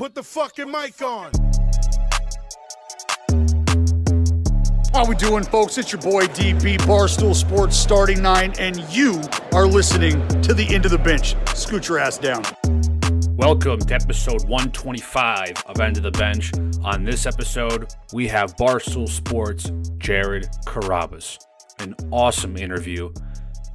[0.00, 1.30] Put the fucking mic on.
[4.94, 5.76] How we doing, folks?
[5.76, 9.20] It's your boy DP Barstool Sports Starting Nine, and you
[9.52, 11.36] are listening to the End of the Bench.
[11.54, 12.42] Scoot your ass down.
[13.36, 16.50] Welcome to episode 125 of End of the Bench.
[16.82, 21.44] On this episode, we have Barstool Sports Jared Carrabis.
[21.78, 23.12] An awesome interview.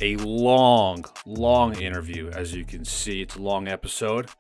[0.02, 3.21] A long, long interview, as you can see.
[3.21, 4.32] It's a long episode.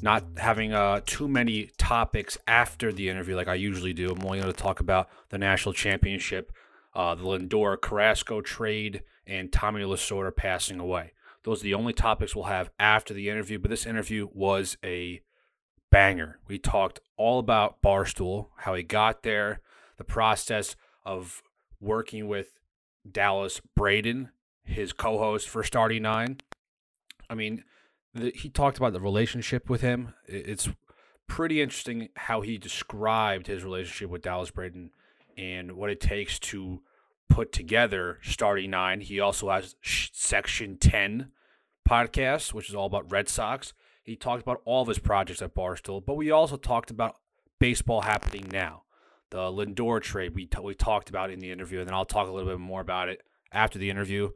[0.00, 4.10] Not having uh, too many topics after the interview like I usually do.
[4.10, 6.52] I'm only going to talk about the national championship,
[6.94, 11.12] uh, the Lindor Carrasco trade, and Tommy Lasorda passing away.
[11.44, 13.58] Those are the only topics we'll have after the interview.
[13.58, 15.20] But this interview was a
[15.90, 16.38] banger.
[16.46, 19.60] We talked all about Barstool, how he got there,
[19.96, 21.42] the process of
[21.80, 22.58] working with
[23.10, 24.30] Dallas Braden,
[24.64, 26.38] his co host for Starting Nine.
[27.30, 27.64] I mean,
[28.18, 30.14] the, he talked about the relationship with him.
[30.26, 30.68] It's
[31.26, 34.90] pretty interesting how he described his relationship with Dallas Braden
[35.36, 36.82] and what it takes to
[37.28, 39.00] put together Starting Nine.
[39.00, 41.30] He also has Section 10
[41.88, 43.72] podcast, which is all about Red Sox.
[44.02, 47.16] He talked about all of his projects at Barstool, but we also talked about
[47.58, 48.84] baseball happening now.
[49.30, 52.28] The Lindor trade we, t- we talked about in the interview, and then I'll talk
[52.28, 54.30] a little bit more about it after the interview.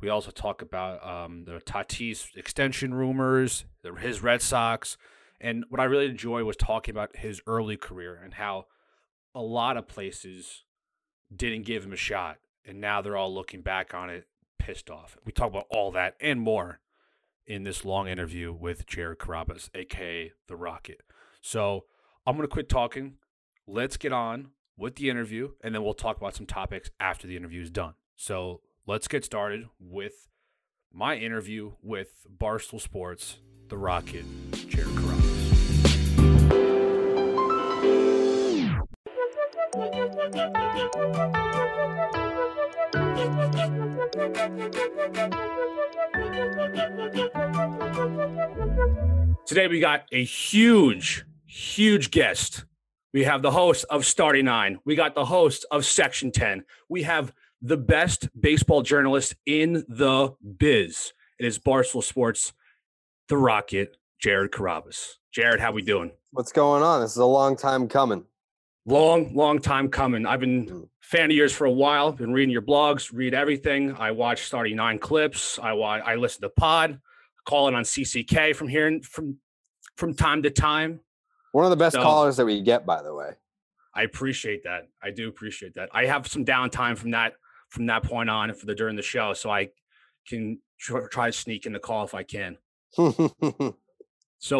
[0.00, 3.64] We also talk about um, the Tatis extension rumors,
[3.98, 4.98] his Red Sox,
[5.40, 8.66] and what I really enjoy was talking about his early career and how
[9.34, 10.64] a lot of places
[11.34, 14.26] didn't give him a shot, and now they're all looking back on it
[14.58, 15.16] pissed off.
[15.24, 16.80] We talk about all that and more
[17.46, 21.02] in this long interview with Jared Carrabis, aka the Rocket.
[21.40, 21.84] So
[22.26, 23.14] I'm gonna quit talking.
[23.66, 27.36] Let's get on with the interview, and then we'll talk about some topics after the
[27.36, 27.94] interview is done.
[28.16, 30.28] So let's get started with
[30.92, 35.32] my interview with Barstool Sports, the Rocket, Jared Carrabis.
[49.46, 52.64] Today we got a huge, huge guest.
[53.12, 54.78] We have the host of Starting Nine.
[54.84, 56.64] We got the host of Section 10.
[56.88, 57.32] We have
[57.62, 61.12] the best baseball journalist in the biz.
[61.38, 62.52] It is Barstool Sports,
[63.28, 65.14] the Rocket, Jared Carrabis.
[65.32, 66.12] Jared, how we doing?
[66.32, 67.00] What's going on?
[67.00, 68.24] This is a long time coming.
[68.86, 70.26] Long, long time coming.
[70.26, 70.88] I've been mm.
[71.00, 72.12] fan of yours for a while.
[72.12, 73.94] Been reading your blogs, read everything.
[73.96, 75.58] I watch Starting Nine clips.
[75.58, 76.02] I watch.
[76.06, 77.00] I listen to Pod.
[77.46, 79.38] Call it on CCK from here from
[79.96, 81.00] from time to time.
[81.52, 83.30] One of the best so, callers that we get, by the way.
[83.94, 84.88] I appreciate that.
[85.02, 85.88] I do appreciate that.
[85.92, 87.34] I have some downtime from that
[87.76, 89.68] from that point on and for the during the show, so I
[90.26, 92.56] can tr- try to sneak in the call if I can.
[92.96, 93.74] so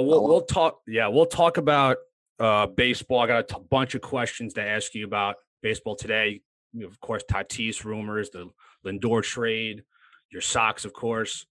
[0.03, 0.81] we'll we'll talk.
[0.87, 1.97] Yeah, we'll talk about
[2.39, 3.21] uh, baseball.
[3.21, 6.43] I got a t- bunch of questions to ask you about baseball today.
[6.85, 8.51] Of course, Tatis rumors, the
[8.85, 9.83] Lindor trade,
[10.31, 11.47] your Sox, of course,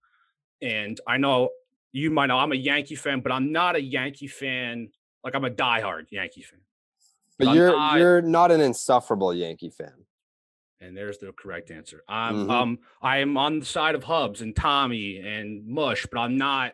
[0.61, 1.49] and I know
[1.91, 4.89] you might know I'm a Yankee fan, but I'm not a Yankee fan.
[5.23, 6.59] Like I'm a diehard Yankee fan.
[7.39, 10.05] But, but you're not, you're not an insufferable Yankee fan.
[10.81, 12.03] And there's the correct answer.
[12.07, 12.51] I'm mm-hmm.
[12.51, 16.73] um I am on the side of Hubbs and Tommy and Mush, but I'm not.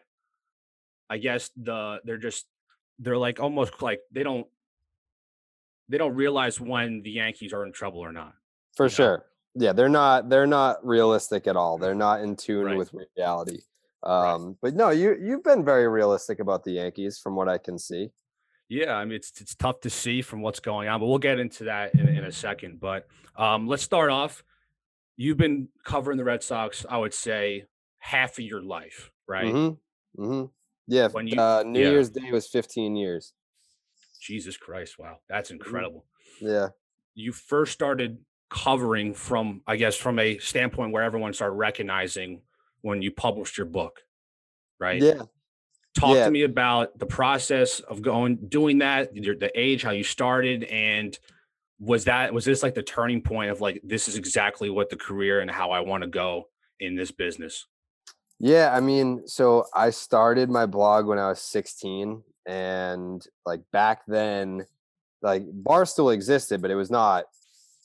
[1.09, 2.45] I guess the they're just
[3.00, 4.47] they're like almost like they don't
[5.90, 8.34] they don't realize when the Yankees are in trouble or not.
[8.75, 9.17] For sure.
[9.56, 9.66] Know?
[9.66, 11.78] Yeah, they're not they're not realistic at all.
[11.78, 12.78] They're not in tune right.
[12.78, 13.59] with reality.
[14.03, 14.56] Um, right.
[14.61, 18.11] but no, you you've been very realistic about the Yankees from what I can see.
[18.72, 21.40] Yeah, I mean it's it's tough to see from what's going on, but we'll get
[21.40, 22.80] into that in, in a second.
[22.80, 23.06] But
[23.36, 24.46] um, let's start off.
[25.18, 27.66] You've been covering the Red Sox, I would say,
[28.00, 29.54] half of your life, right?
[29.54, 30.24] Mm-hmm.
[30.24, 30.46] Mm-hmm.
[30.88, 31.09] Yeah.
[31.09, 31.90] When you, uh, New yeah.
[31.90, 33.34] Year's Day was 15 years.
[34.22, 34.98] Jesus Christ!
[34.98, 35.56] Wow, that's mm-hmm.
[35.62, 36.06] incredible.
[36.40, 36.70] Yeah.
[37.14, 42.42] You first started covering from, I guess, from a standpoint where everyone started recognizing
[42.84, 44.00] when you published your book,
[44.80, 45.02] right?
[45.02, 45.24] Yeah.
[46.01, 46.25] Talk yeah.
[46.25, 51.16] to me about the process of going doing that, the age, how you started, and
[51.79, 54.96] was that was this like the turning point of like this is exactly what the
[54.96, 56.47] career and how I want to go
[56.79, 57.67] in this business?
[58.40, 64.02] Yeah, I mean, so I started my blog when I was 16 and like back
[64.08, 64.66] then
[65.22, 67.26] like Barstool existed, but it was not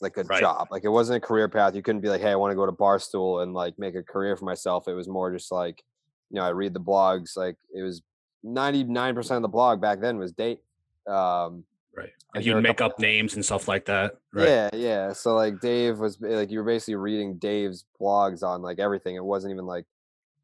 [0.00, 0.40] like a right.
[0.40, 0.68] job.
[0.70, 1.74] Like it wasn't a career path.
[1.74, 4.02] You couldn't be like, "Hey, I want to go to Barstool and like make a
[4.02, 5.84] career for myself." It was more just like
[6.30, 7.36] you know, I read the blogs.
[7.36, 8.02] Like it was
[8.42, 10.58] ninety nine percent of the blog back then was Dave.
[11.06, 11.64] Um,
[11.94, 14.16] right, and you'd make up names and stuff like that.
[14.32, 14.48] Right?
[14.48, 15.12] Yeah, yeah.
[15.12, 19.16] So like Dave was like you were basically reading Dave's blogs on like everything.
[19.16, 19.84] It wasn't even like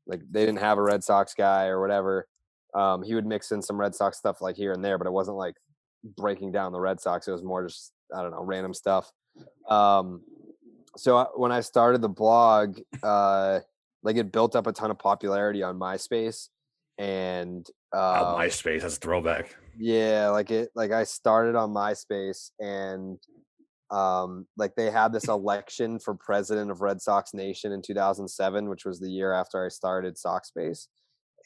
[0.07, 2.27] like they didn't have a Red Sox guy or whatever.
[2.75, 5.13] Um, he would mix in some Red Sox stuff like here and there, but it
[5.13, 5.57] wasn't like
[6.17, 7.29] breaking down the Red Sox.
[7.29, 9.13] It was more just I don't know random stuff.
[9.69, 10.23] Um,
[10.97, 13.61] so I, when I started the blog, uh,
[14.03, 16.49] like it built up a ton of popularity on MySpace,
[16.99, 19.55] and Oh, uh, MySpace, that's a throwback.
[19.79, 23.19] yeah, like it like I started on MySpace and
[23.91, 28.85] um like they had this election for president of Red Sox Nation in 2007, which
[28.87, 30.87] was the year after I started Sockspace.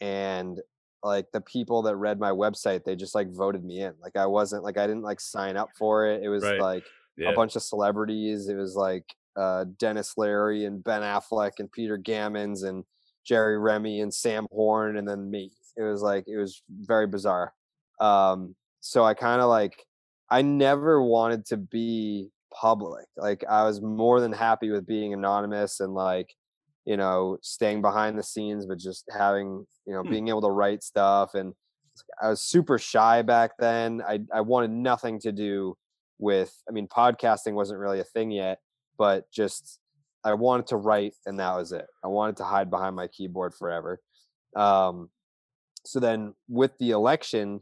[0.00, 0.60] And
[1.02, 3.94] like the people that read my website, they just like voted me in.
[4.00, 6.22] Like I wasn't like I didn't like sign up for it.
[6.22, 6.60] It was Right.
[6.60, 6.84] like
[7.16, 7.30] Yeah.
[7.30, 8.48] a bunch of celebrities.
[8.48, 9.04] It was like
[9.36, 12.84] uh, Denis Leary and Ben Affleck and Peter Gammons and
[13.26, 15.52] Jerry Remy and Sam Horn and then me.
[15.76, 17.52] It was like it was very bizarre.
[18.00, 19.84] Um, so I kind of like
[20.30, 23.06] I never wanted to be public.
[23.16, 26.32] Like I was more than happy with being anonymous and like
[26.84, 30.10] you know staying behind the scenes, but just having you know Hmm.
[30.10, 31.52] being able to write stuff and
[32.22, 34.02] I was super shy back then.
[34.06, 35.76] I I wanted nothing to do
[36.18, 38.58] with I mean podcasting wasn't really a thing yet,
[38.98, 39.80] but just
[40.24, 41.86] I wanted to write and that was it.
[42.04, 44.00] I wanted to hide behind my keyboard forever.
[44.54, 45.10] Um
[45.84, 47.60] so then with the election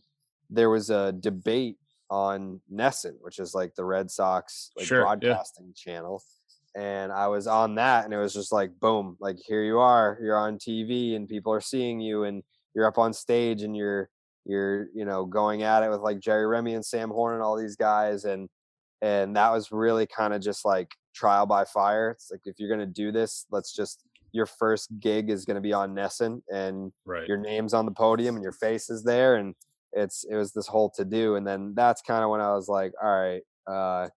[0.51, 1.77] there was a debate
[2.11, 5.05] on NESN, which is like the Red Sox like Sure, yeah.
[5.05, 6.23] broadcasting channel.
[6.77, 10.19] And I was on that and it was just like boom, like here you are,
[10.23, 12.43] you're on TV and people are seeing you and
[12.75, 14.09] you're up on stage and you're
[14.47, 17.57] you're you know going at it with like Jerry Remy and Sam Horn and all
[17.57, 18.49] these guys and
[19.01, 22.11] and that was really kind of just like trial by fire.
[22.11, 25.73] It's like if you're gonna do this, let's just your first gig is gonna be
[25.73, 27.27] on NESN and Right.
[27.29, 29.55] your name's on the podium and your face is there and
[29.93, 32.69] it's it was this whole to do and then that's kind of when I was
[32.69, 34.09] like, all right, uh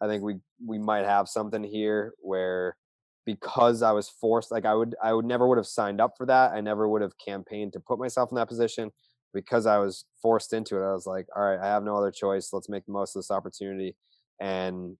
[0.00, 0.36] I think we
[0.66, 2.76] we might have something here where
[3.26, 6.26] because I was forced like I would I would never would have signed up for
[6.26, 6.52] that.
[6.52, 8.90] I never would have campaigned to put myself in that position
[9.34, 10.86] because I was forced into it.
[10.88, 12.50] I was like, all right, I have no other choice.
[12.52, 13.96] Let's make the most of this opportunity.
[14.40, 14.96] And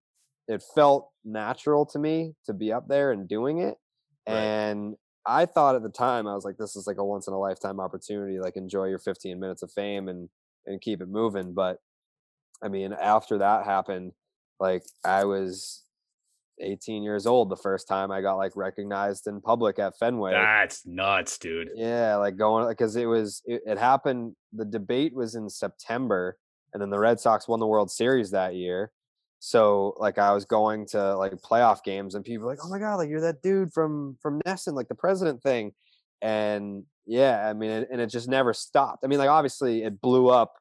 [0.48, 3.76] it felt natural to me to be up there and doing it.
[4.28, 4.36] Right.
[4.36, 4.96] And
[5.26, 7.38] I thought at the time, I was like, this is like a once in a
[7.38, 8.38] lifetime opportunity.
[8.38, 10.28] Like enjoy your 15 minutes of fame and
[10.66, 11.54] and keep it moving.
[11.54, 11.78] But
[12.62, 14.12] I mean, after that happened,
[14.60, 15.84] like I was
[16.60, 20.32] 18 years old the first time I got like recognized in public at Fenway.
[20.32, 21.68] That's nuts, dude.
[21.74, 24.34] Yeah, like going because it was it, it happened.
[24.52, 26.38] The debate was in September,
[26.72, 28.92] and then the Red Sox won the World Series that year.
[29.38, 32.78] So like I was going to like playoff games, and people were like, "Oh my
[32.78, 35.72] god, like you're that dude from from NESN, like the president thing,"
[36.22, 39.04] and yeah, I mean, it, and it just never stopped.
[39.04, 40.54] I mean, like obviously it blew up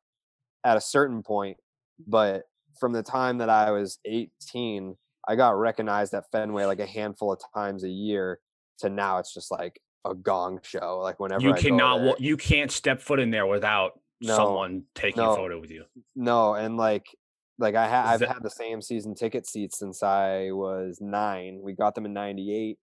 [0.64, 1.58] at a certain point,
[2.06, 2.44] but
[2.80, 4.96] from the time that I was 18,
[5.28, 8.40] I got recognized at Fenway like a handful of times a year.
[8.80, 11.00] To now, it's just like a gong show.
[11.02, 12.20] Like whenever You I go cannot.
[12.20, 15.32] You can't step foot in there without No, someone taking no.
[15.32, 15.86] a photo with you.
[16.16, 17.06] No, and like
[17.58, 21.60] like I ha- I've that- had the same season ticket seats since I was nine.
[21.62, 22.78] We got them in '98,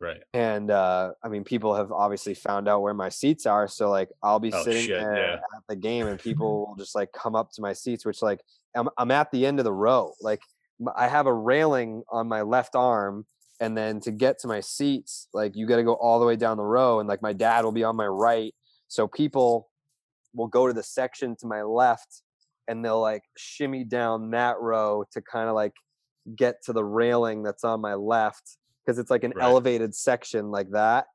[0.00, 0.22] Right.
[0.34, 3.66] and uh, I mean, people have obviously found out where my seats are.
[3.68, 5.34] So like, I'll be Oh, sitting shit, there yeah.
[5.34, 8.40] at the game, and people will just like come up to my seats, which like
[8.74, 10.12] I'm I'm at the end of the row.
[10.20, 10.40] Like
[10.94, 13.26] I have a railing on my left arm,
[13.60, 16.36] and then to get to my seats, like you got to go all the way
[16.36, 18.54] down the row, and like my dad will be on my right.
[18.88, 19.68] So people
[20.34, 22.22] will go to the section to my left
[22.68, 25.74] and they'll like shimmy down that row to kind of like
[26.36, 29.44] get to the railing that's on my left because it's like an Right.
[29.44, 31.06] elevated section like that.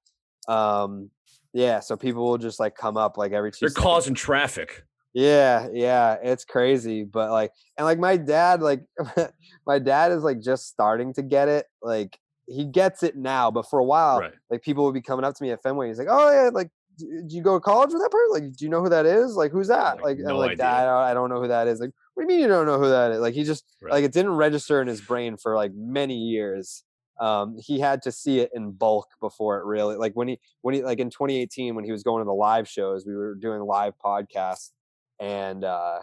[0.48, 1.12] Um
[1.54, 3.84] yeah, so people will just like come up like every 2 They're seconds.
[3.84, 4.86] causing traffic.
[5.14, 8.86] Yeah, yeah, it's crazy, but like, and like my dad, like,
[9.68, 11.66] my dad is like just starting to get it.
[11.82, 12.18] Like,
[12.48, 14.34] he gets it now, but for a while, Right.
[14.50, 15.90] like, people would be coming up to me at Fenway.
[15.90, 16.70] He's like, "Oh yeah, like,
[17.02, 18.32] do you go to college with that person?
[18.32, 19.36] Like, do you know who that is?
[19.36, 19.96] Like, who's that?
[19.98, 20.66] Like, Like, I'm no like, idea.
[20.94, 21.80] I don't know who that is.
[21.80, 23.20] Like, what do you mean you don't know who that is?
[23.20, 23.94] Like, he just Right.
[23.94, 26.84] like it didn't register in his brain for like many years.
[27.20, 30.74] Um, he had to see it in bulk before it really like when he when
[30.74, 33.62] he like in 2018 when he was going to the live shows, we were doing
[33.62, 34.72] live podcasts
[35.20, 36.00] and uh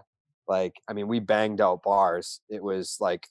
[0.46, 2.40] like I mean we banged out bars.
[2.48, 3.26] It was like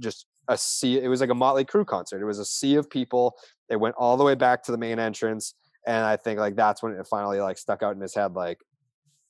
[0.00, 2.22] just a sea it was like a Motley Crue concert.
[2.22, 3.36] It was a sea of people.
[3.68, 5.54] They went all the way back to the main entrance
[5.86, 8.58] and I think like that's when it finally like stuck out in his head like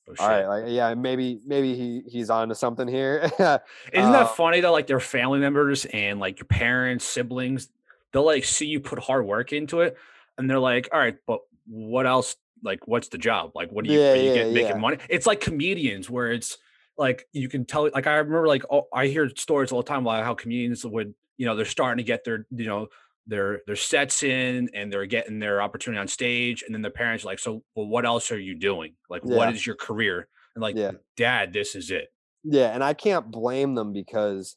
[0.09, 3.23] Oh, all right like yeah maybe maybe he he's on to something here.
[3.33, 4.71] Isn't that uh, funny though?
[4.73, 7.71] Like their family members and like your parents, siblings,
[8.13, 9.97] they'll like see you put hard work into it,
[10.39, 12.37] and they're like, "All right, but what else?
[12.63, 13.53] Like, what's the job?
[13.57, 14.81] Like, what do you, Yeah, are you yeah, get making yeah.
[14.81, 16.57] money?" It's like comedians where it's
[16.97, 17.91] like you can tell.
[17.93, 21.15] Like I remember, like oh, I hear stories all the time about how comedians would,
[21.37, 22.87] you know, they're starting to get their, you know,
[23.27, 27.25] their their sets in and they're getting their opportunity on stage and then the parents
[27.25, 29.37] are like so well what else are you doing like Yeah.
[29.37, 30.93] what is your career and like Yeah.
[31.17, 32.09] dad this is it
[32.45, 34.57] Yeah, and I can't blame them because,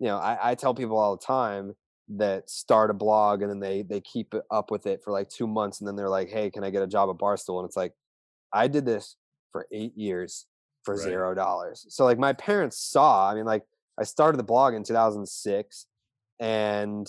[0.00, 1.74] you know, I, I tell people all the time
[2.10, 5.28] that start a blog and then they they keep it up with it for like
[5.30, 7.60] two months and then they're like, hey, can I get a job at Barstool?
[7.60, 7.94] And it's like,
[8.52, 9.16] I did this
[9.52, 10.46] for eight years
[10.84, 10.98] for Right.
[10.98, 11.86] zero dollars.
[11.90, 13.30] So like my parents saw.
[13.30, 13.64] I mean, like
[14.00, 15.86] I started the blog in 2006,
[16.40, 17.06] and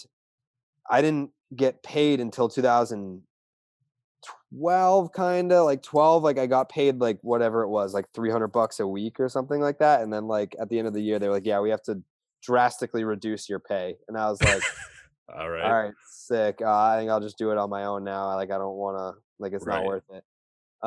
[0.89, 7.17] I didn't get paid until 2012 kind of like 12 like i got paid like
[7.21, 10.55] whatever it was like 300 bucks a week or something like that and then like
[10.59, 12.01] at the end of the year they were like yeah we have to
[12.43, 14.61] drastically reduce your pay and i was like
[15.37, 18.03] all right all right sick uh, i think i'll just do it on my own
[18.03, 19.77] now I like i don't want to like it's Right.
[19.77, 20.23] not worth it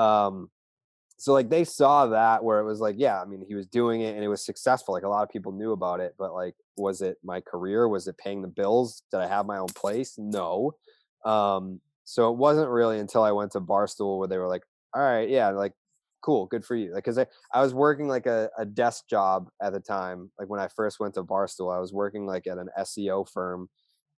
[0.00, 0.50] um
[1.16, 4.02] so like they saw that where it was like yeah i mean he was doing
[4.02, 6.54] it and it was successful like a lot of people knew about it but like
[6.80, 7.88] was it my career?
[7.88, 9.02] Was it paying the bills?
[9.10, 10.14] Did i have my own place?
[10.18, 10.72] No.
[11.24, 15.02] Um so it wasn't really until i went to barstool where they were like all
[15.02, 15.72] right yeah like
[16.22, 16.92] cool good for you.
[16.92, 20.48] Like because I, I was working like a, a desk job at the time like
[20.48, 23.68] when i first went to barstool i was working like at an seo firm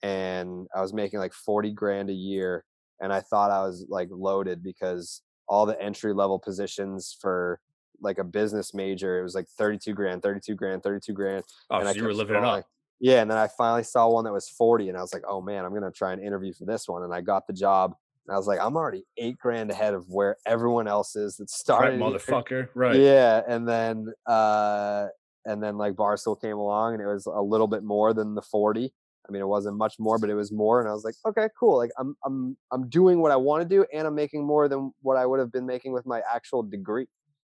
[0.02, 2.64] and i was making like 40 grand a year
[3.00, 7.60] and i thought i was like loaded because all the entry level positions for
[8.02, 11.84] like a business major it was like 32 grand 32 grand 32 grand oh and
[11.86, 12.64] so I you were living it up
[13.00, 15.40] Yeah, and then I finally saw one that was 40 and I was like, "Oh
[15.42, 17.96] man, I'm going to try and interview for this one." And I got the job.
[18.26, 21.42] And I was like, "I'm already 8 grand ahead of where everyone else is that
[21.44, 25.08] right started." here." motherfucker right Yeah, and then uh
[25.44, 28.42] and then like Barstool came along and it was a little bit more than the
[28.42, 28.92] 40.
[29.28, 31.48] I mean, it wasn't much more, but it was more and I was like, "Okay,
[31.58, 31.76] cool.
[31.76, 34.92] Like I'm I'm I'm doing what I want to do and I'm making more than
[35.02, 37.08] what I would have been making with my actual degree."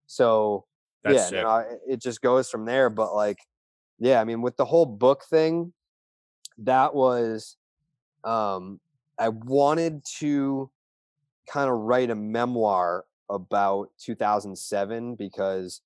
[0.07, 0.65] So,
[1.03, 2.89] that's yeah, no, it just goes from there.
[2.89, 3.37] But like,
[3.99, 5.73] yeah, I mean, with the whole book thing,
[6.59, 7.57] that was,
[8.23, 8.79] um,
[9.19, 10.69] I wanted to
[11.47, 15.81] kind of write a memoir about 2007 because,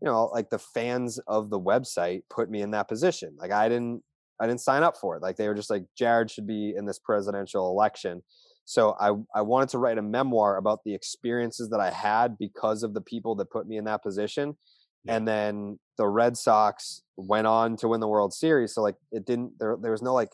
[0.00, 3.36] you know, like the fans of the website put me in that position.
[3.38, 4.02] Like I didn't,
[4.40, 5.22] I didn't sign up for it.
[5.22, 8.22] Like they were just like, Jared should be in this presidential election.
[8.64, 12.82] So I, I wanted to write a memoir about the experiences that I had because
[12.82, 14.56] of the people that put me in that position.
[15.04, 15.16] Yeah.
[15.16, 18.74] And then the Red Sox went on to win the World Series.
[18.74, 20.30] So like it didn't there there was no like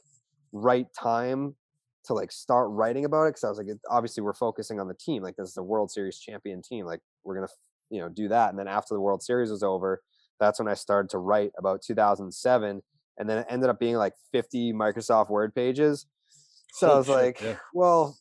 [0.52, 1.56] right time
[2.04, 4.88] to like start writing about it because I was like it, obviously we're focusing on
[4.88, 5.22] the team.
[5.22, 6.86] Like this is a World Series champion team.
[6.86, 7.48] Like we're gonna
[7.90, 8.50] you know do that.
[8.50, 10.02] And then after the World Series was over,
[10.38, 12.82] that's when I started to write about 2007.
[13.18, 16.06] And then it ended up being like 50 Microsoft Word pages.
[16.72, 17.56] So I was shit, like, yeah.
[17.74, 18.16] well,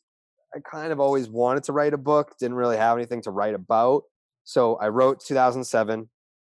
[0.56, 3.54] I kind of always wanted to write a book, didn't really have anything to write
[3.54, 4.04] about.
[4.44, 6.10] So I wrote 2007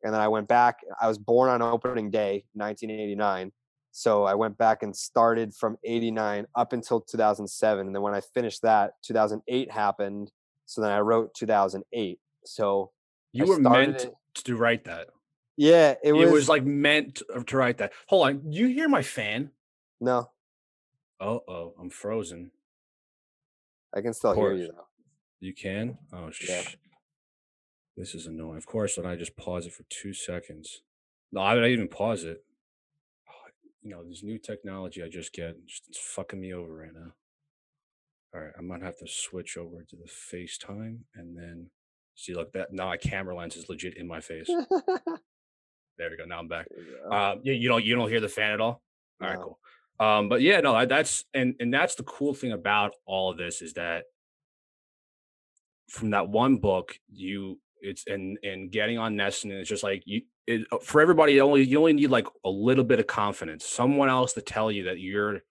[0.04, 0.80] and then I went back.
[1.00, 3.52] I was born on opening day, 1989.
[3.92, 7.86] So I went back and started from 89 up until 2007.
[7.86, 10.32] And then when I finished that, 2008 happened.
[10.66, 12.20] So then I wrote 2008.
[12.46, 12.92] So
[13.34, 14.14] you I were meant it-
[14.46, 15.10] to write that
[15.58, 19.04] yeah, it it was, was, like meant to write that hold on you hear my
[19.04, 19.52] fan
[20.02, 20.30] no,
[21.24, 22.52] oh oh i'm frozen
[23.96, 24.88] I can still hear you though.
[25.40, 26.00] You can?
[26.12, 26.64] Oh, sh- Yeah.
[27.96, 28.58] This is annoying.
[28.58, 30.82] Of course, when I just pause it for two seconds.
[31.32, 32.44] No, I didn't even pause it.
[33.30, 33.50] Oh,
[33.84, 37.12] You know, this new technology I just get, just it's fucking me over right now.
[38.34, 41.70] All right, I'm gonna have to switch over to the FaceTime and then
[42.16, 42.74] see look, that.
[42.74, 44.50] Now my camera lens is legit in my face.
[46.00, 46.26] There we go.
[46.26, 46.66] Now I'm back.
[46.76, 47.12] You.
[47.16, 48.82] Um, yeah, you don't you don't hear the fan at all.
[49.22, 49.44] All right, No.
[49.44, 49.60] cool.
[50.04, 53.62] Um, but yeah, no, that's and and that's the cool thing about all of this
[53.62, 54.04] is that
[55.90, 60.22] from that one book, you it's and and getting on NESN, it's just like you
[60.48, 61.34] it, uh, for everybody.
[61.34, 64.72] You only you only need like a little bit of confidence, someone else to tell
[64.72, 65.42] you that you're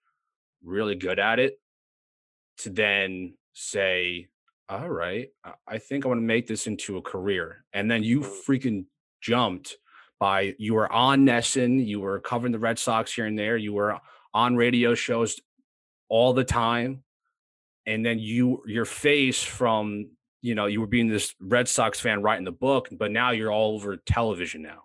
[0.63, 1.59] really good at it,
[2.59, 4.27] to then say,
[4.69, 8.03] "All right, I- I think I want to make this into a career," and then
[8.03, 8.45] you Mm.
[8.45, 8.85] freaking
[9.21, 9.77] jumped
[10.19, 13.73] by you were on NESN, you were covering the Red Sox here and there, you
[13.73, 13.99] were
[14.33, 15.39] on radio shows
[16.09, 17.03] all the time,
[17.85, 20.09] and then you your face from
[20.41, 23.51] you know you were being this Red Sox fan writing the book, but now you're
[23.51, 24.83] all over television now.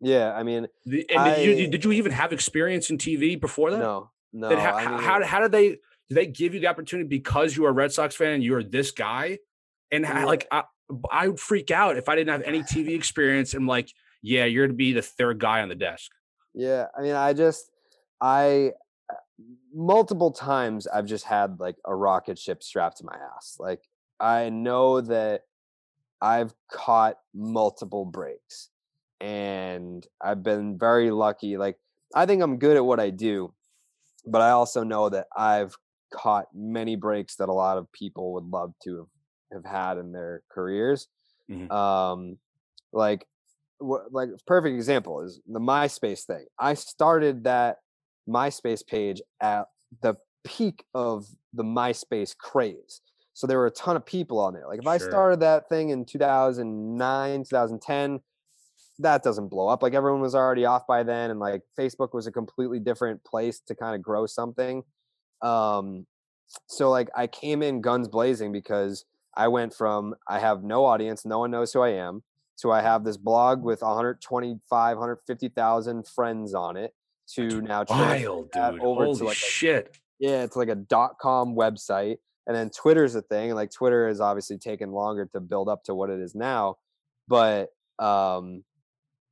[0.00, 3.70] yeah, I mean, The- And did, you, did you even have experience in TV before
[3.70, 3.78] that?
[3.78, 4.48] no, no.
[4.48, 5.68] Then how, I how, mean, how, how did they
[6.08, 8.62] did they give you the opportunity because you are a Red Sox fan and you're
[8.62, 9.38] this guy?
[9.90, 10.24] And Yeah.
[10.24, 10.64] like I,
[11.10, 13.54] I would freak out if I didn't have any TV experience.
[13.54, 13.88] And like,
[14.20, 16.10] yeah, you're to be the third guy on the desk.
[16.52, 17.70] Yeah, I mean, I just,
[18.20, 18.72] I,
[19.10, 19.16] uh,
[19.74, 23.56] multiple times I've just had like a rocket ship strapped to my ass.
[23.58, 23.82] Like,
[24.20, 25.42] I know that
[26.20, 28.70] I've caught multiple breaks
[29.20, 31.56] and I've been very lucky.
[31.56, 31.78] Like,
[32.14, 33.54] I think I'm good at what I do.
[34.26, 35.76] but I also know that I've
[36.12, 40.12] caught many breaks that a lot of people would love to have, have had in
[40.12, 41.08] their careers.
[41.48, 41.70] Mhm.
[41.70, 42.38] Um,
[42.92, 43.26] like,
[43.78, 46.46] what, like perfect example is the MySpace thing.
[46.58, 47.78] I started that
[48.28, 49.66] MySpace page at
[50.02, 53.00] the peak of the MySpace craze.
[53.32, 54.66] So there were a ton of people on there.
[54.68, 58.20] Like if I started that thing in 2009, 2010,
[59.00, 59.82] that doesn't blow up.
[59.82, 63.60] Like everyone was already off by then, and like Facebook was a completely different place
[63.66, 64.84] to kind of grow something.
[65.42, 66.06] Um,
[66.68, 69.04] so like I came in guns blazing because
[69.36, 72.22] I went from I have no audience, no one knows who I am,
[72.60, 76.94] to I have this blog with 125, 150,000 friends on it,
[77.34, 78.62] to now Wild, dude.
[78.80, 79.98] over to Holy like a shit.
[80.18, 82.16] yeah, it's like a dot com website.
[82.46, 83.54] And then Twitter's a thing.
[83.54, 86.76] Like Twitter has obviously taken longer to build up to what it is now.
[87.26, 88.64] But um,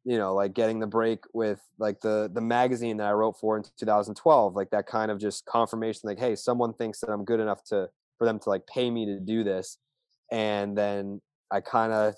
[0.04, 3.56] you know, like getting the break with like the the magazine that I wrote for
[3.56, 7.40] in 2012, like that kind of just confirmation, like, hey, someone thinks that I'm good
[7.40, 9.78] enough to for them to like pay me to do this.
[10.30, 11.20] And then
[11.50, 12.14] I kind of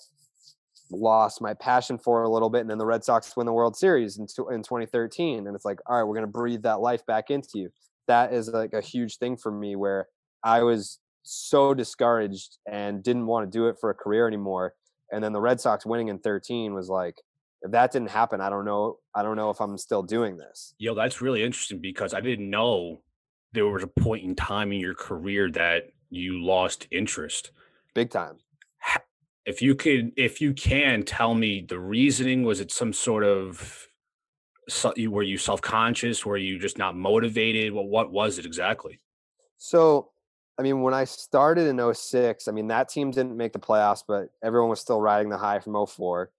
[0.90, 2.62] lost my passion for a little bit.
[2.62, 5.46] And then the Red Sox win the World Series in, in 2013.
[5.46, 7.70] And it's like, all right, we're going to breathe that life back into you.
[8.06, 10.08] That is like a huge thing for me where
[10.42, 14.74] I was so discouraged and didn't want to do it for a career anymore.
[15.10, 17.16] And then the Red Sox winning in 13 was like,
[17.62, 18.98] if that didn't happen, I don't know.
[19.14, 20.74] I don't know if I'm still doing this.
[20.78, 23.00] Yo, that's really interesting because I didn't know
[23.52, 27.52] there was a point in time in your career that you lost interest.
[27.94, 28.36] Big time.
[29.46, 33.86] If you could, if you can tell me the reasoning, was it some sort of,
[34.68, 36.24] so- were you self conscious?
[36.24, 37.72] Were you just not motivated?
[37.72, 39.00] What what was it exactly?
[39.58, 40.10] So,
[40.58, 44.02] I mean, when I started in 06, I mean, that team didn't make the playoffs,
[44.06, 46.30] but everyone was still riding the high from 04.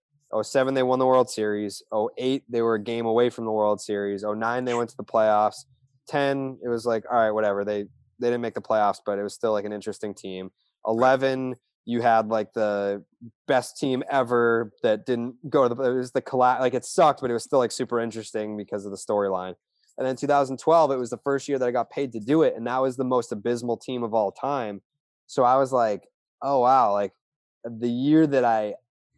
[0.42, 1.82] 07, they won the World Series.
[1.92, 4.24] 08, they were a game away from the World Series.
[4.24, 5.64] 09, they went to the playoffs.
[6.08, 7.64] 10, it was like, all right, whatever.
[7.64, 7.84] They
[8.18, 10.50] they didn't make the playoffs, but it was still like an interesting team.
[10.86, 11.56] 11,
[11.86, 13.02] you had like the
[13.46, 17.22] best team ever that didn't go to the it was the collapse like it sucked,
[17.22, 19.54] but it was still like super interesting because of the storyline.
[19.96, 22.54] And then 2012, it was the first year that I got paid to do it.
[22.54, 24.82] And that was the most abysmal team of all time.
[25.26, 26.08] So I was like,
[26.42, 26.92] oh, wow.
[26.92, 27.12] Like
[27.64, 28.74] the year that I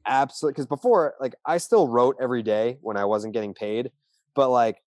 [0.07, 3.91] absolutely, because before, like I still wrote every day when I wasn't getting paid,
[4.35, 4.83] but like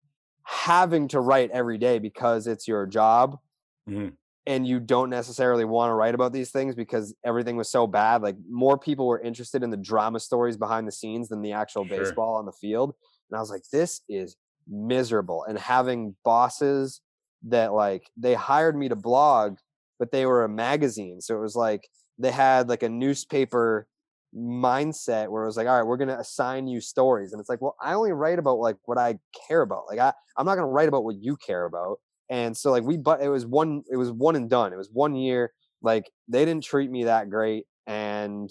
[0.43, 3.39] having to write every day because it's your job
[3.87, 4.17] Mhm.
[4.47, 8.21] And you don't necessarily want to write about these things because everything was so bad.
[8.23, 11.85] Like more people were interested in the drama stories behind the scenes than the actual
[11.87, 11.97] Sure.
[11.99, 12.95] baseball on the field.
[13.29, 15.43] And I was like, this is miserable.
[15.47, 17.01] And having bosses
[17.43, 19.57] that like they hired me to blog,
[19.99, 21.21] but they were a magazine.
[21.21, 23.87] So it was like they had like a newspaper
[24.35, 27.33] mindset where it was like, all right, we're gonna assign you stories.
[27.33, 29.87] And it's like, well, I only write about like what I care about.
[29.87, 31.99] Like I, I'm not gonna write about what you care about.
[32.29, 34.73] And so like we but it was one it was one and done.
[34.73, 35.53] It was one year.
[35.81, 37.65] Like they didn't treat me that great.
[37.85, 38.49] And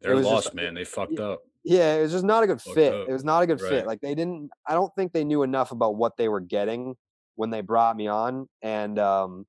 [0.00, 0.74] They're was just- lost, man.
[0.74, 1.40] They fucked up.
[1.64, 2.94] yeah, it was just not a good Fucked fit.
[2.94, 3.08] up.
[3.08, 3.70] It was not a good Right.
[3.70, 3.86] fit.
[3.86, 6.94] Like they didn't I don't think they knew enough about what they were getting
[7.34, 8.48] when they brought me on.
[8.62, 9.46] And um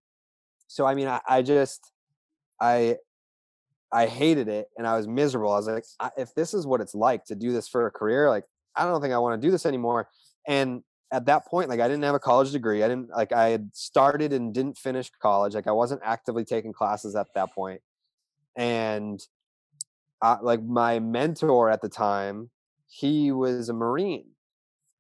[0.67, 1.91] so I mean I, I just
[2.59, 2.97] I
[3.91, 5.51] I hated it and I was miserable.
[5.51, 7.91] I was like, I, if this is what it's like to do this for a
[7.91, 8.43] career, like
[8.75, 10.09] I don't think I want to do this anymore.
[10.47, 12.83] And at that point, like I didn't have a college degree.
[12.83, 15.55] I didn't like I had started and didn't finish college.
[15.55, 17.81] Like I wasn't actively taking classes at that point.
[18.55, 19.19] And
[20.21, 22.49] uh, like my mentor at the time,
[22.87, 24.25] he was a Marine.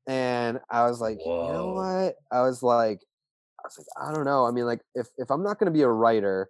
[0.07, 2.15] And I was like, you know what?
[2.31, 3.01] I was like,
[3.59, 4.45] I was like, I don't know.
[4.45, 6.49] I mean, like, if if I'm not gonna be a writer,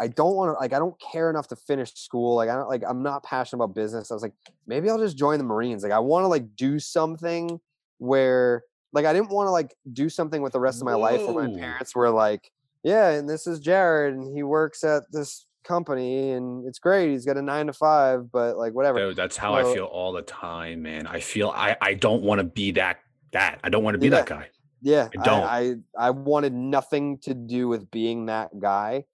[0.00, 2.36] I don't want to like I don't care enough to finish school.
[2.36, 4.10] Like I don't like I'm not passionate about business.
[4.10, 4.34] I was like,
[4.66, 5.82] maybe I'll just join the Marines.
[5.82, 7.60] Like I want to like do something
[7.98, 8.64] where
[8.96, 11.46] like I didn't want to like do something with the rest of my life where
[11.46, 12.50] my parents were like,
[12.82, 17.10] Yeah, and this is Jared and he works at this company and it's great.
[17.10, 18.98] He's got a nine to five, but like whatever.
[18.98, 21.06] Dude, that's how I feel all the time, man.
[21.06, 23.00] I feel I I don't want to be that
[23.32, 23.60] that.
[23.62, 24.48] I don't want to be that guy.
[24.80, 25.42] Yeah, I don't.
[25.42, 25.58] I,
[25.98, 29.04] I I wanted nothing to do with being that guy.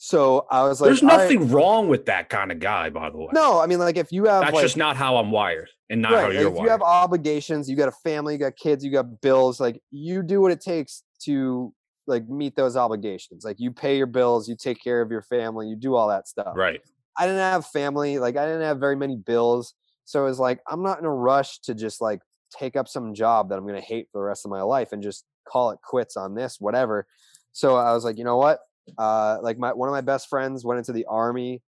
[0.00, 3.10] So I was like, There's "All right." nothing wrong with that kind of guy, by
[3.10, 3.26] the way.
[3.32, 6.00] No, I mean, like if you have that's like, just not how I'm wired, and
[6.00, 6.62] not how you're if wired.
[6.64, 9.58] you have obligations, you got a family, you got kids, you got bills.
[9.58, 11.74] Like you do what it takes to
[12.06, 13.44] like meet those obligations.
[13.44, 16.28] Like you pay your bills, you take care of your family, you do all that
[16.28, 16.54] stuff.
[16.56, 16.80] right.
[17.18, 19.74] I didn't have family, like I didn't have very many bills.
[20.04, 22.20] So it was like I'm not in a rush to just like
[22.56, 25.02] take up some job that I'm gonna hate for the rest of my life and
[25.02, 27.08] just call it quits on this, whatever.
[27.52, 28.60] So I was like, you know what?
[28.96, 31.62] Uh like my one of my best friends went into the army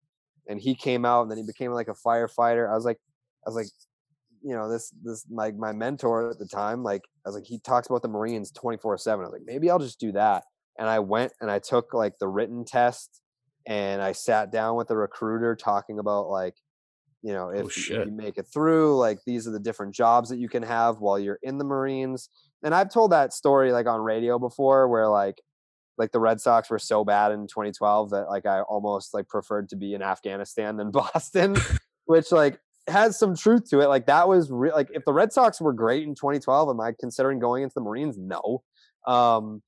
[0.47, 2.69] and he came out and then he became like a firefighter.
[2.69, 2.99] I was like,
[3.45, 3.67] I was like,
[4.41, 7.59] you know, this this like my mentor at the time, like I was like, he
[7.59, 9.23] talks about the Marines 24 7.
[9.23, 10.43] I was like, maybe I'll just do that.
[10.79, 13.21] And I went and I took like the written test
[13.65, 16.55] and I sat down with the recruiter talking about like,
[17.23, 20.29] you know, if, Oh, if you make it through, like these are the different jobs
[20.29, 22.29] that you can have while you're in the Marines.
[22.63, 25.41] And I've told that story like on radio before where like
[25.97, 29.69] like the Red Sox were so bad in 2012 that like I almost like preferred
[29.69, 31.55] to be in Afghanistan than Boston,
[32.05, 33.87] which like has some truth to it.
[33.87, 36.93] Like that was re- like if the Red Sox were great in 2012, am I
[36.99, 38.17] considering going into the Marines?
[38.17, 38.63] No.
[39.05, 39.61] Um,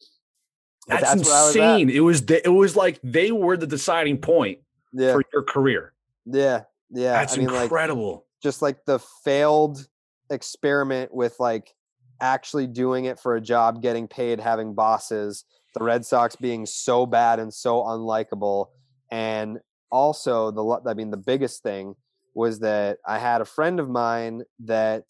[0.87, 1.89] That's, where I was insane.
[1.89, 4.59] It was the, it was like they were the deciding point
[4.93, 5.93] Yeah, for your career.
[6.25, 7.13] yeah, yeah.
[7.13, 8.25] That's I mean, like incredible.
[8.43, 9.87] just like the failed
[10.29, 11.73] experiment with like
[12.21, 17.05] actually doing it for a job, getting paid, having bosses, the Red Sox being so
[17.05, 18.67] bad and so unlikable.
[19.11, 19.59] And
[19.91, 21.95] also the I mean the biggest thing
[22.35, 25.05] was that I had a friend of mine that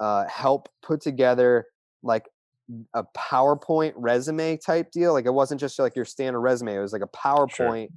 [0.00, 1.66] uh helped put together
[2.02, 2.26] like
[2.94, 5.12] a PowerPoint resume type deal.
[5.14, 7.88] Like it wasn't just like your standard resume, it was like a PowerPoint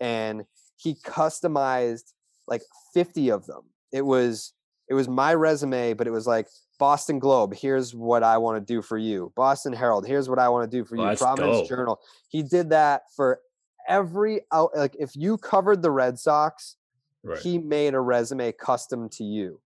[0.00, 0.44] and
[0.76, 2.12] he customized
[2.48, 2.62] like
[2.94, 3.62] 50 of them.
[3.92, 4.52] It was
[4.88, 6.48] it was my resume, but it was like
[6.82, 9.32] Boston Globe, here's what I want to do for you.
[9.36, 11.04] Boston Herald, here's what I want to do for you.
[11.04, 11.68] that's Providence dope.
[11.68, 12.00] Journal.
[12.28, 13.40] He did that for
[13.86, 16.74] every out like if you covered the Red Sox,
[17.22, 17.38] Right.
[17.38, 19.60] he made a resume custom to you.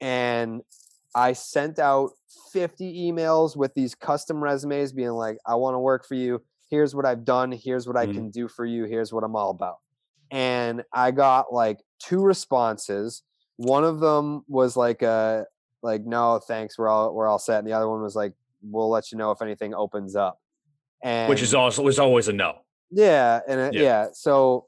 [0.00, 0.62] And
[1.12, 2.10] I sent out
[2.52, 6.40] 50 emails with these custom resumes being like, I want to work for you.
[6.68, 7.50] Here's what I've done.
[7.50, 8.14] Here's what I Mhm.
[8.14, 8.84] can do for you.
[8.84, 9.78] Here's what I'm all about.
[10.30, 13.24] And I got like two responses.
[13.56, 15.46] One of them was like a
[15.82, 17.58] like, no, thanks, we're all we're all set.
[17.58, 20.40] And the other one was like, we'll let you know if anything opens up.
[21.02, 22.58] And Which is also was always a no.
[22.90, 23.82] yeah, and it, Yeah.
[23.82, 24.06] yeah.
[24.12, 24.66] So,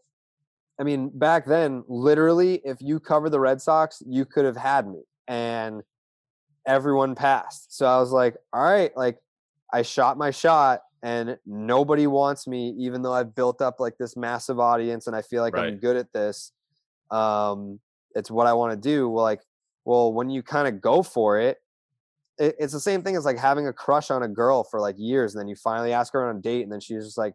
[0.80, 4.88] I mean, back then, literally, if you cover the Red Sox, you could have had
[4.88, 5.82] me, and
[6.66, 7.76] everyone passed.
[7.76, 9.18] So I was like, all right, like
[9.72, 14.16] I shot my shot, and nobody wants me, even though I've built up like this
[14.16, 16.52] massive audience, and I feel like I'm good at this.
[17.10, 17.78] Um,
[18.14, 19.08] it's what I want to do.
[19.08, 19.40] Well, like,
[19.84, 21.58] well, when you kind of go for it,
[22.38, 24.96] it, it's the same thing as like having a crush on a girl for like
[24.98, 27.34] years, and then you finally ask her on a date, and then she's just like,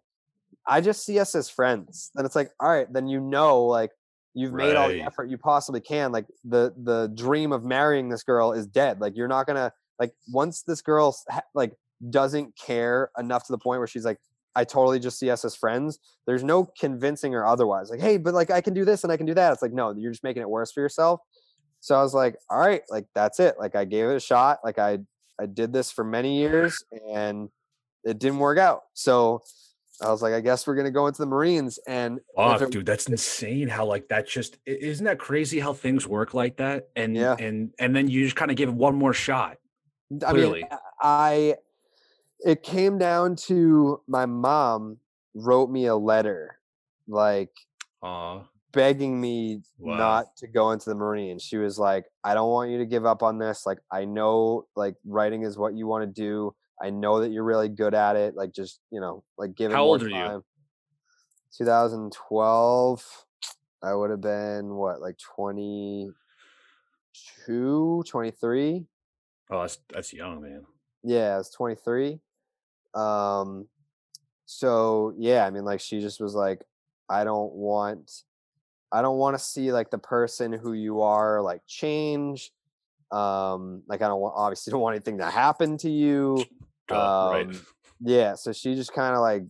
[0.65, 2.11] I just see us as friends.
[2.15, 3.91] Then it's like, all right, then you know, like
[4.33, 6.11] you've made all the effort you possibly can.
[6.11, 9.01] Like the the dream of marrying this girl is dead.
[9.01, 11.15] Like you're not gonna like once this girl
[11.53, 11.73] like
[12.09, 14.19] doesn't care enough to the point where she's like,
[14.55, 15.99] I totally just see us as friends.
[16.25, 17.89] There's no convincing her otherwise.
[17.89, 19.53] Like, hey, but like I can do this and I can do that.
[19.53, 21.21] It's like, no, you're just making it worse for yourself.
[21.79, 23.55] So I was like, all right, like that's it.
[23.59, 24.59] Like I gave it a shot.
[24.63, 24.99] Like I
[25.39, 27.49] I did this for many years and
[28.03, 28.83] it didn't work out.
[28.93, 29.43] So
[30.01, 31.79] I was like, I guess we're gonna go into the Marines.
[31.87, 33.67] And Fuck, it- dude, that's insane.
[33.67, 36.89] How like that just isn't that crazy how things work like that?
[36.95, 37.35] And Yeah.
[37.39, 39.57] and and then you just kind of give it one more shot.
[40.25, 40.63] I mean,
[41.01, 41.55] I
[42.39, 44.97] it came down to my mom
[45.33, 46.59] wrote me a letter
[47.07, 47.51] like
[48.01, 49.97] Uh begging me Wow.
[49.97, 51.43] not to go into the Marines.
[51.43, 53.65] She was like, I don't want you to give up on this.
[53.65, 56.55] Like, I know like writing is what you want to do.
[56.81, 58.35] I know that you're really good at it.
[58.35, 60.43] Like, just, you know, like give it How more old are you?
[61.57, 63.25] 2012,
[63.81, 66.13] I would have been what, like 22,
[68.07, 68.85] 23?
[69.49, 70.65] oh, that's that's young, man.
[71.03, 72.19] Yeah, I was 23.
[72.93, 73.67] Um,
[74.45, 76.63] so yeah, I mean, like she just was like,
[77.09, 78.23] I don't want,
[78.91, 82.51] I don't want to see like the person who you are like change.
[83.11, 86.43] Um, like I don't want, obviously, don't want anything to happen to you.
[86.87, 87.47] Duh, right.
[87.47, 87.61] Um,
[87.99, 89.43] Yeah, so she just kind of like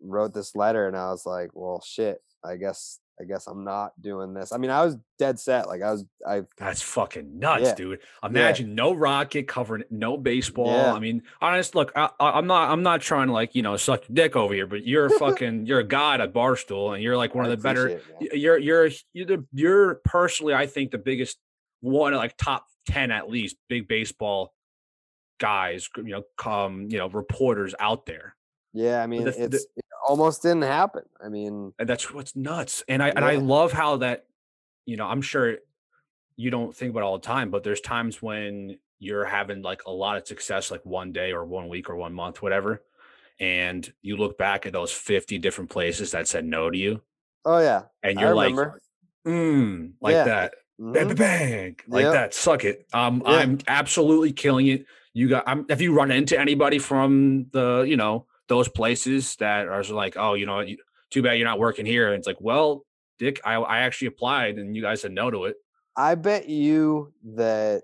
[0.00, 2.22] wrote this letter, and I was like, well, shit.
[2.44, 4.50] I guess, I guess I'm not doing this.
[4.52, 5.68] I mean, I was dead set.
[5.68, 7.74] Like I was, I That's fucking nuts, Yeah.
[7.76, 8.00] dude.
[8.24, 10.66] Imagine no rocket covering no baseball.
[10.66, 10.92] Yeah.
[10.92, 14.08] I mean, honest, look, I, I'm not, I'm not trying to like, you know, suck
[14.08, 17.34] your dick over here, but you're fucking, you're a god at Barstool, and you're like
[17.36, 17.88] one I of the better.
[17.88, 18.04] it,
[18.34, 21.38] You're, you're, you're the, you're personally, I think, the biggest
[21.80, 24.52] one, of like top ten at least, big baseball
[25.38, 28.34] guys, you know, come, you know, reporters out there.
[28.72, 31.02] Yeah, I mean, the- the- it's it almost didn't happen.
[31.24, 34.26] I mean, and that's what's nuts and i and i love how that
[34.84, 35.56] you know i'm sure
[36.36, 39.82] you don't think about it all the time but there's times when you're having like
[39.86, 42.82] a lot of success like one day or one week or one month whatever
[43.40, 47.00] and you look back at those 50 different places that said no to you
[47.44, 48.54] oh yeah, and you're like
[49.26, 50.24] mm, like Yeah.
[50.24, 51.08] that bang, Mhm.
[51.08, 52.12] bang, bang, like Yep.
[52.12, 53.30] that suck it um Yeah.
[53.38, 57.96] i'm absolutely killing it you got i'm have you run into anybody from the you
[57.96, 60.62] know those places that are like oh you know
[61.10, 62.84] too bad you're not working here and it's like well
[63.18, 65.56] dick I, I actually applied and you guys said no to it
[65.96, 67.82] I bet you that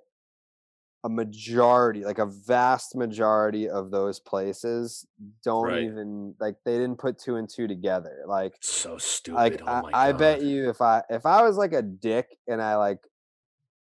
[1.05, 5.07] a majority, like a vast majority of those places
[5.45, 5.83] don't Right.
[5.85, 8.25] even like they didn't put two and two together.
[8.27, 9.37] Like So stupid.
[9.37, 12.61] like oh I, I bet you if I if I was like a dick and
[12.61, 13.01] I like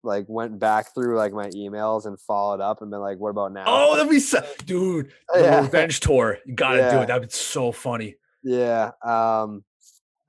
[0.07, 3.51] like went back through like my emails and followed up and been like, what about
[3.51, 3.65] now?
[3.67, 5.11] Oh, that'd be so, dude.
[5.33, 5.61] The Yeah.
[5.61, 6.37] revenge tour.
[6.45, 7.07] You gotta do it.
[7.07, 8.15] That'd be so funny.
[8.41, 8.91] Yeah.
[9.03, 9.63] Um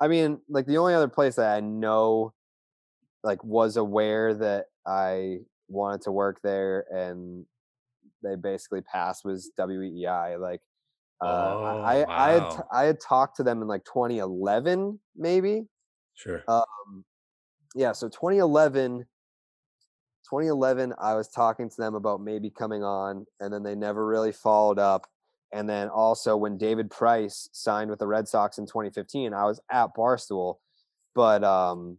[0.01, 2.35] I mean, like the only other place that I know
[3.25, 5.38] like was aware that I
[5.69, 7.45] wanted to work there and
[8.23, 10.38] they basically passed was WEEI.
[10.41, 10.61] Like
[11.25, 12.69] uh Oh, I I had t- wow.
[12.73, 15.67] I had talked to them in like 2011 maybe.
[16.14, 16.43] Sure.
[16.49, 17.05] Um
[17.77, 19.05] yeah, so 2011
[20.29, 24.33] 2011 I was talking to them about maybe coming on and then they never really
[24.33, 25.07] followed up.
[25.53, 29.61] And then also when David Price signed with the Red Sox in 2015, I was
[29.71, 30.59] at Barstool,
[31.14, 31.99] but um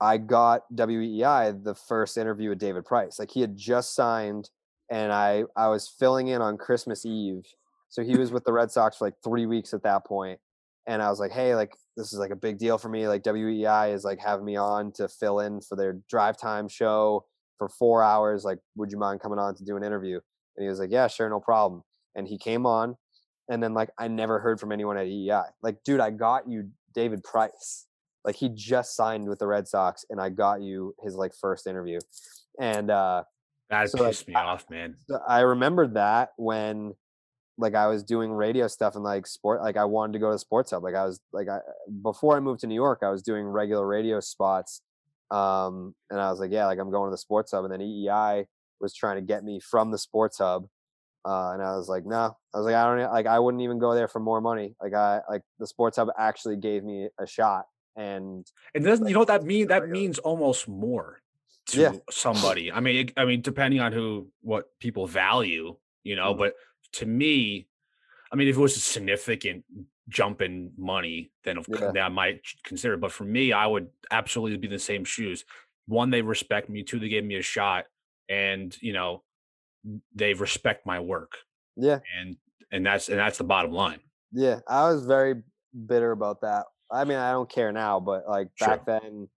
[0.00, 3.18] I got WEEI the first interview with David Price.
[3.18, 4.50] Like he had just signed
[4.90, 7.46] and I I was filling in on Christmas Eve.
[7.88, 10.40] So he was with the Red Sox for like 3 weeks at that point
[10.86, 13.08] and I was like, "Hey, like this is like a big deal for me.
[13.08, 17.26] Like WEEI is like having me on to fill in for their drive time show
[17.58, 18.44] for 4 hours.
[18.44, 20.20] Like would you mind coming on to do an interview?"
[20.56, 21.82] And he was like, "Yeah, sure, no problem."
[22.16, 22.96] And he came on
[23.48, 25.46] and then like I never heard from anyone at EEI.
[25.62, 27.86] Like, dude, I got you David Price.
[28.24, 31.66] Like he just signed with the Red Sox and I got you his like first
[31.66, 31.98] interview.
[32.60, 33.24] And uh
[33.70, 34.96] That so, like, pissed me off, man.
[35.28, 36.94] I remembered that when
[37.56, 40.38] like I was doing radio stuff and like sport like I wanted to go to
[40.38, 40.82] sports hub.
[40.82, 41.60] Like I was like I
[42.02, 44.82] before I moved to New York, I was doing regular radio spots.
[45.30, 47.64] Um and I was like, yeah, like I'm going to the sports hub.
[47.64, 48.46] And then EEI
[48.80, 50.66] was trying to get me from the sports hub.
[51.26, 53.78] Uh, and I was like, no, I was like, I don't like, I wouldn't even
[53.78, 54.74] go there for more money.
[54.82, 57.64] Like, I like the sports hub actually gave me a shot,
[57.96, 59.68] and And doesn't you know what that mean?
[59.68, 61.22] That means almost more
[61.68, 61.92] to Yeah.
[62.10, 62.70] somebody.
[62.70, 66.34] I mean, it, I mean, depending on who, what people value, you know.
[66.34, 66.38] Mhm.
[66.38, 66.54] But
[66.94, 67.68] to me,
[68.32, 69.64] I mean, if it was a significant
[70.08, 71.78] jump in money, then of Yeah.
[71.78, 72.94] course I might consider.
[72.94, 73.00] it.
[73.00, 75.44] But for me, I would absolutely be in the same shoes.
[75.86, 76.82] One, they respect me.
[76.82, 77.86] Two, they gave me a shot,
[78.28, 79.22] and you know,
[80.14, 81.32] they respect my work,
[81.76, 82.36] yeah, and
[82.72, 84.00] and that's and that's the bottom line.
[84.32, 85.42] yeah, I was very
[85.86, 86.64] bitter about that.
[86.90, 88.68] I mean, I don't care now, but like Sure.
[88.68, 89.28] back then,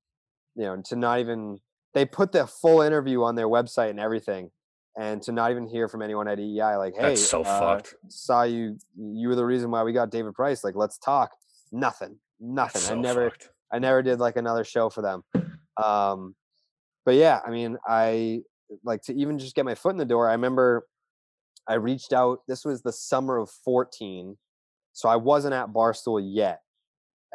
[0.56, 1.60] you know, to not even
[1.94, 4.52] they put the full interview on their website and everything,
[4.98, 7.96] and to not even hear from anyone at EEI, like, hey, That's so uh, fucked.
[8.08, 10.64] saw you, you were the reason why we got David Price.
[10.64, 11.32] Like, let's talk.
[11.72, 12.82] Nothing, nothing.
[12.82, 13.50] That's I never, fucked.
[13.72, 15.24] I never did like another show for them.
[15.82, 16.36] Um,
[17.06, 18.42] but yeah, I mean, I
[18.84, 20.28] like to even just get my foot in the door.
[20.28, 20.88] I remember
[21.68, 22.40] I reached out.
[22.48, 24.38] This was the summer of 14.
[24.94, 26.62] So I wasn't at Barstool yet.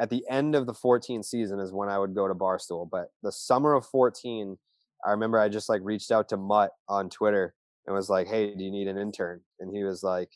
[0.01, 2.89] At the end of the 14 season is when I would go to Barstool.
[2.89, 4.57] But the summer of 14,
[5.05, 8.55] I remember I just like reached out to Mutt on Twitter and was like, Hey,
[8.55, 9.41] do you need an intern?
[9.59, 10.29] And he was like,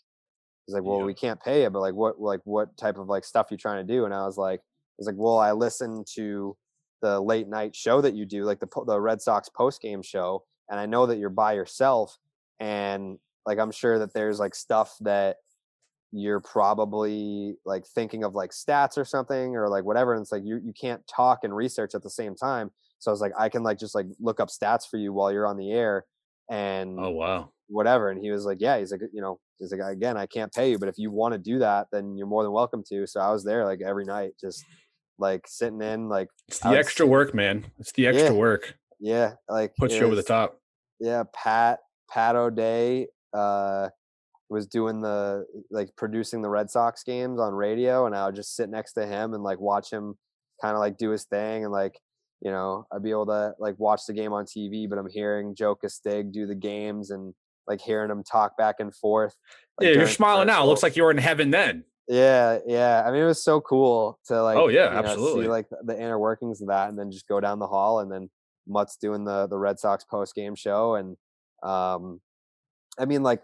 [0.65, 1.05] He's like, Well, Yeah.
[1.05, 3.85] we can't pay you, but like what like what type of like stuff you trying
[3.85, 4.05] to do?
[4.05, 6.57] And I was like, I was like, Well, I listen to
[7.01, 10.45] the late night show that you do, like the the Red Sox post game show,
[10.69, 12.17] and I know that you're by yourself,
[12.59, 15.37] and like I'm sure that there's like stuff that
[16.11, 20.43] you're probably like thinking of like stats or something or like whatever, and it's like
[20.45, 22.71] you you can't talk and research at the same time.
[22.99, 25.31] So I was like, I can like just like look up stats for you while
[25.31, 26.05] you're on the air,
[26.49, 27.51] and Oh wow.
[27.67, 28.09] whatever.
[28.09, 30.71] And he was like, yeah, he's like, you know, he's like, again, I can't pay
[30.71, 33.05] you, but if you want to do that, then you're more than welcome to.
[33.07, 34.63] So I was there like every night, just
[35.19, 37.65] like sitting in, like, It's the extra work, man.
[37.79, 38.39] It's the extra Yeah.
[38.39, 38.75] work.
[38.99, 40.59] yeah, like Puts you over the top.
[40.99, 41.79] Yeah, Pat
[42.09, 43.89] Pat O'Day uh,
[44.49, 48.55] was doing the like producing the Red Sox games on radio, and I would just
[48.55, 50.15] sit next to him and like watch him
[50.61, 51.99] kind of like do his thing, and like
[52.41, 55.55] you know I'd be able to like watch the game on TV, but I'm hearing
[55.55, 57.33] Joe Castig do the games and
[57.67, 59.35] like hearing him talk back and forth.
[59.79, 60.63] like, yeah, you're smiling now.
[60.63, 61.83] It looks like you were in heaven then.
[62.07, 63.03] Yeah, yeah.
[63.05, 64.57] I mean, it was so cool to like.
[64.57, 65.45] Oh, yeah, you know, absolutely.
[65.45, 67.99] See like the, the inner workings of that, and then just go down the hall,
[67.99, 68.29] and then
[68.67, 71.17] Mutt's doing the the Red Sox post game show, and
[71.63, 72.21] um,
[72.97, 73.41] I mean, like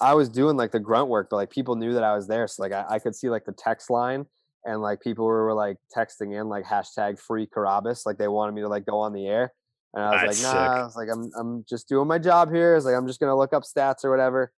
[0.00, 2.46] I was doing like the grunt work, but like people knew that I was there,
[2.46, 4.26] so like I, I could see like the text line,
[4.64, 8.52] and like people were, were like texting in like hashtag free Carrabis, like they wanted
[8.52, 9.52] me to like go on the air,
[9.94, 10.60] and I was That's like, sick.
[10.60, 12.76] nah, I was like, I'm I'm just doing my job here.
[12.76, 14.52] It's like I'm just gonna look up stats or whatever.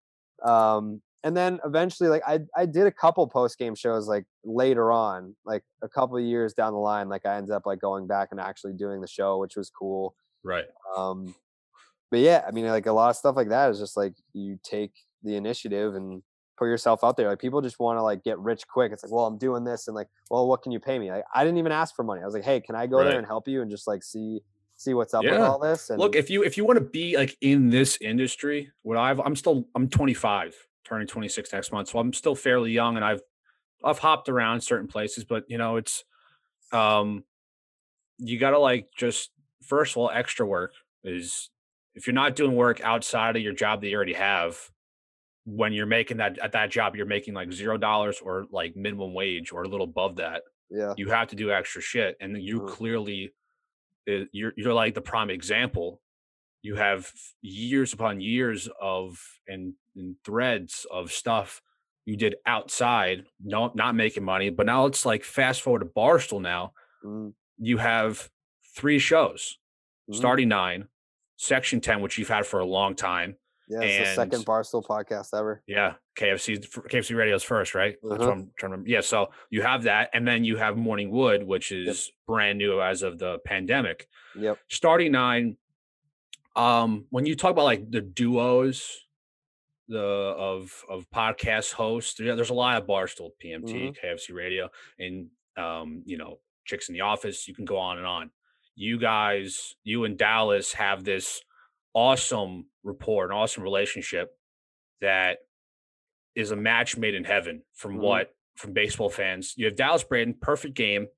[0.44, 4.92] Um, and then eventually, like I I did a couple post game shows like later
[4.92, 7.08] on, like a couple of years down the line.
[7.08, 10.14] Like I ended up like going back and actually doing the show, which was cool.
[10.42, 10.66] Right.
[10.96, 11.34] Um,
[12.10, 14.58] but yeah, I mean, like a lot of stuff like that is just like you
[14.62, 16.22] take the initiative and
[16.56, 17.28] put yourself out there.
[17.28, 18.92] Like people just want to like get rich quick.
[18.92, 21.10] It's like, well, I'm doing this, and like, well, what can you pay me?
[21.10, 22.22] Like I didn't even ask for money.
[22.22, 23.08] I was like, hey, can I go Right.
[23.08, 24.40] there and help you and just like see
[24.76, 25.90] see what's up with all this.
[25.90, 29.20] And Look, if you if you want to be like in this industry, what I've
[29.20, 33.22] I'm still I'm 25, turning 26 next month, so I'm still fairly young, and I've
[33.84, 36.04] I've hopped around certain places, but you know it's
[36.72, 37.24] um
[38.18, 39.30] you got to like just
[39.62, 41.50] first of all extra work is
[41.94, 44.70] if you're not doing work outside of your job that you already have
[45.44, 49.12] when you're making that at that job you're making like zero dollars or like minimum
[49.14, 52.60] wage or a little above that yeah, you have to do extra shit and you
[52.60, 52.68] Mhm.
[52.68, 53.34] clearly
[54.10, 56.00] uh, you're you're like the prime example
[56.62, 61.62] you have years upon years of and, and threads of stuff
[62.06, 66.40] you did outside no not making money but now it's like fast forward to barstool
[66.40, 66.72] now
[67.04, 68.30] mm, you have
[68.76, 69.58] three shows
[70.10, 70.14] mhm.
[70.14, 70.88] starting nine
[71.36, 73.36] section 10 which you've had for a long time
[73.68, 75.62] Yeah, it's the second Barstool podcast ever.
[75.66, 77.96] yeah, KFC KFC Radio's first, right?
[78.02, 78.88] That's what I'm trying to remember.
[78.90, 82.82] Yeah, so you have that, and then you have Morning Wood, which is brand new
[82.82, 84.06] as of the pandemic.
[84.36, 84.58] Yep.
[84.68, 85.56] Starting nine.
[86.56, 88.86] Um, when you talk about like the duos,
[89.88, 93.96] the of of podcast hosts, yeah, there's a lot of Barstool, PMT, Mhm.
[93.98, 97.48] KFC Radio, and um, you know, Chicks in the Office.
[97.48, 98.30] You can go on and on.
[98.76, 101.40] You guys, you and Dallas have this
[101.94, 104.36] awesome rapport, an awesome relationship
[105.00, 105.38] that
[106.34, 108.00] is a match made in heaven from Mhm.
[108.00, 109.54] what from baseball fans.
[109.56, 111.08] You have Dallas Braden, perfect game.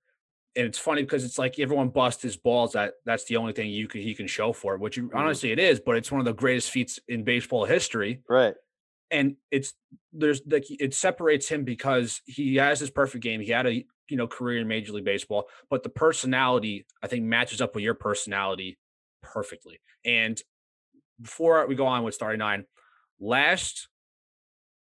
[0.55, 3.69] And it's funny because it's like everyone busts his balls that that's the only thing
[3.69, 5.15] you can he can show for it, which you, Mhm.
[5.15, 8.23] honestly it is, but it's one of the greatest feats in baseball history.
[8.29, 8.55] Right.
[9.11, 9.75] And it's
[10.13, 13.41] there's like it separates him because he has his perfect game.
[13.43, 13.75] He had a
[14.09, 17.85] you know career in Major League Baseball, but the personality I think matches up with
[17.85, 18.79] your personality
[19.23, 19.81] perfectly.
[20.07, 20.43] And
[21.21, 22.65] before we go on with starting nine,
[23.21, 23.89] last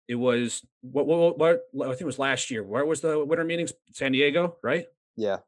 [0.08, 2.62] it was what, what what I think it was last year.
[2.62, 3.72] Where was the winter meetings?
[3.92, 4.86] San Diego, right?
[5.16, 5.38] Yeah.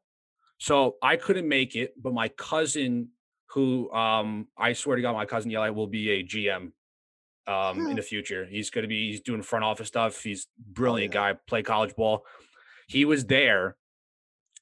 [0.57, 3.09] So I couldn't make it, but my cousin,
[3.51, 6.71] who um I swear to God, my cousin Eli will be a GM
[7.47, 8.45] um in the future.
[8.45, 10.21] He's gonna be he's doing front office stuff.
[10.23, 11.33] He's brilliant yeah.
[11.33, 12.25] guy, play college ball.
[12.87, 13.75] He was there,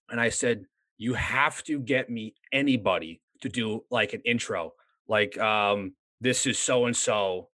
[0.09, 0.65] and I said,
[0.97, 4.73] You have to get me anybody to do like an intro,
[5.07, 7.49] like um, this is so and so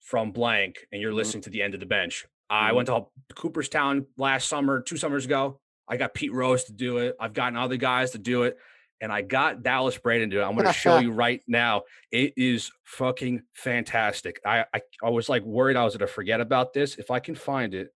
[0.00, 1.16] from blank, and you're Mhm.
[1.16, 2.26] listening to the end of the bench.
[2.48, 2.74] I Mhm.
[2.76, 5.60] went to Cooperstown last summer, two summers ago.
[5.86, 7.16] I got Pete Rose to do it.
[7.20, 8.56] I've gotten other guys to do it.
[9.00, 10.44] And I got Dallas Braden to do it.
[10.44, 11.82] I'm going to show you right now.
[12.10, 14.40] It is fucking fantastic.
[14.44, 16.98] I, I I was like worried I was going to forget about this.
[16.98, 17.94] If I can find it,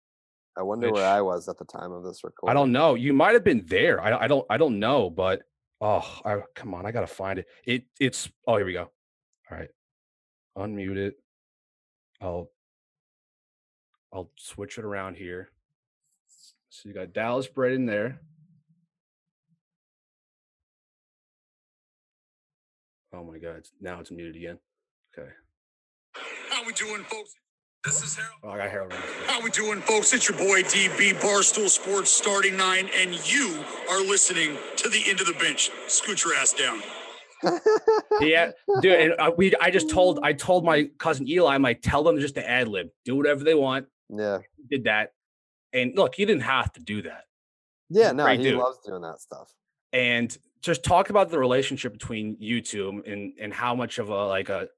[0.58, 2.50] I wonder where I was at the time of this recording.
[2.50, 2.96] I don't know.
[2.96, 3.98] You might have been there.
[4.00, 5.40] I, I don't I don't know, but
[5.80, 7.46] oh, I, come on, I gotta find it.
[7.64, 8.90] It it's oh here we go.
[9.50, 9.70] All right,
[10.56, 11.14] unmute it.
[12.20, 12.50] I'll
[14.12, 15.50] I'll switch it around here.
[16.68, 18.20] So you got Dallas Bread in there.
[23.12, 23.56] Oh my God!
[23.58, 24.58] It's, now it's muted again.
[25.18, 25.28] Okay.
[26.50, 27.34] How we doing, folks?
[27.84, 28.40] This is Harold.
[28.44, 28.92] Oh, I got Harold.
[29.26, 30.12] How we doing, folks?
[30.12, 35.20] It's your boy DB Barstool Sports starting nine, and you are listening to the end
[35.20, 35.70] of the bench.
[35.88, 36.82] Scoot your ass down.
[38.20, 38.50] yeah,
[38.80, 38.92] dude.
[38.92, 42.18] And uh, we, I just told, I told my cousin Eli, I'm like, tell them
[42.18, 43.86] just to ad lib, do whatever they want.
[44.08, 44.38] Yeah.
[44.70, 45.12] Did that,
[45.72, 47.24] and look, he didn't have to do that.
[47.88, 48.12] Yeah.
[48.12, 48.58] No, he dude.
[48.58, 49.52] loves doing that stuff.
[49.92, 54.26] And just talk about the relationship between you two and and how much of a
[54.26, 54.68] like a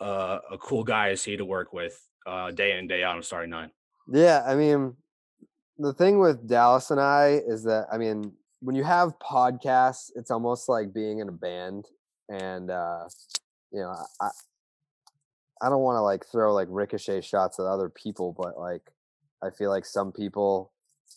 [0.00, 3.16] uh, a cool guy is he to work with uh, day in and day out
[3.16, 3.70] on starting nine.
[4.12, 4.94] Yeah, I mean,
[5.78, 10.30] the thing with Dallas and I is that I mean, when you have podcasts, it's
[10.30, 11.86] almost like being in a band,
[12.28, 13.04] and uh,
[13.72, 14.30] you know, I
[15.62, 18.82] I don't want to like throw like ricochet shots at other people, but like
[19.42, 20.72] I feel like some people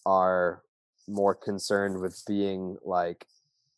[0.06, 0.64] are
[1.08, 3.26] more concerned with being like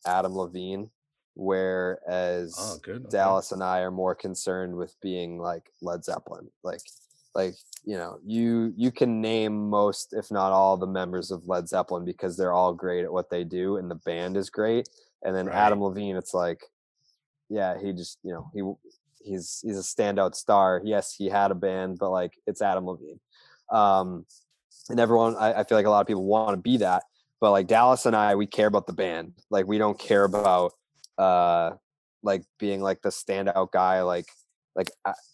[0.05, 0.89] Adam Levine,
[1.35, 3.01] whereas Oh, good.
[3.05, 3.09] okay.
[3.09, 6.49] Dallas and I are more concerned with being like Led Zeppelin.
[6.63, 6.81] Like
[7.33, 11.67] like, you know, you you can name most if not all the members of Led
[11.69, 14.89] Zeppelin because they're all great at what they do and the band is great.
[15.23, 16.61] And then Adam Levine it's like
[17.51, 20.81] yeah, he just, you know, he he's he's a standout star.
[20.83, 23.19] Yes, he had a band, but like it's Adam Levine.
[23.69, 24.25] Um
[24.89, 27.03] and everyone I, I feel like a lot of people want to be that.
[27.41, 29.33] But like Dallas and I, we care about the band.
[29.49, 30.71] Like we don't care about
[31.17, 31.71] uh
[32.23, 34.27] like being like the standout guy like
[34.75, 34.89] like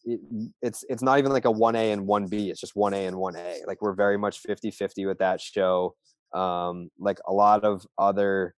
[0.06, 0.20] it,
[0.62, 3.82] it's it's not even like a 1a and 1b it's just 1a and 1a like
[3.82, 5.96] we're very much 50-50 with that show
[6.34, 8.56] um like a lot of other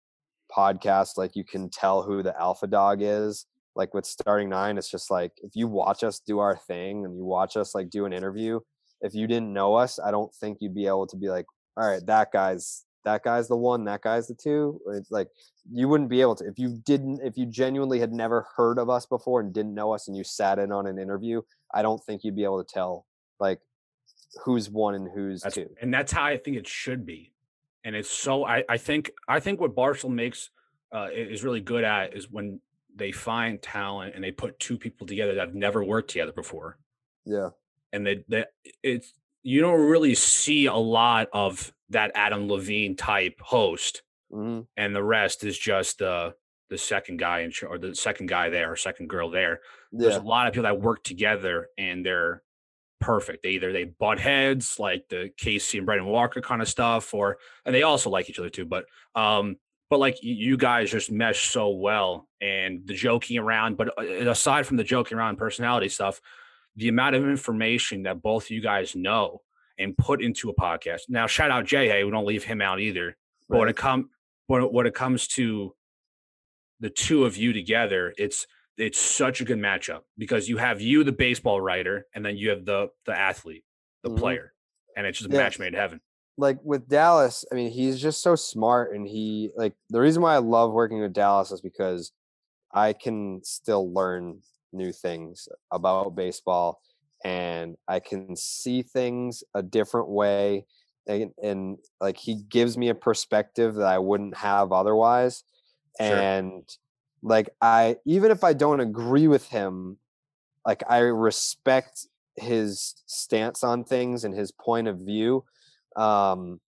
[0.55, 3.45] podcasts like you can tell who the alpha dog is
[3.75, 7.15] like with starting nine it's just like if you watch us do our thing and
[7.15, 8.59] you watch us like do an interview
[9.01, 11.45] if you didn't know us i don't think you'd be able to be like
[11.77, 14.79] all right that guy's that guy's the one, that guy's the two.
[14.93, 15.29] It's like
[15.71, 18.89] you wouldn't be able to if you didn't if you genuinely had never heard of
[18.89, 21.41] us before and didn't know us and you sat in on an interview.
[21.73, 23.05] I don't think you'd be able to tell
[23.39, 23.59] like
[24.43, 25.69] who's one and who's that's, two.
[25.81, 27.33] And that's how I think it should be.
[27.83, 30.49] And it's so I, I think I think what Barstool makes
[30.93, 32.59] uh, is really good at is when
[32.99, 36.77] they find talent and they put two people together that have never worked together before.
[37.25, 37.49] Yeah.
[37.91, 38.45] And they, they
[38.83, 44.95] it's you don't really see a lot of that Adam Levine type host, hmm and
[44.95, 46.31] the rest is just uh,
[46.69, 49.61] the second guy in, or the second guy there, or second girl there.
[49.91, 52.43] There's a lot of people that work together and they're
[52.99, 53.43] perfect.
[53.43, 57.37] They either they butt heads like the Casey and Brandon Walker kind of stuff, or
[57.65, 58.65] and they also like each other too.
[58.65, 58.85] But
[59.15, 59.55] um,
[59.89, 63.77] but like you guys just mesh so well, and the joking around.
[63.77, 66.21] But uh, aside from the joking around personality stuff,
[66.75, 69.41] the amount of information that both you guys know
[69.77, 71.01] and put into a podcast.
[71.09, 71.87] Now, shout out Jay.
[71.87, 73.15] Hey, we don't leave him out either.
[73.47, 74.09] But when it come
[74.47, 75.73] when it, when it comes to
[76.79, 78.45] the two of you together, it's
[78.77, 82.49] it's such a good matchup because you have you, the baseball writer, and then you
[82.51, 83.63] have the the athlete,
[84.03, 84.17] the Mhm.
[84.17, 84.53] player,
[84.95, 85.39] and it's just a Yeah.
[85.41, 85.99] match made in heaven.
[86.39, 90.35] Like with Dallas, I mean, he's just so smart and he like the reason why
[90.35, 92.13] I love working with Dallas is because
[92.73, 94.39] I can still learn
[94.71, 96.81] new things about baseball
[97.25, 100.65] and I can see things a different way
[101.07, 105.43] and, and like he gives me a perspective that I wouldn't have otherwise
[105.99, 106.17] Sure.
[106.19, 106.63] and
[107.21, 109.97] like I even if I don't agree with him
[110.65, 115.43] like I respect his stance on things and his point of view
[115.95, 116.59] um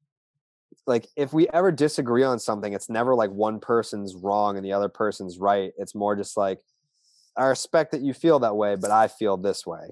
[0.87, 4.73] like if we ever disagree on something it's never like one person's wrong and the
[4.73, 6.59] other person's right it's more just like
[7.37, 9.89] i respect that you feel that way but i feel this way.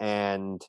[0.00, 0.64] And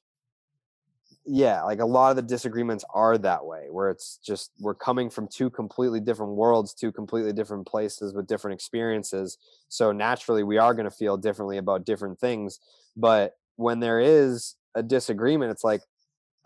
[1.31, 5.11] yeah like a lot of the disagreements are that way where it's just we're coming
[5.11, 9.37] from two completely different worlds two completely different places with different experiences
[9.67, 12.59] so naturally we are going to feel differently about different things
[12.97, 15.81] but when there is a disagreement it's like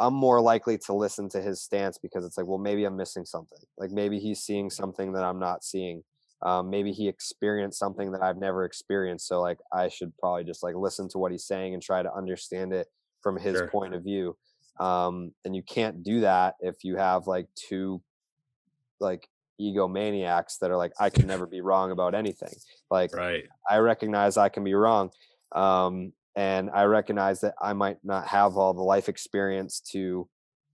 [0.03, 3.25] I'm more likely to listen to his stance because it's like, well, maybe I'm missing
[3.25, 3.59] something.
[3.77, 6.03] Like maybe he's seeing something that I'm not seeing.
[6.41, 9.27] Um, maybe he experienced something that I've never experienced.
[9.29, 12.13] So like, I should probably just like listen to what he's saying and try to
[12.13, 12.87] understand it
[13.21, 13.69] from his Sure.
[13.69, 14.35] point of view.
[14.77, 18.01] Um, and you can't do that if you have like two
[18.99, 19.29] like
[19.61, 22.53] egomaniacs that are like, I can never be wrong about anything.
[22.91, 23.45] Like Right.
[23.69, 25.11] I recognize I can be wrong.
[25.53, 30.27] Um, and I recognize that I might not have all the life experience to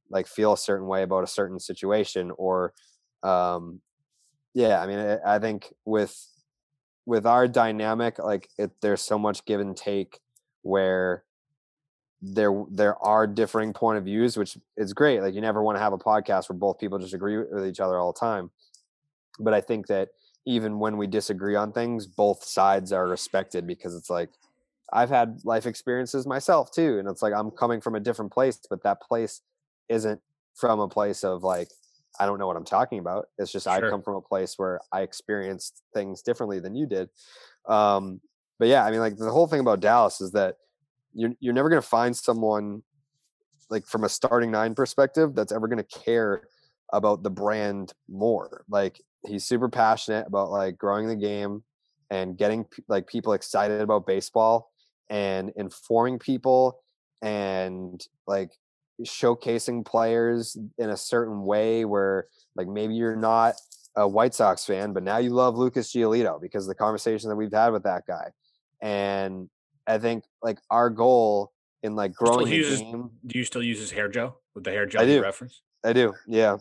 [0.10, 2.74] like feel a certain way about a certain situation or
[3.24, 3.82] um
[4.54, 6.16] yeah, I mean I, think with
[7.06, 10.20] with our dynamic like it there's so much give and take
[10.64, 11.24] where
[12.22, 15.82] there there are differing point of views which is great like you never want to
[15.82, 18.52] have a podcast where both people just agree with each other all the time.
[19.40, 20.10] But i think that
[20.46, 24.30] even when we disagree on things both sides are respected because it's like
[24.94, 28.60] i've had life experiences myself too and it's like i'm coming from a different place
[28.70, 29.42] but that place
[29.90, 30.22] isn't
[30.56, 31.70] from a place of like
[32.20, 33.28] i don't know what i'm talking about.
[33.38, 37.10] It's just i come from a place where i experienced things differently than you did.
[37.68, 38.20] Um
[38.58, 40.58] but yeah i mean like the whole thing about dallas is that
[41.14, 42.84] you're, you're never going to find someone
[43.70, 46.44] like from a starting nine perspective that's ever going to care
[46.92, 48.66] about the brand more.
[48.70, 51.64] Like he's super passionate about like growing the game
[52.10, 54.72] and getting like people excited about baseball
[55.10, 56.80] and informing people
[57.22, 58.52] and like
[59.04, 63.56] showcasing players in a certain way where like maybe you're not
[63.96, 67.36] a White Sox fan, but now you love Lucas Giolito because of the conversation that
[67.36, 68.30] we've had with that guy.
[68.82, 69.50] And
[69.88, 71.52] I think like our goal
[71.84, 74.72] in like growing the uses- game, Do you still use his hair gel with the
[74.72, 75.22] hair gel I do.
[75.22, 75.62] reference?
[75.84, 76.58] I do, yeah.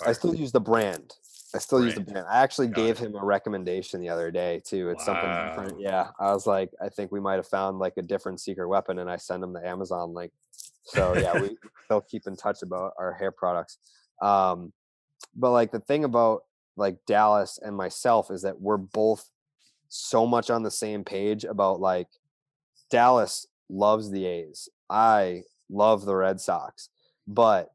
[0.00, 0.14] I Fire.
[0.14, 1.14] still use the brand.
[1.56, 2.12] I still use the Brand.
[2.12, 2.26] brand.
[2.30, 3.06] I actually Got gave it.
[3.06, 4.90] him a recommendation the other day too.
[4.90, 5.80] It's something different.
[5.80, 6.08] Yeah.
[6.20, 9.10] I was like, I think we might have found like a different secret weapon and
[9.10, 10.32] I sent him the Amazon link.
[10.84, 13.78] So yeah, we still keep in touch about our hair products.
[14.22, 14.72] Um,
[15.34, 16.42] but like the thing about
[16.76, 19.28] like Dallas and myself is that we're both
[19.88, 22.08] so much on the same page about like
[22.90, 24.68] Dallas loves the A's.
[24.90, 26.88] I love the Red Sox,
[27.26, 27.72] but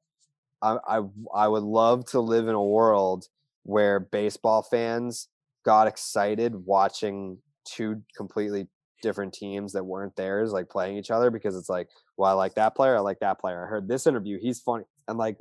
[0.61, 1.01] I, I
[1.33, 3.27] I would love to live in a world
[3.63, 5.27] where baseball fans
[5.63, 8.67] got excited watching two completely
[9.01, 11.87] different teams that weren't theirs like playing each other because it's like
[12.17, 14.83] well I like that player I like that player I heard this interview he's funny
[15.07, 15.37] and like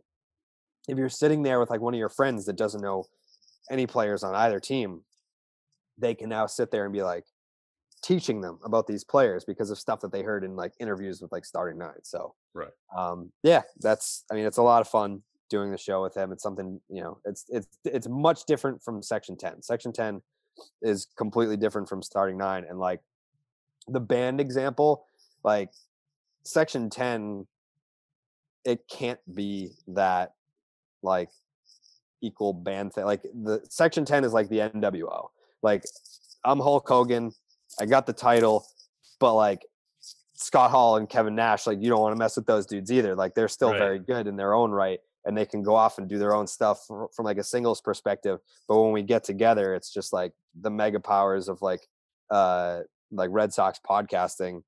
[0.89, 3.05] if you're sitting there with like one of your friends that doesn't know
[3.71, 5.03] any players on either team
[5.99, 7.25] they can now sit there and be like
[8.03, 11.31] teaching them about these players because of stuff that they heard in like interviews with
[11.33, 12.73] like starting nine so Right.
[12.97, 16.33] um yeah that's i mean it's a lot of fun doing the show with him.
[16.33, 17.19] It's something you know.
[17.27, 19.61] It's it's it's much different from Section Ten.
[19.63, 20.23] Section Ten
[20.81, 23.01] is completely different from Starting Nine, and like
[23.89, 25.05] the band example,
[25.45, 25.71] like
[26.45, 27.47] Section Ten,
[28.65, 30.35] it can't be that
[31.03, 31.29] like
[32.23, 33.05] equal band thing.
[33.05, 35.29] Like the Section Ten is like the NWO.
[35.63, 35.85] Like
[36.45, 37.33] I'm Hulk Hogan.
[37.81, 38.67] I got the title,
[39.19, 39.67] but like
[40.35, 43.15] Scott Hall and Kevin Nash, like you don't want to mess with those dudes either.
[43.15, 43.79] Like they're still Right.
[43.79, 46.47] very good in their own right, and they can go off and do their own
[46.47, 48.41] stuff from, from like a singles perspective.
[48.69, 51.87] But when we get together, it's just like the mega powers of like
[52.31, 52.81] uh
[53.13, 54.63] like Red Sox podcasting.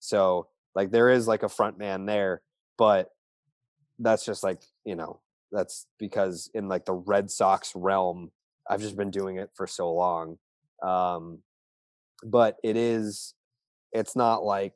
[0.00, 2.42] So like there is like a front man there,
[2.76, 3.10] but
[3.98, 5.20] that's just like you know
[5.52, 8.30] that's because in like the Red Sox realm,
[8.68, 10.38] I've just been doing it for so long.
[10.82, 11.38] Um,
[12.22, 13.34] but it is,
[13.92, 14.74] it's not like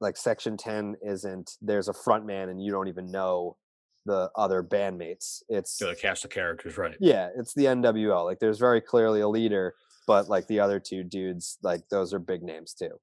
[0.00, 1.56] like Section Ten isn't.
[1.60, 3.56] There's a front man and you don't even know
[4.06, 5.42] the other bandmates.
[5.48, 6.96] It's the cast of characters, right?
[7.00, 8.24] yeah, it's the NWO.
[8.24, 9.74] Like there's very clearly a leader,
[10.06, 12.98] but like the other two dudes, like those are big names too.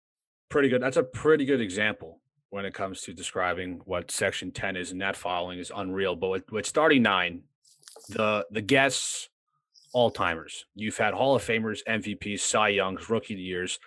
[0.50, 0.82] Pretty good.
[0.82, 2.20] That's a pretty good example
[2.50, 6.16] when it comes to describing what Section 10 is, and that following is unreal.
[6.16, 7.42] But with, with starting nine,
[8.10, 9.30] the the guests,
[9.94, 10.66] all timers.
[10.76, 13.80] You've had Hall of Famers, MVPs, Cy Youngs, Rookie of the Years.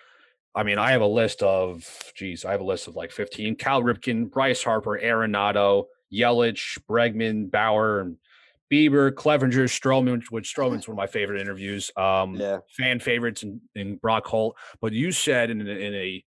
[0.53, 3.55] I mean, I have a list of, geez, I have a list of like 15.
[3.55, 8.17] Cal Ripken, Bryce Harper, Arenado, Yelich, Bregman, Bauer, and
[8.71, 11.89] Bieber, Clevenger, Stroman, which Stroman's one of my favorite interviews.
[11.95, 12.59] Um, Yeah.
[12.75, 14.57] fan favorites and, and Brock Holt.
[14.81, 16.23] But you said in, a- in a,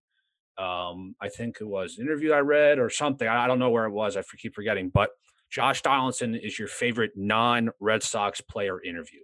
[0.57, 3.27] um, I think it was an interview I read or something.
[3.27, 4.15] I, I don't know where it was.
[4.17, 4.89] I keep forgetting.
[4.89, 5.09] But
[5.51, 9.19] Josh Donaldson is your favorite non-Red Sox player interview.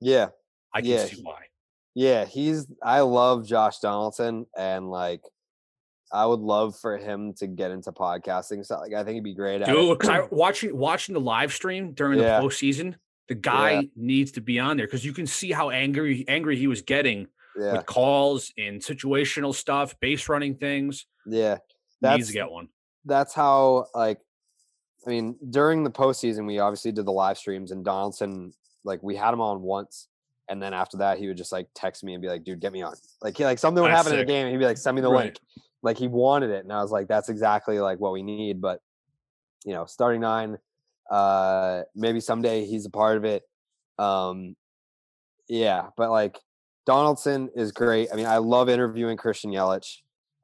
[0.00, 0.28] Yeah.
[0.74, 1.42] I can Yeah, see why.
[1.94, 5.22] Yeah, he's I love Josh Donaldson and like
[6.12, 8.64] I would love for him to get into podcasting.
[8.66, 11.52] So like I think he'd be great at Dude, because I watching watching the live
[11.52, 12.40] stream during Yeah.
[12.40, 12.94] the postseason,
[13.28, 16.66] the guy needs to be on there because you can see how angry angry he
[16.66, 17.26] was getting
[17.58, 21.06] yeah, with calls and situational stuff, base running things.
[21.26, 21.54] yeah.
[21.54, 21.60] Needs
[22.00, 22.68] That's to get one.
[23.04, 24.18] that's how like
[25.06, 28.52] I mean during the postseason we obviously did the live streams and Donaldson
[28.84, 30.08] like we had him on once
[30.50, 32.72] and then after that he would just like text me and be like, dude, get
[32.72, 32.94] me on.
[33.22, 34.96] Like he like something would That's happen in the game and he'd be like, send
[34.96, 35.24] me the Right.
[35.26, 35.40] link.
[35.82, 36.64] Like he wanted it.
[36.64, 38.60] And I was like, that's exactly like what we need.
[38.60, 38.80] But
[39.64, 40.58] you know, starting nine,
[41.10, 43.44] uh maybe someday he's a part of it.
[43.98, 44.56] Um
[45.48, 46.38] yeah, but like
[46.84, 48.08] Donaldson is great.
[48.12, 49.98] I mean, I love interviewing Christian Yelich.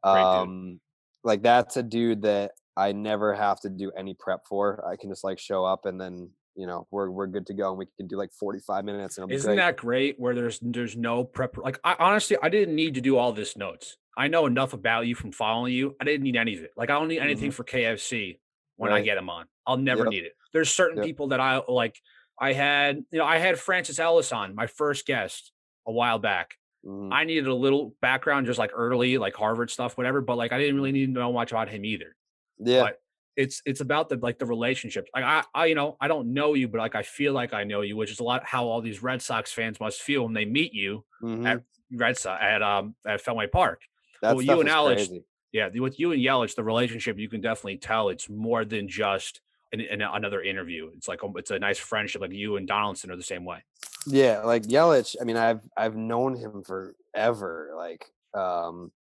[0.04, 0.80] Um
[1.24, 4.86] like that's a dude that I never have to do any prep for.
[4.88, 7.68] I can just like show up and then you know we're we're good to go
[7.70, 9.56] and we can do like 45 minutes and Isn't great.
[9.56, 10.18] that great?
[10.18, 11.56] Where there's there's no prep.
[11.58, 13.96] Like I honestly, I didn't need to do all this notes.
[14.16, 15.94] I know enough about you from following you.
[16.00, 16.70] I didn't need any of it.
[16.76, 18.38] Like I don't need anything for KFC
[18.76, 19.04] when I Mm-hmm.
[19.04, 19.46] Get him on.
[19.66, 20.10] I'll never Yep.
[20.10, 20.32] need it.
[20.52, 21.06] There's certain Yep.
[21.06, 22.00] people that I like.
[22.38, 25.52] I had, you know, I had Francis Ellis on my first guest
[25.86, 26.54] a while back.
[26.86, 27.08] Mhm.
[27.12, 30.20] I needed a little background, just like early, like Harvard stuff, whatever.
[30.20, 32.14] But like, I didn't really need to know much about him either.
[32.58, 33.00] yeah, but
[33.36, 35.10] it's it's about the like the relationships.
[35.14, 37.64] Like I, I, you know, I don't know you, but like I feel like I
[37.64, 40.32] know you, which is a lot how all these Red Sox fans must feel when
[40.32, 41.46] they meet you mhm.
[41.46, 41.62] at
[41.92, 43.82] Red Sox at um at Fenway Park.
[44.22, 45.24] that well, you and Alex- crazy.
[45.52, 49.40] Yeah, with you and Yelich, the relationship you can definitely tell it's more than just
[49.72, 50.90] an, an, another interview.
[50.94, 52.20] It's like it's a nice friendship.
[52.20, 53.64] Like you and Donaldson are the same way.
[54.06, 55.16] Yeah, like Yelich.
[55.20, 57.70] I mean, I've I've known him forever.
[57.76, 58.92] Like, um,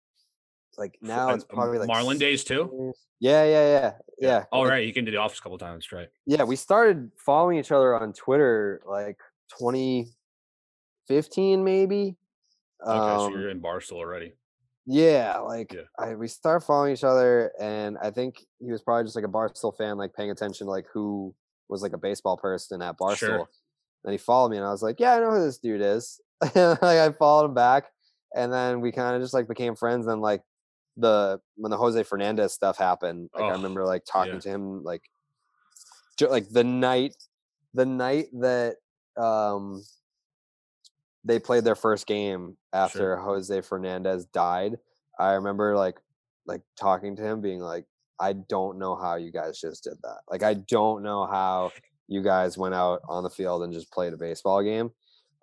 [0.78, 2.94] like now it's um, probably like Marlin days too.
[3.20, 4.44] Yeah, yeah, yeah, yeah.
[4.52, 6.10] All like, right, you can do the office a couple times, right?
[6.26, 9.18] Yeah, we started following each other on Twitter like
[9.58, 12.16] 2015, maybe.
[12.86, 14.34] Okay, so Um, you're in Barstool already.
[14.86, 15.82] Yeah, like Yeah.
[15.98, 19.30] I, we started following each other, and I think he was probably just like a
[19.30, 21.34] Barstool fan, like paying attention to like who
[21.70, 23.18] was like a baseball person at Barstool.
[23.18, 23.50] Sure.
[24.04, 26.22] And he followed me, and I was like, "Yeah, I know who this dude is."
[26.56, 27.86] like I followed him back,
[28.36, 30.06] and then we kind of just like became friends.
[30.06, 30.44] And like
[30.98, 34.40] the when the Jose Fernandez stuff happened, like I Oh, remember like talking yeah.
[34.40, 35.04] to him like
[36.22, 37.16] like the night
[37.74, 38.78] the night that
[39.18, 39.84] um
[41.24, 44.78] they played their first game after Jose Fernandez died.
[45.20, 45.98] I remember like
[46.46, 47.86] like talking to him being like
[48.20, 50.20] I don't know how you guys just did that.
[50.30, 51.72] Like I don't know how
[52.08, 54.92] you guys went out on the field and just played a baseball game.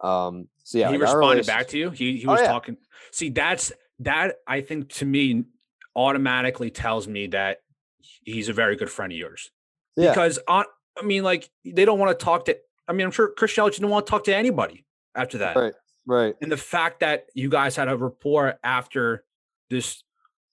[0.01, 1.91] Um so yeah, he like, responded back to you.
[1.91, 2.47] He he Oh, was yeah.
[2.47, 2.77] talking.
[3.11, 4.36] See, that's that.
[4.47, 5.45] I think to me
[5.95, 7.59] automatically tells me that
[8.24, 9.51] he's a very good friend of yours.
[9.97, 10.11] Yeah.
[10.11, 10.64] Because on,
[10.99, 12.57] I mean, like they don't want to talk to.
[12.88, 14.84] I mean, I'm sure Chris Yelich didn't want to talk to anybody
[15.14, 15.57] after that.
[15.57, 15.74] Right.
[16.05, 16.34] Right.
[16.43, 19.24] And the fact that you guys had a rapport after
[19.70, 20.03] this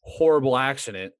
[0.01, 1.13] horrible accident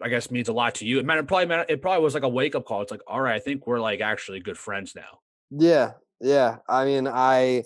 [0.00, 0.98] I guess means a lot to you.
[0.98, 2.82] It meant it probably meant it probably was like a wake up call.
[2.82, 5.20] It's like, all right, I think we're like actually good friends now.
[5.50, 6.58] Yeah, yeah.
[6.68, 7.64] I mean, I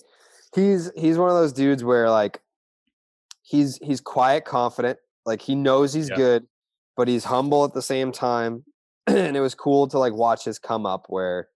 [0.55, 2.41] he's he's one of those dudes where like
[3.43, 4.99] he's he's quiet, confident.
[5.27, 6.17] Like he knows he's yeah.
[6.17, 6.47] good,
[6.97, 8.65] but he's humble at the same time.
[9.07, 11.49] and it was cool to like watch his come up where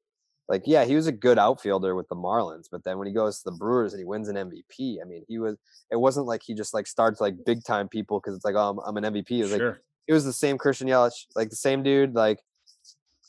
[0.49, 3.39] like yeah he was a good outfielder with the marlins but then when he goes
[3.39, 5.57] to the brewers and he wins an mvp i mean he was
[5.91, 8.71] it wasn't like he just like starts like big time people because it's like oh
[8.71, 9.71] I'm, I'm, an mvp it was sure.
[9.71, 12.41] like it was the same christian yelich like the same dude like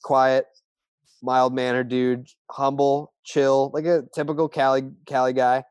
[0.04, 0.46] quiet
[1.22, 5.64] mild mannered dude humble chill like a typical cali cali guy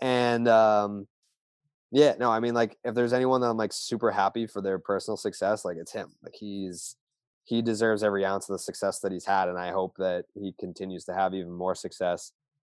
[0.00, 1.06] and um
[1.92, 4.78] yeah no i mean like if there's anyone that i'm like super happy for their
[4.78, 6.96] personal success like it's him like he's
[7.46, 10.52] he deserves every ounce of the success that he's had, and I hope that he
[10.58, 12.32] continues to have even more success.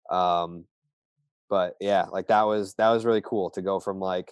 [0.09, 0.63] Um,
[1.49, 4.31] but yeah, like that was that was really cool to go from like,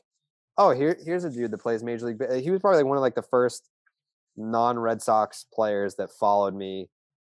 [0.58, 2.42] oh, here here's a dude that plays Major League.
[2.42, 3.68] He was probably like one of like the first
[4.38, 6.88] non Red Sox players that followed me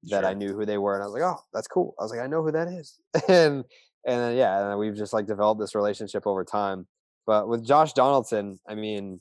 [0.05, 0.29] that sure.
[0.29, 1.93] I knew who they were, and I was like, oh, that's cool.
[1.99, 3.63] I was like, I know who that is, and
[4.07, 6.87] and then, yeah, and we've just like developed this relationship over time.
[7.25, 9.19] But with Josh Donaldson, I mean,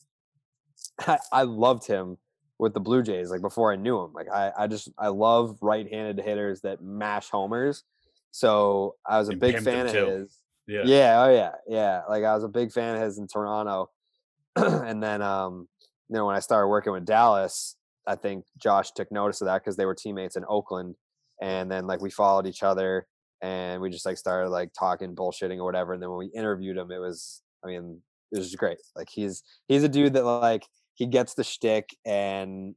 [1.00, 2.18] I, I loved him
[2.58, 4.12] with the Blue Jays, like before I knew him.
[4.12, 7.84] Like I, I just I love right-handed hitters that mash homers.
[8.30, 10.06] So I was a big fan of too.
[10.06, 10.40] his.
[10.66, 10.82] Yeah.
[10.84, 11.24] Yeah.
[11.24, 11.50] Oh yeah.
[11.68, 12.02] Yeah.
[12.08, 13.90] Like I was a big fan of his in Toronto.
[14.56, 15.68] and then um,
[16.08, 17.76] you know, when I started working with Dallas,
[18.06, 20.96] I think Josh took notice of that because they were teammates in Oakland.
[21.40, 23.06] And then like we followed each other
[23.42, 25.92] and we just like started like talking bullshitting or whatever.
[25.92, 28.00] And then when we interviewed him, it was I mean,
[28.32, 28.78] it was great.
[28.96, 32.74] Like he's he's a dude that like he gets the shtick and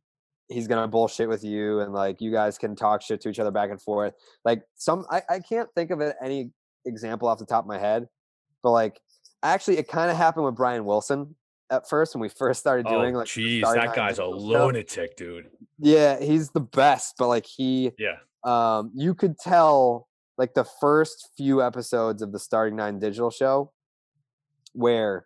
[0.50, 3.52] he's gonna bullshit with you and like you guys can talk shit to each other
[3.52, 4.14] back and forth.
[4.46, 6.52] Like some I, I can't think of any
[6.86, 8.08] example off the top of my head,
[8.64, 9.00] but like
[9.44, 11.36] actually it kind of happened with Brian Wilson
[11.70, 15.50] at first when we first started doing oh, like jeez that guy's a lunatic dude
[15.80, 20.08] yeah he's the best but like he yeah um you could tell
[20.38, 23.72] like the first few episodes of the starting nine digital show
[24.78, 25.26] where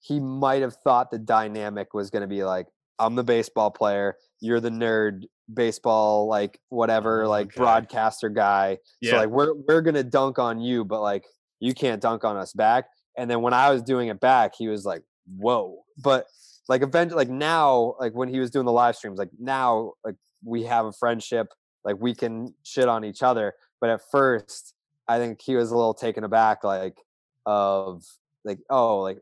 [0.00, 2.66] he might have thought the dynamic was going to be like
[2.98, 9.12] i'm the baseball player you're the nerd baseball like whatever oh, like broadcaster guy yeah.
[9.12, 11.24] so like we're we're going to dunk on you but like
[11.60, 12.86] you can't dunk on us back.
[13.16, 15.02] And then when i was doing it back he was like
[15.36, 15.82] whoa.
[15.98, 16.26] But
[16.68, 20.16] like eventually like now like when he was doing the live streams like now like
[20.44, 21.48] we have a friendship
[21.84, 24.74] like we can shit on each other but at first
[25.08, 26.98] i think he was a little taken aback like
[27.46, 28.04] of
[28.46, 29.18] like oh like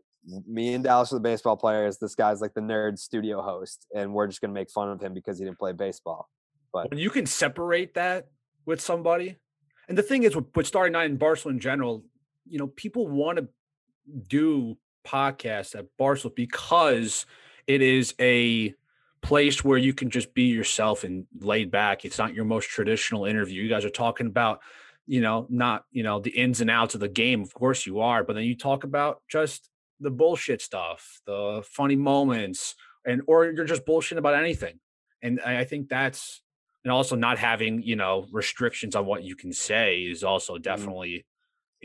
[0.46, 1.98] me and Dallas are the baseball players.
[1.98, 5.12] This guy's like the nerd studio host, and we're just gonna make fun of him
[5.12, 6.28] because he didn't play baseball.
[6.72, 8.28] But when you can separate that
[8.66, 9.36] with somebody,
[9.88, 12.04] and the thing is with, with Starting Nine and Barstool in general,
[12.48, 13.48] you know, people want to
[14.28, 17.26] do podcasts at Barstool because
[17.66, 18.74] it is a
[19.22, 22.04] place where you can just be yourself and laid back.
[22.04, 23.62] It's not your most traditional interview.
[23.62, 24.60] You guys are talking about,
[25.06, 27.42] you know, not, you know, the ins and outs of the game.
[27.42, 31.96] Of course you are, but then you talk about just the bullshit stuff, the funny
[31.96, 32.74] moments,
[33.06, 34.78] and or you're just bullshitting about anything.
[35.22, 36.42] And I think that's
[36.84, 40.62] and also not having you know restrictions on what you can say is also mm-hmm.
[40.62, 41.24] definitely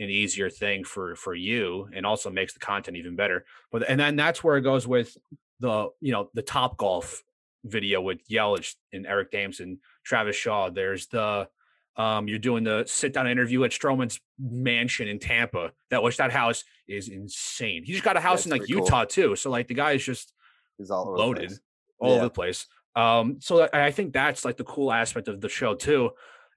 [0.00, 0.04] mm.
[0.04, 3.44] an easier thing for for you, and also makes the content even better.
[3.72, 5.16] But and then that's where it goes with
[5.60, 7.22] the you know the top golf
[7.64, 10.70] video with Yelich and Eric and Travis Shaw.
[10.70, 11.48] There's the
[11.96, 15.72] um, you're doing the sit down interview at Stroman's mansion in Tampa.
[15.90, 17.84] That which that house is insane.
[17.84, 19.06] He just got a house in like Utah cool.
[19.06, 19.36] too.
[19.36, 20.32] So like the guy is just
[20.78, 21.52] He's all loaded
[21.98, 22.16] all yeah.
[22.16, 22.66] over the place.
[22.96, 26.10] Um, so I think that's like the cool aspect of the show too.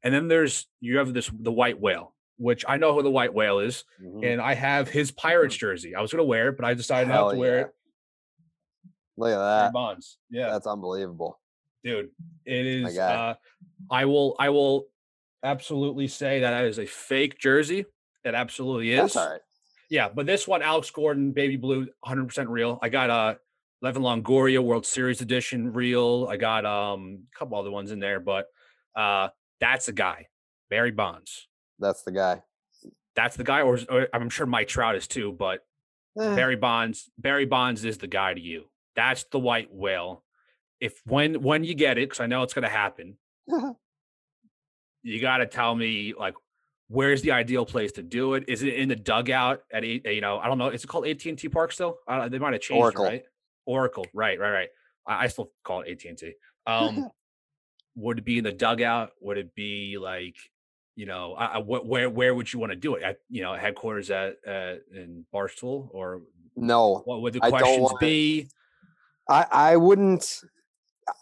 [0.03, 3.33] And then there's you have this the white whale, which I know who the white
[3.33, 4.23] whale is, mm-hmm.
[4.23, 5.95] and I have his Pirates jersey.
[5.95, 7.41] I was gonna wear it, but I decided Hell not to yeah.
[7.41, 7.75] wear it.
[9.17, 9.73] Look at that.
[9.73, 10.17] Bonds.
[10.29, 10.49] Yeah.
[10.51, 11.39] That's unbelievable.
[11.83, 12.09] Dude,
[12.45, 13.35] it is uh
[13.91, 14.87] I will I will
[15.43, 17.85] absolutely say that that is a fake jersey.
[18.23, 19.01] It absolutely is.
[19.01, 19.41] That's all right.
[19.89, 22.79] Yeah, but this one, Alex Gordon, baby blue, 100% real.
[22.81, 23.35] I got a uh,
[23.85, 26.27] Evan Longoria World Series edition real.
[26.29, 28.47] I got um a couple other ones in there, but
[28.95, 29.29] uh
[29.59, 30.27] that's the guy,
[30.69, 31.47] Barry Bonds.
[31.79, 32.43] That's the guy.
[33.15, 35.59] That's the guy, or, or I'm sure Mike Trout is too, but
[36.19, 36.35] eh.
[36.35, 38.65] Barry Bonds, Barry Bonds is the guy to you.
[38.95, 40.23] That's the white whale.
[40.79, 43.17] If when when you get it, because I know it's gonna happen,
[45.03, 46.33] you got to tell me like
[46.87, 48.45] where's the ideal place to do it?
[48.47, 50.69] Is it in the dugout at you know I don't know.
[50.69, 51.97] Is it called AT and T Park still?
[52.07, 53.05] Uh, they might have changed Oracle.
[53.05, 53.23] It, right?
[53.65, 54.69] Oracle, right, right, right.
[55.07, 56.33] I, I still call it AT and T.
[56.65, 57.09] Um,
[57.95, 59.11] would it be in the dugout?
[59.21, 60.35] Would it be like
[60.95, 63.53] you know I, I, where where would you want to do it at you know
[63.53, 66.21] headquarters at, at in Barstool or
[66.55, 67.01] no?
[67.05, 68.47] What would the questions be?
[69.29, 70.41] I I wouldn't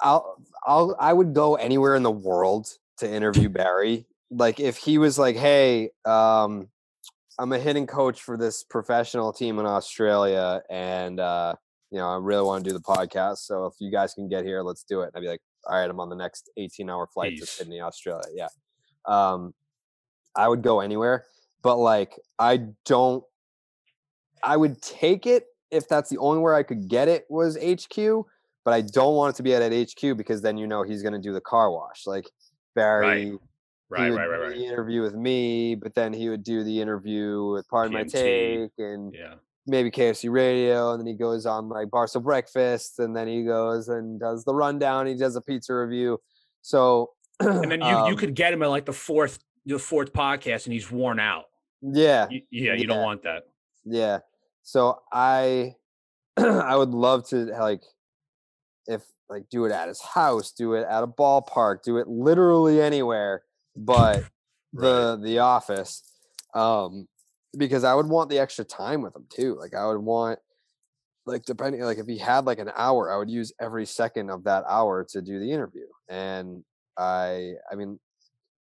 [0.02, 2.68] I'll I'll I would go anywhere in the world
[3.02, 4.06] to interview Barry.
[4.30, 6.70] Like if he was like, "Hey, um,
[7.38, 11.56] I'm a hitting coach for this professional team in Australia, and uh,
[11.92, 13.40] you know I really want to do the podcast.
[13.40, 15.78] So if you guys can get here, let's do it." And I'd be like, "All
[15.78, 18.48] right, I'm on the next 18 hour flight to Sydney, Australia." Yeah,
[19.06, 19.54] um,
[20.36, 21.26] I would go anywhere,
[21.62, 23.24] but like I don't.
[24.44, 28.26] I would take it if that's the only where I could get it was HQ
[28.64, 31.02] but I don't want it to be at, at HQ because then you know he's
[31.02, 32.06] going to do the car wash.
[32.06, 32.30] Like
[32.76, 33.40] Barry, right,
[33.90, 34.56] right, right, right, right.
[34.56, 38.00] The interview with me, but then he would do the interview with Pardon PMT.
[38.00, 39.36] My Take and yeah.
[39.68, 43.90] maybe KFC Radio, and then he goes on like Barstool Breakfast, and then he goes
[43.90, 45.08] and does the rundown.
[45.08, 46.20] He does a pizza review.
[46.62, 50.14] So and then you um, you could get him at like the fourth the fourth
[50.14, 51.46] podcast, and he's worn out.
[51.82, 52.88] Yeah, you, yeah, you yeah.
[52.88, 53.44] don't want that.
[53.86, 54.20] Yeah.
[54.64, 55.76] So I
[56.38, 57.84] I would love to like
[58.88, 62.82] if like do it at his house, do it at a ballpark, do it literally
[62.82, 63.44] anywhere
[63.76, 64.24] but
[64.74, 65.24] the right.
[65.26, 66.04] the office.
[66.54, 67.08] Um
[67.58, 69.58] because I would want the extra time with him too.
[69.60, 70.40] Like I would want
[71.26, 74.46] like depending like if he had like an hour, I would use every second of
[74.46, 75.86] that hour to do the interview.
[76.10, 76.64] And
[76.98, 78.00] I I mean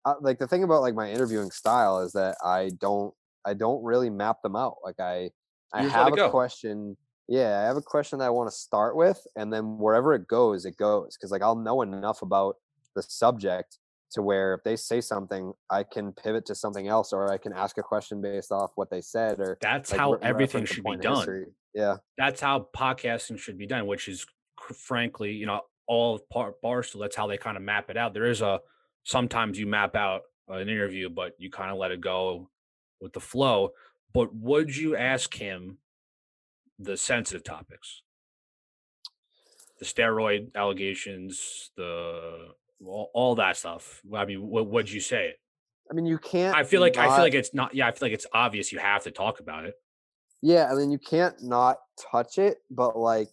[0.05, 3.13] uh, like the thing about like my interviewing style is that I don't
[3.45, 4.77] I don't really map them out.
[4.83, 5.31] Like I
[5.73, 6.29] I have a go.
[6.29, 6.95] question
[7.27, 10.27] yeah, I have a question that I want to start with, and then wherever it
[10.27, 11.15] goes, it goes.
[11.15, 12.57] Because like I'll know enough about
[12.95, 13.77] the subject
[14.11, 17.53] to where if they say something, I can pivot to something else, or I can
[17.53, 19.39] ask a question based off what they said.
[19.39, 21.15] Or that's like, how everything should be done.
[21.15, 21.45] History.
[21.73, 23.87] Yeah, that's how podcasting should be done.
[23.87, 24.25] Which is,
[24.59, 26.99] frankly, you know, all part barstool.
[27.01, 28.13] That's how they kind of map it out.
[28.13, 28.59] There is a
[29.03, 32.49] sometimes you map out an interview, but you kind of let it go
[32.99, 33.71] with the flow.
[34.13, 35.77] But would you ask him
[36.83, 38.03] the sensitive topics.
[39.79, 42.49] The steroid allegations the
[42.85, 44.01] all, all that stuff.
[44.15, 45.33] I mean what would you say?
[45.89, 47.91] I mean you can't i feel like not, i feel like it's not yeah i
[47.91, 49.75] feel like it's obvious you have to talk about it.
[50.41, 51.77] Yeah i mean you can't not
[52.11, 53.29] touch it but like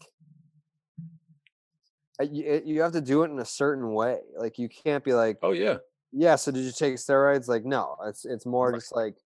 [2.20, 4.18] uh, you, uh, you have to do it in a certain way.
[4.36, 5.78] Like you can't be like oh yeah.
[6.12, 7.48] Yeah so did you take steroids?
[7.48, 8.78] Like no it's it's more right.
[8.78, 9.16] just like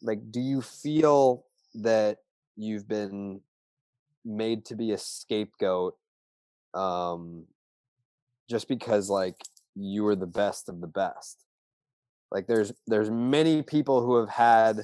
[0.00, 2.18] like do you feel that
[2.58, 3.40] you've been
[4.24, 5.94] made to be a scapegoat
[6.74, 7.44] um
[8.50, 9.36] just because like
[9.74, 11.44] you were the best of the best
[12.30, 14.80] like there's there's many people who have had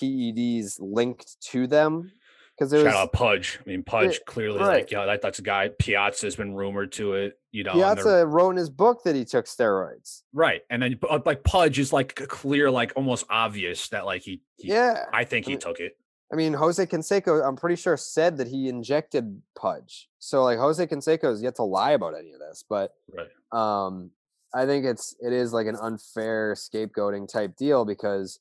[0.00, 2.10] PEDs linked to them
[2.56, 3.58] because there's shout out Pudge.
[3.64, 4.80] I mean Pudge it, clearly right.
[4.80, 5.70] like yeah that, that's a guy.
[5.78, 7.38] Piazza has been rumored to it.
[7.50, 10.22] You know, Piazza wrote in his book that he took steroids.
[10.32, 14.68] Right, and then like Pudge is like clear, like almost obvious that like he, he
[14.68, 15.04] yeah.
[15.12, 15.96] I think he took it.
[16.32, 20.08] I mean, Jose Canseco, I'm pretty sure said that he injected Pudge.
[20.18, 23.28] So like Jose Canseco is yet to lie about any of this, but right.
[23.52, 24.10] um,
[24.54, 28.40] I think it's it is like an unfair scapegoating type deal because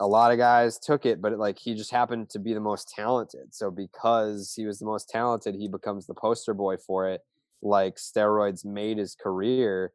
[0.00, 2.60] a lot of guys took it, but it, like he just happened to be the
[2.60, 3.54] most talented.
[3.54, 7.22] So because he was the most talented, he becomes the poster boy for it.
[7.60, 9.92] Like steroids made his career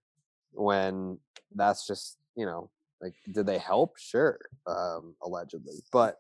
[0.51, 1.17] when
[1.55, 2.69] that's just you know
[3.01, 3.97] like did they help?
[3.97, 6.19] Sure, um, allegedly, but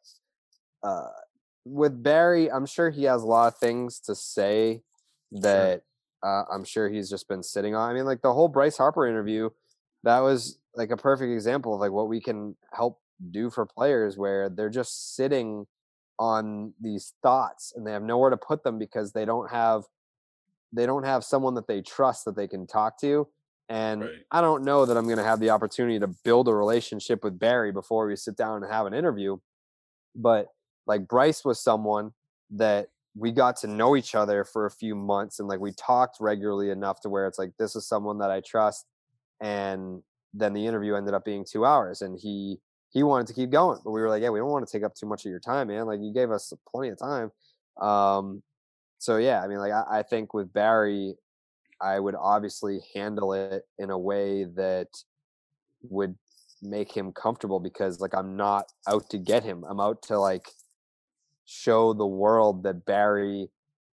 [0.83, 1.07] uh,
[1.65, 4.81] with Barry, I'm sure he has a lot of things to say
[5.31, 5.83] that
[6.23, 6.41] sure.
[6.41, 7.89] uh, I'm sure he's just been sitting on.
[7.89, 9.49] I mean, like the whole Bryce Harper interview,
[10.03, 12.99] that was like a perfect example of like what we can help
[13.31, 15.65] do for players where they're just sitting
[16.19, 19.83] on these thoughts and they have nowhere to put them because they don't have
[20.71, 23.27] they don't have someone that they trust that they can talk to
[23.69, 24.11] and right.
[24.31, 27.39] i don't know that i'm going to have the opportunity to build a relationship with
[27.39, 29.37] barry before we sit down and have an interview
[30.15, 30.47] but
[30.85, 32.11] like Bryce was someone
[32.51, 36.17] that we got to know each other for a few months and like we talked
[36.19, 38.85] regularly enough to where it's like this is someone that I trust
[39.39, 40.01] and
[40.33, 42.57] then the interview ended up being 2 hours and he
[42.89, 44.83] he wanted to keep going but we were like yeah we don't want to take
[44.83, 47.31] up too much of your time man like you gave us plenty of time
[47.81, 48.41] um
[48.97, 51.15] so yeah I mean like I, I think with Barry
[51.81, 54.87] I would obviously handle it in a way that
[55.83, 56.15] would
[56.61, 59.65] make him comfortable because like I'm not out to get him.
[59.69, 60.49] I'm out to like
[61.45, 63.49] show the world that Barry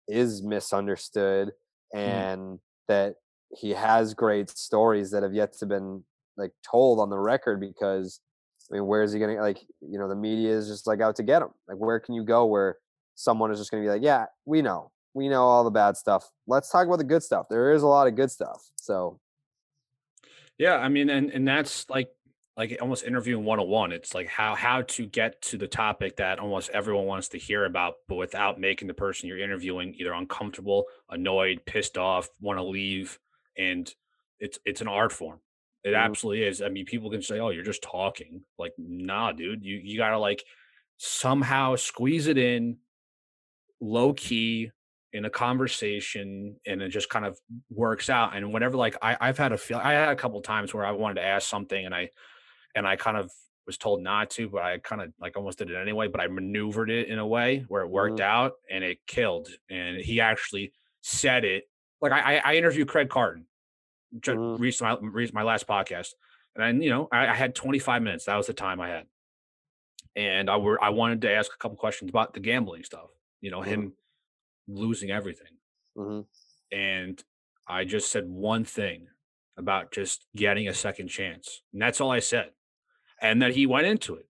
[0.09, 1.53] is misunderstood
[1.95, 1.99] mm-hmm.
[1.99, 2.59] and mm.
[2.89, 3.15] that
[3.57, 6.05] he has great stories that have yet to been
[6.37, 8.21] like told on the record because
[8.71, 11.17] I mean where is he gonna like you know the media is just like out
[11.17, 12.77] to get him like where can you go where
[13.15, 16.31] someone is just gonna be like yeah we know we know all the bad stuff
[16.47, 19.19] let's talk about the good stuff there is a lot of good stuff so
[20.59, 22.09] yeah I mean and and that's like
[22.57, 26.71] like almost interviewing 101 it's like how how to get to the topic that almost
[26.71, 31.61] everyone wants to hear about but without making the person you're interviewing either uncomfortable annoyed
[31.67, 33.19] pissed off want to leave
[33.57, 33.95] and
[34.39, 35.39] it's it's an art form
[35.85, 35.97] it mm-hmm.
[35.97, 39.81] absolutely is i mean people can say oh you're just talking like nah dude you
[39.83, 40.45] you gotta like
[40.97, 42.77] somehow squeeze it in
[43.81, 44.71] low key
[45.13, 47.39] in a conversation and it just kind of
[47.71, 50.73] works out and whenever like I, i've had a feel i had a couple times
[50.73, 52.11] where i wanted to ask something and i
[52.75, 53.31] and I kind of
[53.67, 56.09] was told not to, but I kind of like almost did it anyway.
[56.09, 58.31] But I maneuvered it in a way where it worked mm-hmm.
[58.31, 59.49] out and it killed.
[59.71, 61.65] And he actually said it.
[62.01, 63.47] Like I, I interviewed Craig Carton,
[64.19, 64.61] mm-hmm.
[64.61, 66.09] recently my, my last podcast,
[66.57, 68.25] and I, you know, I, I, had 25 minutes.
[68.25, 69.05] That was the time I had,
[70.17, 73.11] and I were I wanted to ask a couple questions about the gambling stuff.
[73.43, 73.71] You know, mm-hmm.
[73.71, 73.93] him
[74.67, 75.53] losing everything,
[75.97, 76.77] mm-hmm.
[76.77, 77.23] and
[77.69, 79.09] I just said one thing
[79.59, 82.51] about just getting a second chance, and that's all I said
[83.21, 84.27] and that he went into it.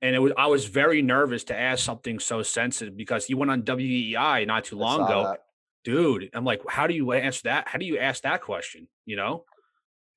[0.00, 3.50] And it was I was very nervous to ask something so sensitive because he went
[3.50, 5.24] on WEEI not too long ago.
[5.24, 5.40] That.
[5.84, 7.68] Dude, I'm like, how do you answer that?
[7.68, 8.88] How do you ask that question?
[9.06, 9.44] You know?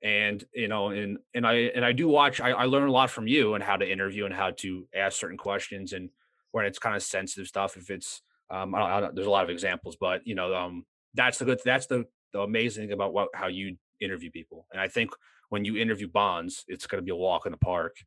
[0.04, 3.10] And you know, and and I and I do watch, I, I learn a lot
[3.10, 6.10] from you and how to interview and how to ask certain questions and
[6.52, 7.78] when it's kind of sensitive stuff.
[7.78, 10.54] If it's um, I don't, I don't, there's a lot of examples, but you know,
[10.54, 14.68] um, that's the good, that's the the amazing thing about what how you interview people.
[14.72, 15.12] And I think
[15.52, 17.98] when you interview Bonds, it's going to be a walk in the park.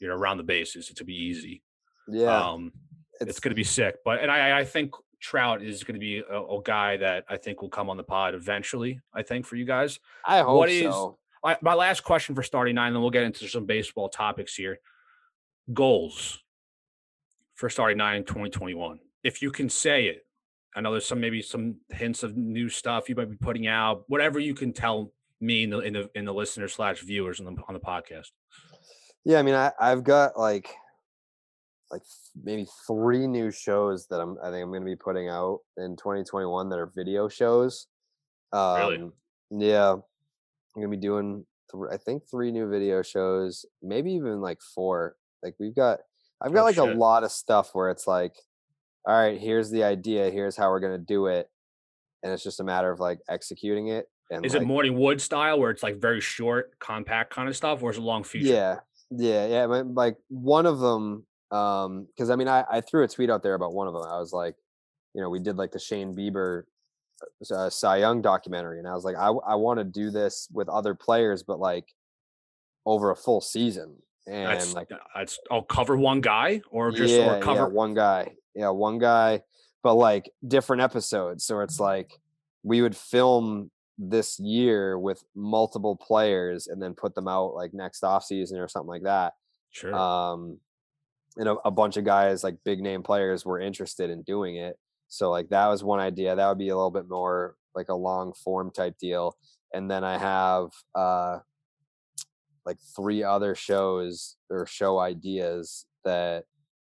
[0.00, 1.62] You know, around the bases, it's to be easy.
[2.08, 2.72] Yeah, um,
[3.20, 3.98] it's, it's going to be sick.
[4.04, 7.36] But and I, I think Trout is going to be a, a, guy that I
[7.36, 9.00] think will come on the pod eventually.
[9.14, 10.00] I think for you guys.
[10.26, 11.16] I hope what is, so.
[11.44, 14.80] My, my last question for starting nine, then we'll get into some baseball topics here.
[15.72, 16.42] Goals
[17.54, 18.98] for starting nine in 2021.
[19.22, 20.26] If you can say it,
[20.74, 24.02] I know there's some maybe some hints of new stuff you might be putting out.
[24.08, 25.12] Whatever you can tell
[25.44, 28.30] me in the in the, in the listeners slash viewers on the on the podcast?
[29.24, 30.70] Yeah, I mean, I I've got like
[31.90, 32.02] like
[32.42, 35.96] maybe three new shows that I'm I think I'm going to be putting out in
[35.96, 37.86] 2021 that are video shows.
[38.52, 39.10] Um, really?
[39.50, 40.02] Yeah, I'm
[40.74, 45.16] going to be doing th- I think three new video shows, maybe even like four.
[45.42, 46.00] Like we've got
[46.42, 46.88] I've got oh, like shit.
[46.88, 48.34] a lot of stuff where it's like,
[49.06, 51.48] all right, here's the idea, here's how we're going to do it,
[52.22, 55.20] and it's just a matter of like executing it and is like, it Morning Wood
[55.20, 58.46] style where it's like very short, compact kind of stuff, or is it long feature?
[58.46, 58.76] Yeah,
[59.10, 59.64] yeah, yeah.
[59.64, 63.54] Like one of them, um, because I mean, I, I threw a tweet out there
[63.54, 64.02] about one of them.
[64.02, 64.56] I was like,
[65.14, 66.64] you know, we did like the Shane Bieber
[67.50, 70.68] uh, Cy Young documentary, and I was like, I I want to do this with
[70.68, 71.94] other players, but like
[72.86, 73.96] over a full season.
[74.26, 77.92] And that's, like, that's I'll cover one guy or just yeah, or cover yeah, one
[77.92, 79.42] guy, yeah, one guy,
[79.82, 81.44] but like different episodes.
[81.44, 82.18] So it's like
[82.62, 88.02] we would film this year with multiple players and then put them out like next
[88.02, 89.34] off season or something like that.
[89.70, 89.94] Sure.
[89.94, 90.58] Um,
[91.36, 94.78] and a, a, bunch of guys like big name players were interested in doing it.
[95.08, 96.34] So like that was one idea.
[96.34, 99.36] That would be a little bit more like a long form type deal.
[99.72, 101.38] And then I have uh
[102.64, 106.44] like three other shows or show ideas that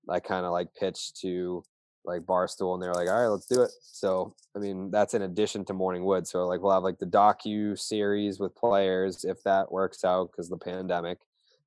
[0.08, 1.62] I kind of like pitched to
[2.08, 3.70] like Barstool, and they're like, all right, let's do it.
[3.82, 6.26] So, I mean, that's in addition to Morning Wood.
[6.26, 10.48] So, like, we'll have like the docu series with players if that works out because
[10.48, 11.18] the pandemic.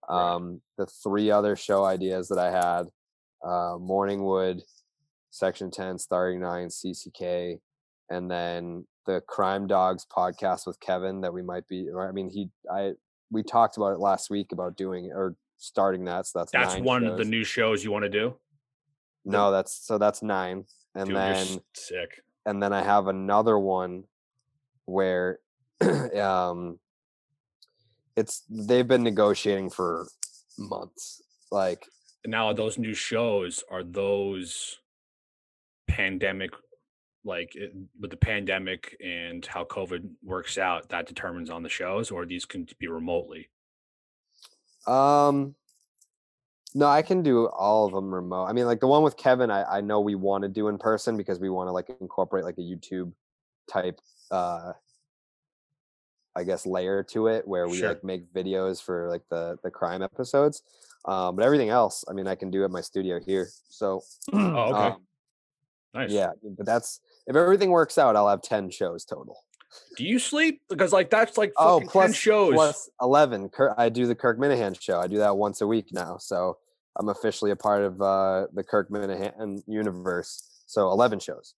[0.09, 0.33] Right.
[0.33, 2.87] Um, the three other show ideas that I had:
[3.47, 4.63] uh, Morning Wood,
[5.29, 7.59] Section Ten, Starting Nine, CCK,
[8.09, 11.87] and then the Crime Dogs podcast with Kevin that we might be.
[11.97, 12.93] I mean, he, I,
[13.31, 16.25] we talked about it last week about doing or starting that.
[16.27, 17.11] So that's that's one shows.
[17.11, 18.35] of the new shows you want to do.
[19.26, 20.65] No, that's so that's nine,
[20.95, 22.22] and Dude, then sick.
[22.45, 24.05] And then I have another one
[24.86, 25.39] where,
[26.19, 26.80] um,
[28.15, 30.07] it's they've been negotiating for
[30.57, 31.22] months.
[31.51, 31.86] Like
[32.26, 34.80] now, those new shows are those
[35.88, 36.51] pandemic,
[37.24, 40.89] like it, with the pandemic and how COVID works out.
[40.89, 43.49] That determines on the shows, or these can be remotely.
[44.88, 45.55] Um,
[46.74, 48.45] no, I can do all of them remote.
[48.45, 50.78] I mean, like the one with Kevin, I, I know we want to do in
[50.78, 53.11] person because we want to like incorporate like a YouTube
[53.67, 53.99] type
[54.32, 54.74] uh
[56.36, 57.89] I guess layer to it where we sure.
[57.89, 60.63] like make videos for like the the crime episodes.
[61.05, 63.49] Um, but everything else, I mean, I can do at my studio here.
[63.69, 64.01] So,
[64.34, 65.01] oh, okay, um,
[65.93, 66.11] nice.
[66.11, 69.43] Yeah, but that's if everything works out, I'll have ten shows total.
[69.97, 70.61] Do you sleep?
[70.69, 73.49] Because like that's like oh plus 10 shows plus eleven.
[73.78, 74.99] I do the Kirk Minihane show.
[74.99, 76.57] I do that once a week now, so
[76.97, 80.63] I'm officially a part of uh, the Kirk Minihane universe.
[80.67, 81.55] So eleven shows.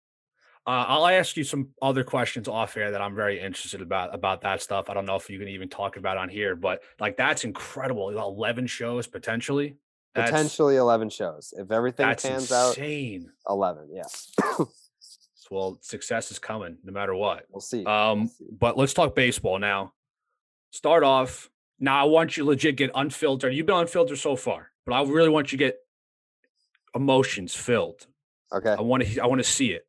[0.65, 4.43] Uh, I'll ask you some other questions off air that I'm very interested about about
[4.43, 4.89] that stuff.
[4.89, 8.11] I don't know if you can even talk about on here, but like that's incredible.
[8.11, 9.77] Eleven shows potentially.
[10.15, 13.31] That's, potentially eleven shows if everything pans insane.
[13.49, 13.53] out.
[13.53, 14.05] Eleven, yeah.
[15.51, 17.45] well, success is coming no matter what.
[17.51, 17.85] We'll see.
[17.85, 18.47] Um, we'll see.
[18.59, 19.93] but let's talk baseball now.
[20.71, 21.51] Start off.
[21.83, 23.53] Now I want you legit get unfiltered.
[23.53, 25.79] You've been unfiltered so far, but I really want you to get
[26.95, 28.07] emotions filled.
[28.53, 28.71] Okay.
[28.71, 29.85] I want to I want to see it.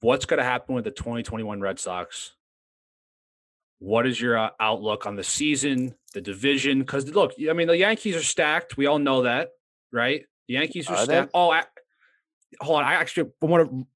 [0.00, 2.32] What's going to happen with the 2021 Red Sox?
[3.78, 6.80] What is your uh, outlook on the season, the division?
[6.80, 8.76] Because look, I mean, the Yankees are stacked.
[8.76, 9.50] We all know that,
[9.92, 10.24] right?
[10.48, 11.32] The Yankees are, are stacked.
[11.32, 11.38] They?
[11.38, 11.62] Oh, I,
[12.60, 12.84] hold on.
[12.84, 13.86] I actually want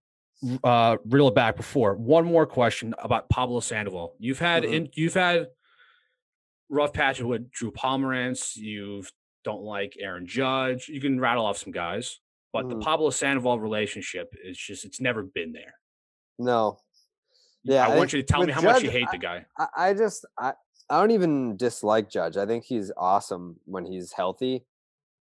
[0.42, 1.94] to uh, reel it back before.
[1.94, 4.14] One more question about Pablo Sandoval.
[4.20, 4.74] You've had mm-hmm.
[4.74, 5.49] in, you've had
[6.69, 8.57] rough patches with Drew Pomeranz.
[8.57, 9.05] You
[9.45, 10.89] don't like Aaron Judge.
[10.89, 12.21] You can rattle off some guys,
[12.53, 12.71] but mm.
[12.71, 15.75] the Pablo Sandoval relationship is just it's never been there.
[16.39, 16.79] No.
[17.64, 19.19] Yeah, I, I want you to tell me how Judge, much you hate I, the
[19.19, 19.47] guy.
[19.59, 20.53] I, I just I,
[20.89, 22.37] I don't even dislike Judge.
[22.37, 24.64] I think he's awesome when he's healthy,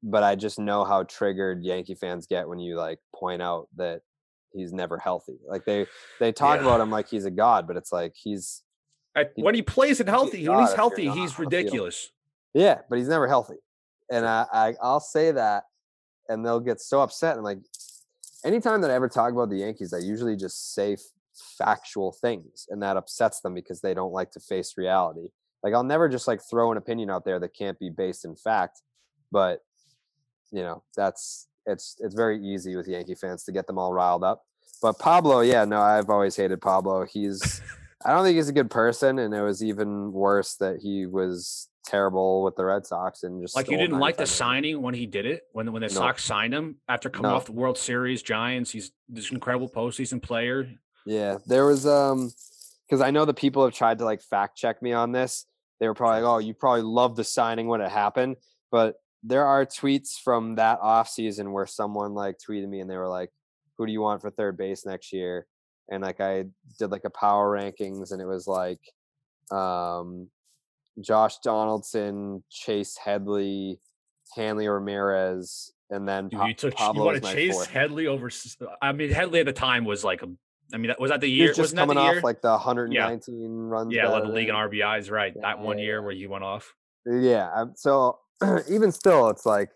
[0.02, 4.00] but I just know how triggered Yankee fans get when you like point out that
[4.52, 5.38] he's never healthy.
[5.46, 5.86] Like they
[6.18, 6.66] they talk yeah.
[6.66, 8.62] about him like he's a god, but it's like he's
[9.16, 10.38] he, when he plays it healthy.
[10.38, 12.10] He's when he's healthy, he's ridiculous.
[12.54, 13.56] Yeah, but he's never healthy,
[14.10, 15.64] and I, I I'll say that,
[16.28, 17.36] and they'll get so upset.
[17.36, 17.58] And like,
[18.44, 20.96] anytime that I ever talk about the Yankees, I usually just say
[21.58, 25.28] factual things and that upsets them because they don't like to face reality
[25.62, 28.36] like i'll never just like throw an opinion out there that can't be based in
[28.36, 28.82] fact
[29.30, 29.60] but
[30.50, 34.24] you know that's it's it's very easy with yankee fans to get them all riled
[34.24, 34.44] up
[34.82, 37.62] but pablo yeah no i've always hated pablo he's
[38.04, 41.68] i don't think he's a good person and it was even worse that he was
[41.84, 45.06] terrible with the Red Sox and just like you didn't like the signing when he
[45.06, 45.94] did it when when the no.
[45.94, 47.36] Sox signed him after coming no.
[47.36, 48.70] off the World Series Giants.
[48.70, 50.70] He's this incredible postseason player.
[51.06, 52.30] Yeah, there was um
[52.88, 55.46] because I know the people have tried to like fact check me on this.
[55.80, 58.36] They were probably like, "Oh, you probably loved the signing when it happened,"
[58.70, 62.96] but there are tweets from that off season where someone like tweeted me and they
[62.96, 63.30] were like,
[63.78, 65.46] "Who do you want for third base next year?"
[65.92, 66.46] And like I
[66.78, 68.80] did like a power rankings, and it was like
[69.50, 70.28] um,
[71.00, 73.78] Josh Donaldson, Chase Headley,
[74.34, 77.70] Hanley Ramirez, and then Dude, you took Pablo you want to chase fourth.
[77.70, 78.30] Headley over.
[78.80, 80.28] I mean, Headley at the time was like a
[80.72, 81.44] I mean, that was that the year.
[81.44, 83.70] He was just coming off like the 119 yeah.
[83.70, 83.94] runs.
[83.94, 85.32] Yeah, led the league in RBIs, right?
[85.34, 86.74] Yeah, that one year where he went off.
[87.06, 87.66] Yeah.
[87.76, 88.18] So
[88.70, 89.70] even still, it's like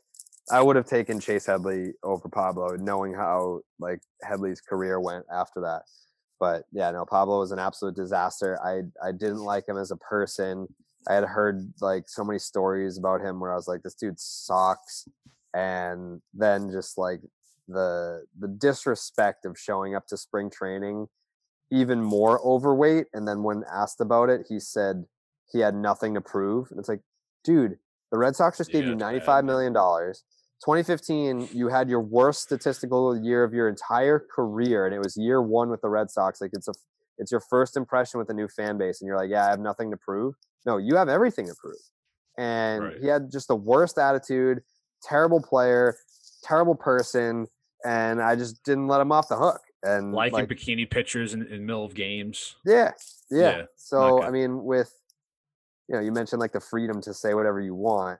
[0.50, 5.60] I would have taken Chase Headley over Pablo, knowing how like Headley's career went after
[5.62, 5.82] that.
[6.38, 8.58] But yeah, no, Pablo was an absolute disaster.
[8.62, 10.68] I I didn't like him as a person.
[11.08, 14.18] I had heard like so many stories about him where I was like, this dude
[14.18, 15.08] sucks.
[15.54, 17.20] And then just like
[17.68, 21.08] the the disrespect of showing up to spring training
[21.72, 25.04] even more overweight and then when asked about it he said
[25.50, 27.00] he had nothing to prove and it's like
[27.42, 27.76] dude
[28.12, 30.22] the red sox just gave yeah, you 95 million dollars
[30.64, 35.42] 2015 you had your worst statistical year of your entire career and it was year
[35.42, 36.72] one with the red sox like it's a
[37.18, 39.60] it's your first impression with a new fan base and you're like yeah i have
[39.60, 40.34] nothing to prove
[40.64, 41.76] no you have everything to prove
[42.38, 42.96] and right.
[43.00, 44.60] he had just the worst attitude
[45.02, 45.94] terrible player
[46.42, 47.46] terrible person
[47.84, 49.60] and I just didn't let him off the hook.
[49.82, 52.56] And liking like, bikini pictures in, in the middle of games.
[52.64, 52.92] Yeah,
[53.30, 53.40] yeah.
[53.40, 54.92] yeah so I mean, with
[55.88, 58.18] you know, you mentioned like the freedom to say whatever you want.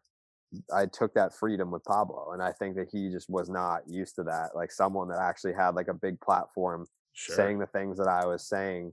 [0.74, 4.14] I took that freedom with Pablo, and I think that he just was not used
[4.16, 4.50] to that.
[4.54, 7.36] Like someone that actually had like a big platform, sure.
[7.36, 8.92] saying the things that I was saying.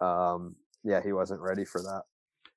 [0.00, 2.02] Um, yeah, he wasn't ready for that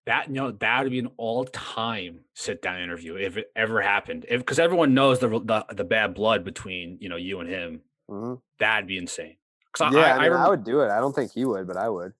[0.07, 4.39] that you know that would be an all-time sit-down interview if it ever happened if
[4.39, 8.33] because everyone knows the, the, the bad blood between you know you and him mm-hmm.
[8.57, 9.35] that'd be insane
[9.79, 11.67] yeah I, I, mean, I, remember, I, would do it i don't think he would
[11.67, 12.13] but i would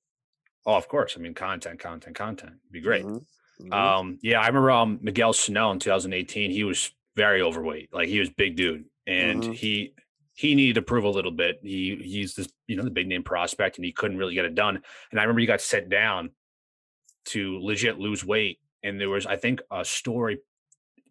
[0.66, 3.24] oh of course i mean content content content would be great mm-hmm.
[3.62, 3.74] Mm-hmm.
[3.74, 8.20] um yeah i remember um miguel sano in 2018 he was very overweight like he
[8.20, 9.52] was big dude and mm-hmm.
[9.54, 9.94] he
[10.36, 13.24] he needed to prove a little bit he he's this you know the big name
[13.24, 14.80] prospect and he couldn't really get it done
[15.10, 16.30] and i remember he got sent down
[17.28, 18.60] to legit lose weight.
[18.84, 20.40] And there was, I think, a story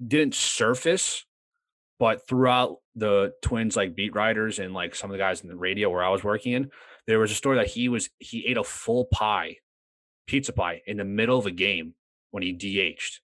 [0.04, 1.24] didn't surface,
[1.98, 5.56] but throughout the twins like beat writers and like some of the guys in the
[5.56, 6.70] radio where I was working in,
[7.06, 9.56] there was a story that he was he ate a full pie,
[10.26, 11.94] pizza pie in the middle of a game
[12.30, 13.20] when he DH'd.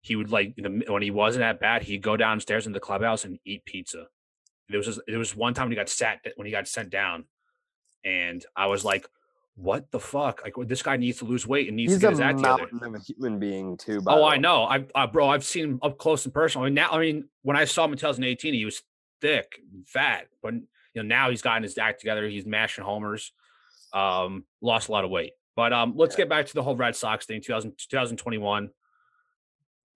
[0.00, 3.38] He would like when he wasn't that bad, he'd go downstairs in the clubhouse and
[3.44, 4.06] eat pizza.
[4.68, 7.24] There was there was one time when he got sat when he got sent down,
[8.04, 9.06] and I was like,
[9.56, 10.42] what the fuck?
[10.44, 12.64] Like this guy needs to lose weight and needs He's to get his act together.
[12.64, 14.02] Of a human being too.
[14.06, 14.64] oh, I know.
[14.64, 16.64] I, I, bro, I've seen him up close and personal.
[16.64, 18.82] I mean, now, I mean, when I saw him in 2018, he was
[19.20, 22.28] thick, fat, but You know, now he's gotten his act together.
[22.28, 23.32] He's mashing homers.
[23.92, 25.32] Um, lost a lot of weight.
[25.56, 27.40] But um, let's get back to the whole Red Sox thing.
[27.40, 28.70] 2000, 2021.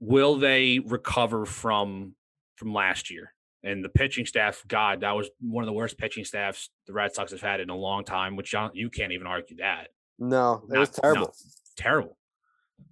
[0.00, 2.14] Will they recover from
[2.56, 3.32] from last year?
[3.64, 7.12] And the pitching staff, God, that was one of the worst pitching staffs the Red
[7.12, 8.36] Sox have had in a long time.
[8.36, 9.88] Which John, you can't even argue that.
[10.18, 11.22] No, it Not, was terrible.
[11.22, 11.32] No,
[11.76, 12.18] terrible.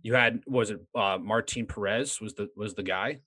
[0.02, 3.20] You had was it uh, Martin Perez was the was the guy?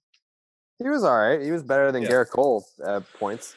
[0.79, 1.41] He was all right.
[1.41, 2.09] He was better than yeah.
[2.09, 3.55] Gerrit Cole at points.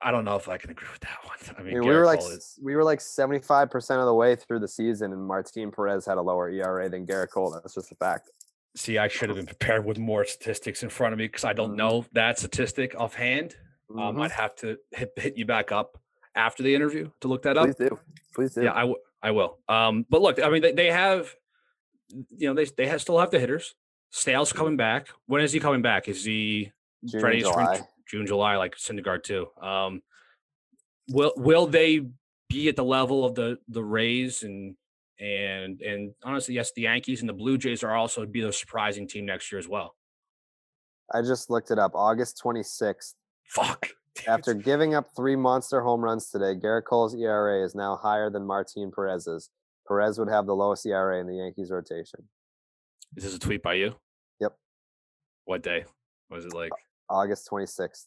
[0.00, 1.56] I don't know if I can agree with that one.
[1.58, 2.58] I mean, I mean we were like is...
[2.62, 6.06] we were like seventy five percent of the way through the season, and Martin Perez
[6.06, 7.50] had a lower ERA than Gerrit Cole.
[7.50, 8.30] That's just a fact.
[8.76, 11.52] See, I should have been prepared with more statistics in front of me because I
[11.52, 11.78] don't mm-hmm.
[11.78, 13.56] know that statistic offhand.
[13.90, 14.16] Um, mm-hmm.
[14.18, 15.98] Um, I'd have to hit, hit you back up
[16.34, 17.64] after the interview to look that up.
[17.64, 17.98] Please do.
[18.34, 18.62] Please do.
[18.62, 19.58] Yeah, I, w- I will.
[19.68, 21.34] Um, but look, I mean, they, they have,
[22.30, 23.74] you know, they they have, still have the hitters.
[24.10, 25.08] Sale's coming back.
[25.26, 26.08] When is he coming back?
[26.08, 26.72] Is he
[27.04, 27.74] June, ready July.
[27.74, 29.48] Spring, June, July, like Syndergaard too?
[29.60, 30.02] Um,
[31.08, 32.06] will will they
[32.48, 34.74] be at the level of the the Rays and
[35.20, 39.06] and and honestly, yes, the Yankees and the Blue Jays are also be the surprising
[39.06, 39.94] team next year as well.
[41.12, 41.92] I just looked it up.
[41.94, 43.14] August 26th.
[43.46, 43.88] Fuck.
[44.26, 48.46] After giving up three monster home runs today, Gerrit Cole's ERA is now higher than
[48.46, 49.50] Martin Perez's.
[49.86, 52.20] Perez would have the lowest ERA in the Yankees rotation.
[53.16, 53.94] Is this a tweet by you?
[54.40, 54.54] Yep.
[55.46, 55.84] What day?
[56.28, 56.72] What was it like?
[57.10, 58.06] August 26th.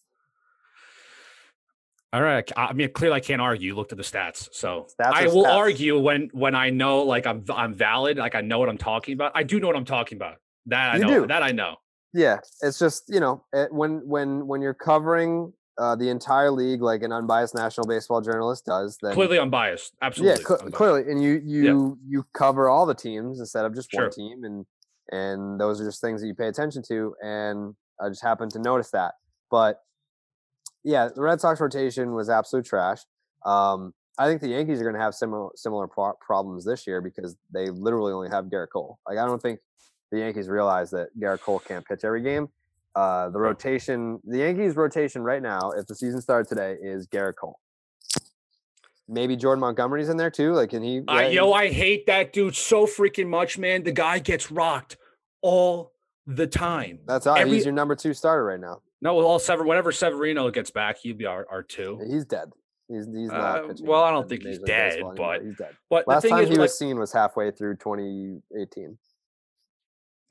[2.13, 2.49] All right.
[2.57, 3.67] I mean, clearly I can't argue.
[3.67, 5.55] You looked at the stats, so stats I will stats.
[5.55, 9.13] argue when when I know like I'm I'm valid, like I know what I'm talking
[9.13, 9.31] about.
[9.33, 10.35] I do know what I'm talking about.
[10.65, 11.21] That I you know.
[11.21, 11.27] Do.
[11.27, 11.75] That I know.
[12.13, 16.81] Yeah, it's just you know it, when when when you're covering uh, the entire league
[16.81, 19.93] like an unbiased national baseball journalist does, then clearly unbiased.
[20.01, 20.41] Absolutely.
[20.41, 20.75] Yeah, cl- unbiased.
[20.75, 22.19] clearly, and you you yeah.
[22.19, 24.03] you cover all the teams instead of just sure.
[24.03, 24.65] one team, and
[25.11, 27.15] and those are just things that you pay attention to.
[27.23, 29.15] And I just happened to notice that,
[29.49, 29.81] but
[30.83, 32.99] yeah, the Red Sox rotation was absolute trash.
[33.45, 37.01] Um, I think the Yankees are going to have similar similar pro- problems this year
[37.01, 38.99] because they literally only have Gerrit Cole.
[39.07, 39.59] Like I don't think
[40.11, 42.49] the Yankees realize that Gerrit Cole can't pitch every game.
[42.93, 47.35] Uh, the rotation, the Yankees' rotation right now, if the season started today, is Gerrit
[47.35, 47.57] Cole.
[49.07, 50.53] Maybe Jordan Montgomery's in there too.
[50.53, 51.01] Like, can he?
[51.07, 53.83] Uh, yo, I hate that dude so freaking much, man.
[53.83, 54.97] The guy gets rocked
[55.41, 55.93] all
[56.35, 56.99] the time.
[57.05, 58.81] That's how Every, he's your number two starter right now.
[59.01, 61.99] No, well, all Sever, whenever Severino gets back, he'd be our, our two.
[62.07, 62.51] He's dead.
[62.87, 63.69] He's, he's not.
[63.69, 65.75] Uh, well, I don't think he's dead, but he's dead.
[65.89, 68.97] But last time he was seen was halfway through 2018.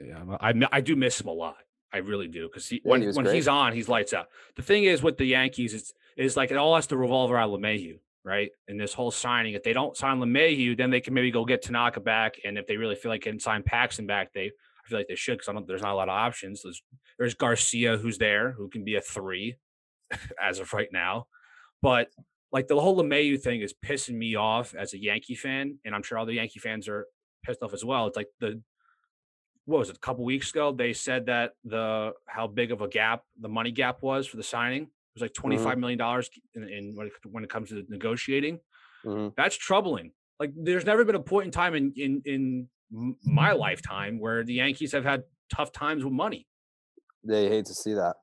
[0.03, 1.57] Yeah, I I do miss him a lot.
[1.93, 3.35] I really do because he, yeah, when he when great.
[3.35, 4.29] he's on, he's lights out.
[4.57, 7.51] The thing is with the Yankees, it's is like it all has to revolve around
[7.51, 8.51] LeMahieu, right?
[8.69, 11.63] And this whole signing, if they don't sign LeMahieu, then they can maybe go get
[11.63, 14.53] Tanaka back, and if they really feel like getting sign Paxton back, they
[14.91, 15.67] feel like they should because I don't.
[15.67, 16.63] there's not a lot of options.
[16.63, 16.83] There's
[17.19, 19.57] there's Garcia who's there who can be a three
[20.43, 21.27] as of right now,
[21.83, 22.09] but
[22.53, 26.03] like the whole LeMahieu thing is pissing me off as a Yankee fan, and I'm
[26.03, 27.07] sure all the Yankee fans are
[27.45, 28.07] pissed off as well.
[28.07, 28.61] It's like the
[29.67, 30.73] what was it a couple weeks ago?
[30.73, 34.43] They said that the how big of a gap the money gap was for the
[34.43, 34.83] signing.
[34.83, 35.81] It was like twenty five mm-hmm.
[35.81, 38.61] million dollars in, in, when, it, when it comes to negotiating.
[39.05, 39.29] Mm-hmm.
[39.37, 40.13] That's troubling.
[40.39, 44.55] Like there's never been a point in time in in in my lifetime where the
[44.55, 45.25] Yankees have had
[45.55, 46.47] tough times with money.
[47.25, 48.17] They hate to see that.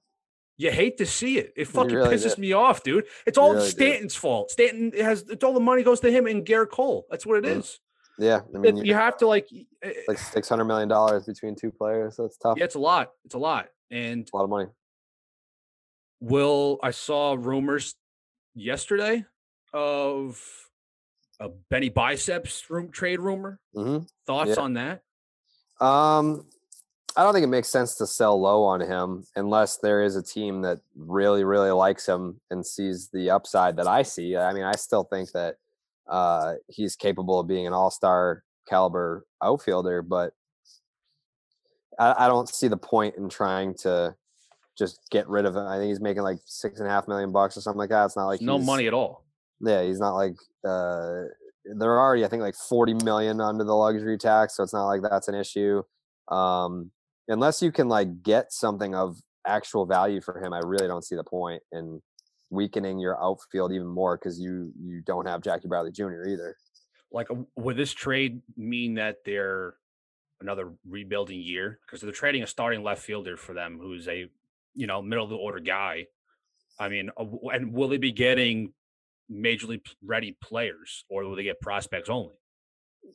[0.57, 1.53] You hate to see it.
[1.55, 2.39] It fucking really pisses did.
[2.39, 3.05] me off, dude.
[3.27, 4.19] It's all really Stanton's did.
[4.19, 4.49] fault.
[4.49, 7.05] Stanton has it's all the money goes to him and Gerrit Cole.
[7.11, 7.59] That's what it mm.
[7.59, 7.79] is.
[8.17, 9.47] Yeah, I mean, you, you have to like
[9.83, 12.17] eh, like six hundred million dollars between two players.
[12.17, 12.57] It's tough.
[12.57, 13.11] Yeah, it's a lot.
[13.25, 14.65] It's a lot, and it's a lot of money.
[16.19, 17.93] Will I saw rumors
[18.55, 19.23] yesterday
[19.71, 20.41] of
[21.39, 23.59] a Benny Biceps room trade rumor.
[23.75, 24.05] Mm-hmm.
[24.25, 24.63] Thoughts yeah.
[24.63, 25.01] on that?
[25.79, 26.45] Um,
[27.15, 30.23] I don't think it makes sense to sell low on him unless there is a
[30.23, 34.37] team that really, really likes him and sees the upside that I see.
[34.37, 35.55] I mean, I still think that
[36.07, 40.33] uh, he's capable of being an all-star caliber outfielder, but
[41.99, 44.15] I, I, don't see the point in trying to
[44.77, 45.65] just get rid of him.
[45.65, 48.05] I think he's making like six and a half million bucks or something like that.
[48.05, 49.25] It's not like no money at all.
[49.61, 50.35] Yeah, he's not like
[50.67, 51.23] uh,
[51.77, 55.01] they're already I think like forty million under the luxury tax, so it's not like
[55.01, 55.83] that's an issue.
[56.29, 56.91] Um,
[57.27, 61.15] unless you can like get something of actual value for him, I really don't see
[61.15, 62.01] the point in
[62.49, 66.25] weakening your outfield even more because you you don't have Jackie Bradley Jr.
[66.27, 66.55] either.
[67.11, 69.75] Like, would this trade mean that they're
[70.41, 74.29] another rebuilding year because they're trading a starting left fielder for them who's a
[74.75, 76.07] you know middle of the order guy?
[76.79, 77.09] I mean,
[77.51, 78.73] and will they be getting
[79.29, 82.35] major league ready players or will they get prospects only?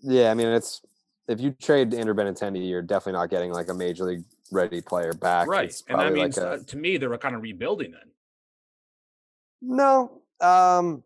[0.03, 0.83] Yeah, I mean, it's
[1.29, 5.13] if you trade Andrew Benintendi, you're definitely not getting like a major league ready player
[5.13, 5.49] back.
[5.49, 8.11] Right, and that means like a, uh, to me they're kind of rebuilding then
[9.61, 10.23] No.
[10.41, 11.03] Um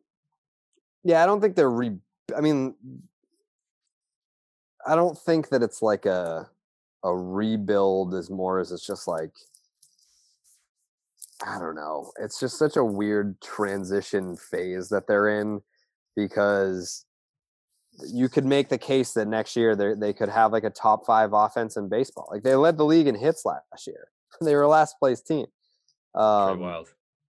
[1.04, 1.92] yeah, I don't think they're re
[2.36, 2.74] I mean
[4.86, 6.48] I don't think that it's like a
[7.04, 9.30] a rebuild as more as it's just like
[11.44, 12.12] I don't know.
[12.18, 15.60] It's just such a weird transition phase that they're in
[16.14, 17.04] because
[18.04, 21.06] you could make the case that next year they they could have like a top
[21.06, 22.28] five offense in baseball.
[22.30, 24.08] Like they led the league in hits last year.
[24.42, 25.46] They were a last place team.
[26.14, 26.88] Um, wild.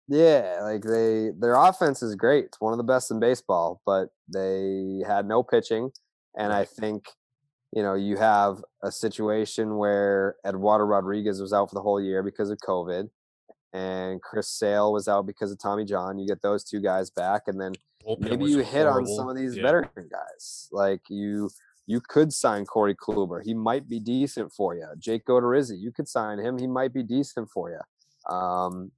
[0.09, 2.45] yeah, like they their offense is great.
[2.45, 5.91] It's one of the best in baseball, but they had no pitching,
[6.37, 7.05] and I think
[7.71, 12.23] you know you have a situation where Eduardo Rodriguez was out for the whole year
[12.23, 13.09] because of COVID,
[13.77, 16.17] and Chris Sale was out because of Tommy John.
[16.17, 17.73] You get those two guys back, and then
[18.05, 19.63] Bullpen maybe you hit on some of these Yeah.
[19.63, 20.67] veteran guys.
[20.71, 21.49] Like you
[21.89, 23.41] you could sign Corey Kluber.
[23.43, 24.85] He might be decent for you.
[24.97, 26.57] Jake Odorizzi, you could sign him.
[26.57, 27.79] He might be decent for you.
[28.35, 28.91] Um,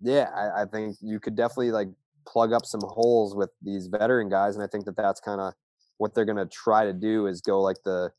[0.00, 1.88] yeah, I, I think you could definitely like
[2.26, 5.52] plug up some holes with these veteran guys, and I think that that's kind of
[5.98, 8.10] what they're gonna try to do is go like the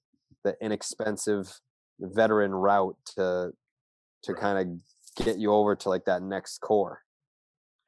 [0.44, 1.60] the inexpensive
[2.00, 3.52] veteran route to
[4.24, 4.42] to Right.
[4.42, 4.80] kind of
[5.16, 7.02] get you over to like that next core.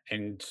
[0.10, 0.44] and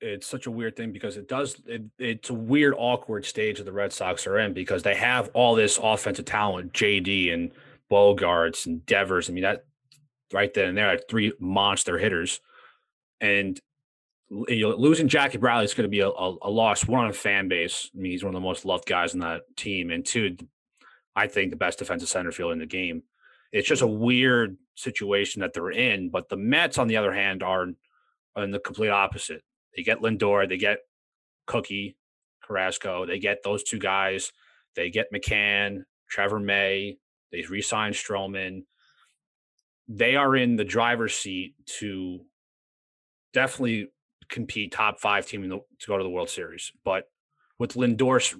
[0.00, 3.64] it's such a weird thing because it does it, it's a weird awkward stage that
[3.64, 7.50] the red sox are in because they have all this offensive talent jd and
[7.90, 9.64] bogaerts and devers i mean that
[10.32, 12.40] right then and there are three monster hitters.
[13.20, 13.60] And
[14.30, 17.90] losing jackie bradley is going to be a, a, a loss one on fan base.
[17.94, 20.36] I mean he's one of the most loved guys on that team and two
[21.16, 23.02] i think the best defensive center field in the game
[23.52, 27.42] it's just a weird situation that they're in but the mets on the other hand
[27.42, 27.68] are
[28.36, 29.42] in the complete opposite.
[29.76, 30.78] They get Lindor, they get
[31.46, 31.96] Cookie,
[32.42, 34.32] Carrasco, they get those two guys,
[34.74, 36.98] they get McCann, Trevor May,
[37.32, 38.64] they re-sign Stroman.
[39.88, 42.20] They are in the driver's seat to
[43.32, 43.88] definitely
[44.28, 46.72] compete top five team the, to go to the World Series.
[46.84, 47.04] But
[47.58, 48.34] with Lindor's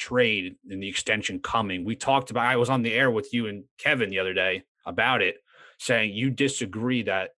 [0.00, 2.46] trade and the extension coming, we talked about.
[2.46, 5.36] I was on the air with you and Kevin the other day about it,
[5.78, 7.30] saying you disagree that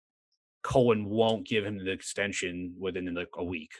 [0.62, 3.72] Cohen won't give him the extension within like a week.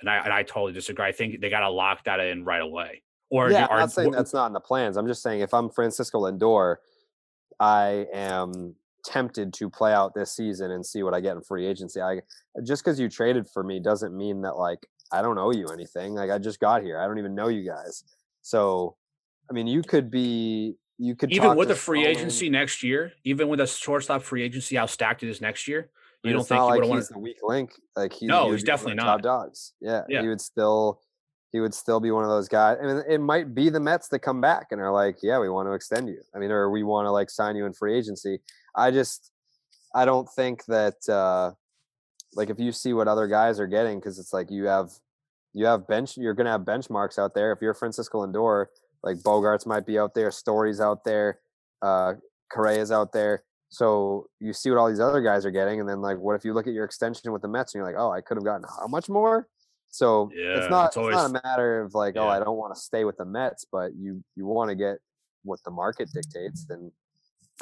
[0.00, 1.06] And I and I totally disagree.
[1.06, 3.02] I think they got to lock that in right away.
[3.30, 4.98] Or yeah, are, I'm not saying that's not in the plans.
[4.98, 6.76] I'm just saying if I'm Francisco Lindor,
[7.58, 11.66] I am tempted to play out this season and see what I get in free
[11.66, 12.02] agency.
[12.02, 12.20] I
[12.62, 16.14] just because you traded for me doesn't mean that like I don't owe you anything.
[16.14, 16.98] Like I just got here.
[16.98, 18.04] I don't even know you guys.
[18.42, 18.96] So,
[19.50, 23.48] I mean, you could be you could even with the free agency next year, even
[23.48, 26.48] with a shortstop free agency, how stacked it is next year, I you mean, don't
[26.48, 27.70] think he like would he's the weak link.
[27.94, 29.04] Like he, No, he he's be one of definitely not.
[29.04, 29.72] top dogs.
[29.80, 30.22] Yeah, Yeah.
[30.22, 31.00] he would still
[31.52, 32.76] he would still be one of those guys.
[32.82, 35.48] I mean, it might be the Mets that come back and are like, yeah, we
[35.48, 36.20] want to extend you.
[36.34, 38.40] I mean, or we want to like sign you in free agency.
[38.74, 39.30] I just
[39.94, 41.52] I don't think that uh
[42.36, 44.92] like if you see what other guys are getting, because it's like you have
[45.52, 47.52] you have bench you're gonna have benchmarks out there.
[47.52, 48.66] If you're Francisco Lindor,
[49.02, 51.40] like Bogaerts might be out there, Story's out there,
[51.82, 52.14] uh
[52.52, 53.42] Correa's out there.
[53.70, 56.44] So you see what all these other guys are getting, and then like, what if
[56.44, 58.44] you look at your extension with the Mets and you're like, oh, I could have
[58.44, 59.48] gotten how much more?
[59.88, 62.74] So Yeah, it's not it's it's, not a matter of like, oh, I don't want
[62.74, 64.98] to stay with the Mets, but you you want to get
[65.42, 66.66] what the market dictates.
[66.66, 66.92] Then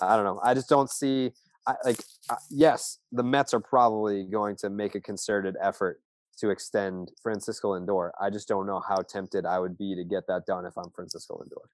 [0.01, 0.41] I don't know.
[0.43, 1.33] I just don't see.
[1.67, 6.01] I, like, uh, yes, the Mets are probably going to make a concerted effort
[6.39, 8.11] to extend Francisco Lindor.
[8.21, 10.91] I just don't know how tempted I would be to get that done if I'm
[10.95, 11.67] Francisco Lindor.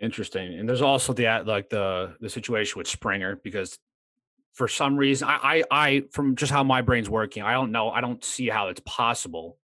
[0.00, 0.58] Interesting.
[0.58, 3.78] And there's also the uh, like the the situation with Springer because
[4.52, 7.90] for some reason I I, I from just how my brain's working, I don't know.
[7.90, 9.58] I don't see how it's possible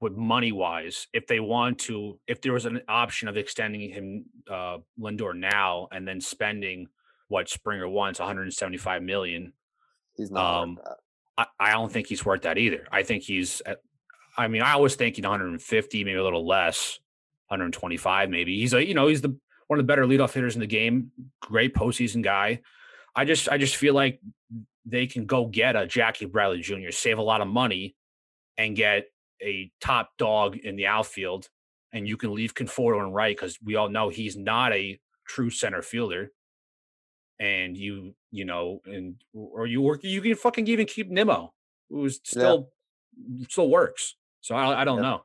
[0.00, 4.24] with money wise if they want to if there was an option of extending him
[4.50, 6.88] uh Lindor now and then spending
[7.28, 9.52] what Springer wants 175 million
[10.16, 10.78] He's not Um.
[11.36, 12.86] I, I don't think he's worth that either.
[12.92, 13.78] I think he's at,
[14.36, 16.98] I mean, I was thinking 150, maybe a little less,
[17.48, 18.58] 125, maybe.
[18.58, 19.36] He's a, you know, he's the
[19.66, 21.10] one of the better leadoff hitters in the game.
[21.40, 22.60] Great postseason guy.
[23.16, 24.20] I just, I just feel like
[24.84, 27.96] they can go get a Jackie Bradley Jr., save a lot of money,
[28.58, 29.06] and get
[29.42, 31.48] a top dog in the outfield,
[31.92, 35.50] and you can leave Conforto and right because we all know he's not a true
[35.50, 36.30] center fielder.
[37.44, 41.52] And you, you know, and or you work, you can fucking even keep Nimmo,
[41.90, 42.70] who's still
[43.50, 44.16] still works.
[44.40, 45.02] So I, I don't Yep.
[45.02, 45.24] know.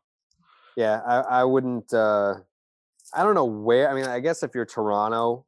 [0.76, 1.94] Yeah, I, I wouldn't.
[1.94, 2.36] uh
[3.14, 3.90] I don't know where.
[3.90, 5.46] I mean, I guess if you're Toronto,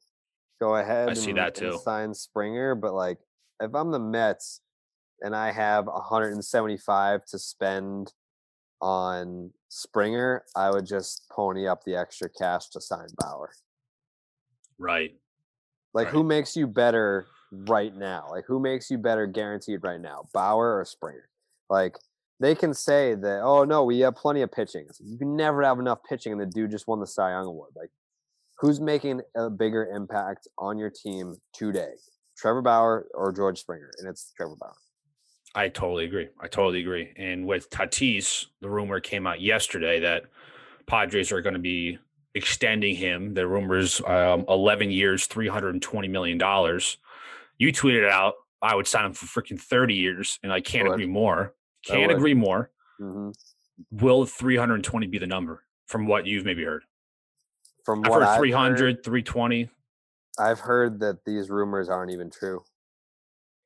[0.62, 1.10] go ahead.
[1.10, 1.78] I see and- that too.
[1.84, 3.18] sign Springer, but like,
[3.60, 4.62] if I'm the Mets
[5.22, 8.14] and I have 175 to spend
[8.82, 13.52] on Springer, I would just pony up the extra cash to sign Bauer.
[14.80, 15.12] Right.
[15.94, 16.14] Like, Right.
[16.14, 18.28] who makes you better right now?
[18.30, 21.28] Like, who makes you better guaranteed right now, Bauer or Springer?
[21.70, 21.98] Like
[22.40, 24.88] they can say that, oh no, we have plenty of pitching.
[25.00, 27.72] You can never have enough pitching, and the dude just won the Cy Young award.
[27.76, 27.90] Like,
[28.60, 31.92] who's making a bigger impact on your team today,
[32.38, 33.92] Trevor Bauer or George Springer?
[34.00, 34.74] And it's Trevor Bauer.
[35.54, 36.30] I totally agree.
[36.40, 37.12] I totally agree.
[37.18, 40.24] And with Tatis, the rumor came out yesterday that
[40.88, 42.00] Padres are going to be
[42.36, 43.34] extending him.
[43.34, 46.38] The rumors, um, 11 years, $320 million.
[47.58, 51.08] You tweeted out, I would sign him for freaking 30 years, and I can't agree
[51.08, 51.54] more.
[51.86, 52.70] Can't agree more.
[53.00, 53.32] Mm-hmm.
[53.92, 56.84] Will 320 be the number from what you've maybe heard?
[57.84, 59.70] From I've what heard 300, heard, 320.
[60.38, 62.64] I've heard that these rumors aren't even true.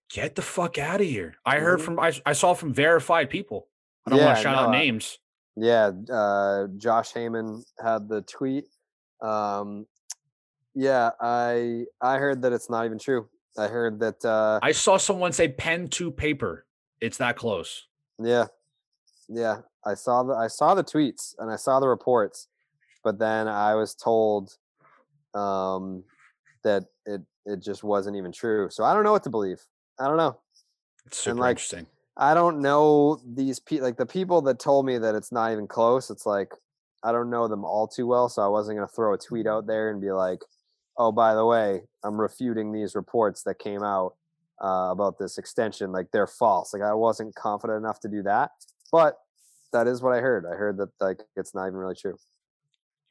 [0.10, 1.36] Get the fuck out of here.
[1.46, 1.86] I heard mm-hmm.
[1.86, 3.68] from, I, I saw from verified people.
[4.06, 5.20] I don't yeah, want to shout no, out names.
[5.56, 5.92] Yeah.
[6.12, 8.66] Uh, Josh Heyman had the tweet.
[9.22, 9.86] Um,
[10.74, 13.28] yeah, I I heard that it's not even true.
[13.58, 16.66] I heard that uh, I saw someone say pen to paper.
[17.00, 17.88] It's that close.
[18.22, 18.48] Yeah,
[19.30, 19.62] yeah.
[19.86, 22.48] I saw the I saw the tweets and I saw the reports,
[23.04, 24.58] but then I was told
[25.34, 26.04] um,
[26.64, 28.70] that it it just wasn't even true.
[28.70, 29.62] So I don't know what to believe.
[29.98, 30.40] I don't know.
[31.06, 31.88] It's super like, interesting.
[32.18, 35.68] I don't know these people like the people that told me that it's not even
[35.68, 36.10] close.
[36.10, 36.54] It's like
[37.04, 39.68] I don't know them all too well, so I wasn't gonna throw a tweet out
[39.68, 40.40] there and be like,
[40.98, 44.16] "Oh, by the way, I'm refuting these reports that came out
[44.64, 46.74] uh, about this extension, like they're false.
[46.74, 48.52] Like I wasn't confident enough to do that,
[48.92, 49.18] but
[49.74, 50.46] that is what I heard.
[50.46, 52.18] I heard that like it's not even really true.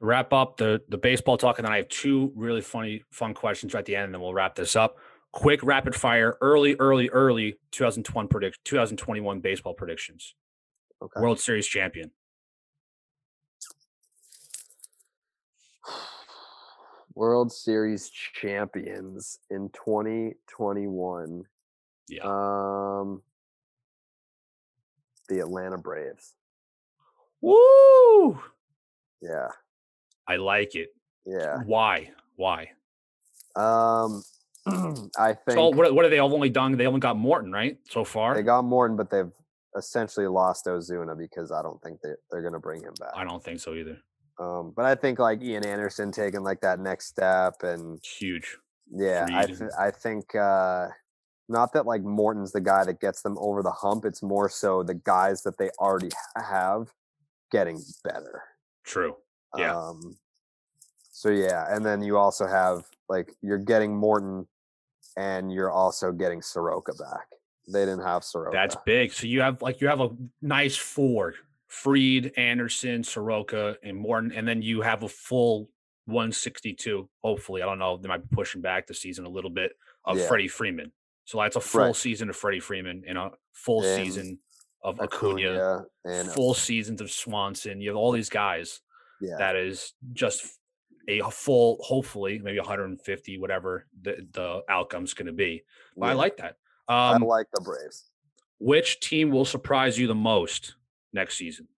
[0.01, 3.74] Wrap up the the baseball talk, and then I have two really funny fun questions
[3.74, 4.97] right at the end, and then we'll wrap this up.
[5.35, 10.36] Quick rapid fire, early, early, early 2021 predict 2021 baseball predictions.
[11.02, 11.20] Okay.
[11.20, 12.12] World Series champion.
[17.16, 21.43] World Series champions in 2021.
[22.09, 22.23] Yeah.
[22.23, 23.20] Um
[25.28, 26.35] the Atlanta Braves.
[27.40, 28.40] Woo!
[29.20, 29.48] Yeah.
[30.28, 30.90] I like it.
[31.27, 31.56] Yeah.
[31.66, 32.12] Why?
[32.36, 32.69] Why?
[33.56, 34.23] Um
[35.18, 36.76] I think So what what have they all only done?
[36.76, 37.78] They only got Morton, right?
[37.88, 38.34] So far.
[38.34, 39.30] They got Morton, but they've
[39.76, 43.10] essentially lost Ozuna because I don't think they, they're gonna bring him back.
[43.14, 43.98] I don't think so either.
[44.38, 48.56] Um, but I think like Ian Anderson taking like that next step and huge.
[48.90, 50.88] Yeah, I th- I think uh,
[51.48, 54.04] not that like Morton's the guy that gets them over the hump.
[54.04, 56.92] It's more so the guys that they already have
[57.50, 58.42] getting better.
[58.84, 59.16] True.
[59.56, 59.76] Yeah.
[59.76, 60.16] Um,
[61.10, 64.46] so yeah, and then you also have like you're getting Morton,
[65.16, 67.26] and you're also getting Soroka back.
[67.72, 68.50] They didn't have Soroka.
[68.52, 69.12] That's big.
[69.12, 70.10] So you have like you have a
[70.42, 71.34] nice four
[71.74, 75.68] Fried, Anderson, Soroka, and Morton, and then you have a full
[76.06, 77.08] 162.
[77.22, 77.96] Hopefully, I don't know.
[77.96, 79.72] They might be pushing back the season a little bit
[80.04, 80.26] of yeah.
[80.28, 80.92] Freddie Freeman.
[81.24, 81.96] So that's a full right.
[81.96, 84.38] season of Freddie Freeman and a full and season
[84.82, 87.80] of Acuna, Acuna and full seasons of Swanson.
[87.80, 88.80] You have all these guys.
[89.20, 89.36] Yeah.
[89.38, 90.46] That is just
[91.09, 95.64] a full, hopefully, maybe 150, whatever the, the outcome's going to be.
[95.97, 96.12] But yeah.
[96.12, 96.56] I like that.
[96.89, 98.10] Um, I like the Braves.
[98.59, 100.76] Which team will surprise you the most
[101.12, 101.68] next season?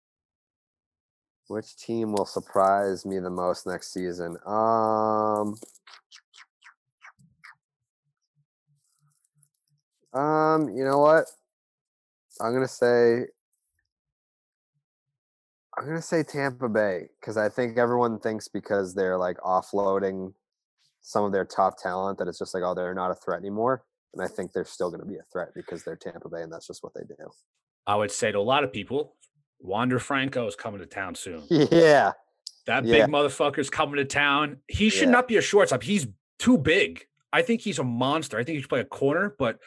[1.49, 4.37] Which team will surprise me the most next season?
[4.45, 5.55] Um,
[10.13, 11.27] um, you know what?
[12.41, 13.27] I'm gonna say
[15.79, 20.33] I'm gonna say Tampa Bay because I think everyone thinks because they're like offloading
[21.03, 23.85] some of their top talent that it's just like oh they're not a threat anymore,
[24.15, 26.67] and I think they're still gonna be a threat because they're Tampa Bay and that's
[26.67, 27.31] just what they do.
[27.87, 29.15] I would say to a lot of people,
[29.61, 31.43] Wander Franco is coming to town soon.
[31.71, 32.13] Yeah.
[32.67, 33.07] That big yeah.
[33.07, 34.57] motherfucker's coming to town.
[34.67, 35.13] He should yeah.
[35.13, 35.85] not be a shortstop.
[35.85, 36.09] He's
[36.41, 37.07] too big.
[37.33, 38.39] I think he's a monster.
[38.39, 39.61] I think he should play a corner, but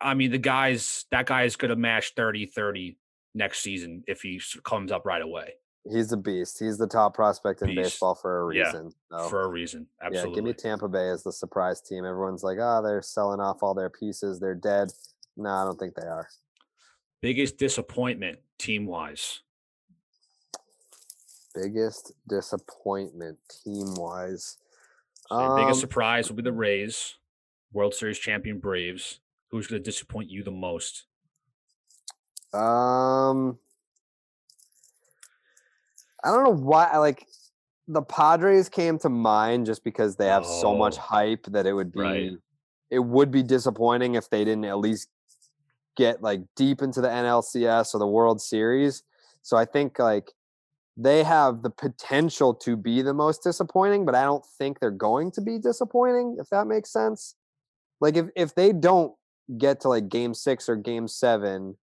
[0.00, 2.96] I mean, the guy's that guy is going to mash 30 30
[3.34, 5.54] next season if he comes up right away.
[5.90, 6.60] He's a beast.
[6.60, 7.82] He's the top prospect in beast.
[7.82, 8.92] baseball for a reason.
[9.10, 9.86] Yeah, so, for a reason.
[10.00, 10.30] Absolutely.
[10.30, 12.04] Yeah, give me Tampa Bay as the surprise team.
[12.04, 14.38] Everyone's like, oh, they're selling off all their pieces.
[14.38, 14.92] They're dead.
[15.36, 16.28] No, I don't think they are.
[17.20, 19.40] Biggest disappointment team wise?
[21.54, 24.58] Biggest disappointment team wise.
[25.28, 27.16] So um, biggest surprise will be the Rays,
[27.72, 29.20] World Series champion Braves.
[29.50, 31.04] Who's going to disappoint you the most?
[32.54, 33.58] Um,
[36.22, 36.84] I don't know why.
[36.84, 37.26] I like
[37.88, 41.02] the Padres came to mind just because they have oh, so much oh.
[41.02, 42.32] hype that it would be right.
[42.90, 45.08] it would be disappointing if they didn't at least
[45.96, 49.02] get like deep into the NLCS or the World Series.
[49.42, 50.32] So I think like
[50.96, 55.30] they have the potential to be the most disappointing, but I don't think they're going
[55.32, 57.34] to be disappointing, if that makes sense.
[58.00, 59.14] Like if if they don't
[59.58, 61.76] get to like game six or game seven,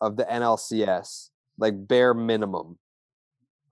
[0.00, 2.78] of the NLCS, like bare minimum,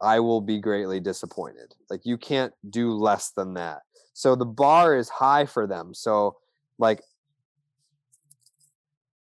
[0.00, 1.74] I will be greatly disappointed.
[1.90, 3.82] Like you can't do less than that.
[4.12, 5.94] So the bar is high for them.
[5.94, 6.36] So
[6.78, 7.02] like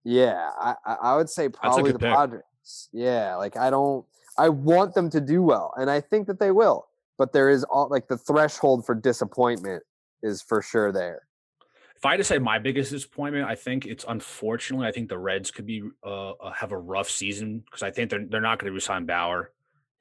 [0.05, 2.12] yeah, I, I would say probably the pick.
[2.12, 2.89] Padres.
[2.93, 4.05] Yeah, like I don't
[4.36, 6.86] I want them to do well, and I think that they will.
[7.16, 9.82] But there is all like the threshold for disappointment
[10.22, 11.22] is for sure there.
[11.96, 15.18] If I had to say my biggest disappointment, I think it's unfortunately I think the
[15.18, 18.58] Reds could be uh, uh have a rough season because I think they're they're not
[18.58, 19.52] going to resign Bauer.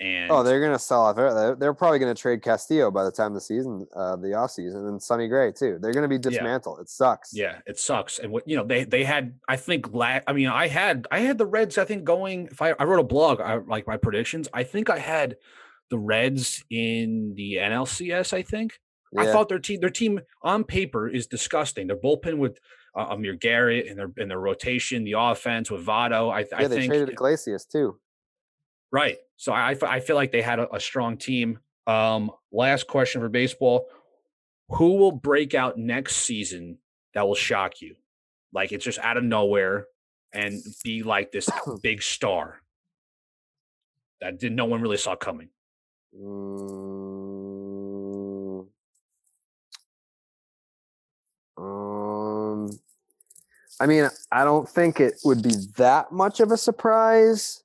[0.01, 1.15] Oh, and oh, they're going to sell off.
[1.15, 4.51] They're, they're probably going to trade Castillo by the time the season, uh, the off
[4.51, 5.77] season, and Sonny Gray too.
[5.81, 6.79] They're going to be dismantled.
[6.79, 6.81] Yeah.
[6.81, 7.33] It sucks.
[7.33, 8.19] Yeah, it sucks.
[8.19, 9.35] And what you know, they they had.
[9.47, 9.93] I think.
[9.93, 11.77] La- I mean, I had I had the Reds.
[11.77, 12.47] I think going.
[12.47, 14.49] If I I wrote a blog, I, like my predictions.
[14.53, 15.37] I think I had
[15.89, 18.33] the Reds in the NLCS.
[18.33, 18.79] I think.
[19.15, 19.21] Yeah.
[19.21, 21.87] I thought their team their team on paper is disgusting.
[21.87, 22.59] Their bullpen with
[22.95, 26.31] uh, Amir Garrett and their in their rotation, the offense with Votto.
[26.31, 27.99] I, yeah, I they think, traded Iglesias too.
[28.91, 29.17] Right.
[29.37, 31.59] So I, I feel like they had a, a strong team.
[31.87, 33.87] Um, last question for baseball.
[34.69, 36.77] Who will break out next season
[37.13, 37.95] that will shock you?
[38.53, 39.87] Like it's just out of nowhere
[40.31, 41.49] and be like this
[41.81, 42.61] big star
[44.21, 45.49] that did no one really saw coming.
[46.15, 47.62] Mm,
[53.79, 57.63] I mean, I don't think it would be that much of a surprise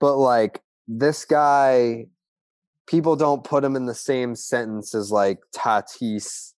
[0.00, 2.06] but like this guy,
[2.86, 6.52] people don't put him in the same sentence as like Tatis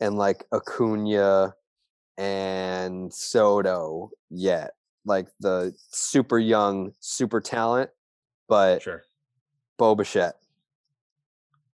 [0.00, 1.54] and like Acuna
[2.18, 4.72] and Soto yet.
[5.06, 7.90] Like the super young, super talent,
[8.48, 9.02] but sure.
[9.76, 10.36] Bo Bichette.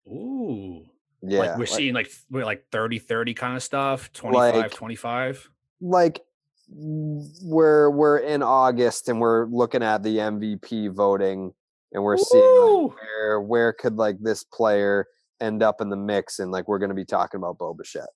[0.06, 0.84] Ooh.
[1.22, 1.38] Yeah.
[1.38, 5.50] Like we're like, seeing like we're like 30 30 kind of stuff, 25 like, 25.
[5.80, 6.20] Like
[6.68, 11.52] we're we're in August and we're looking at the MVP voting
[11.92, 12.24] and we're Ooh.
[12.24, 15.06] seeing like where where could like this player
[15.40, 18.08] end up in the mix and like we're going to be talking about Bo Bichette.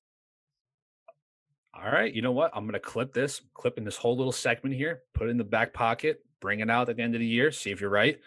[1.74, 2.50] All right, you know what?
[2.54, 5.36] I'm going to clip this, clip in this whole little segment here, put it in
[5.36, 7.90] the back pocket, bring it out at the end of the year, see if you're
[7.90, 8.18] right.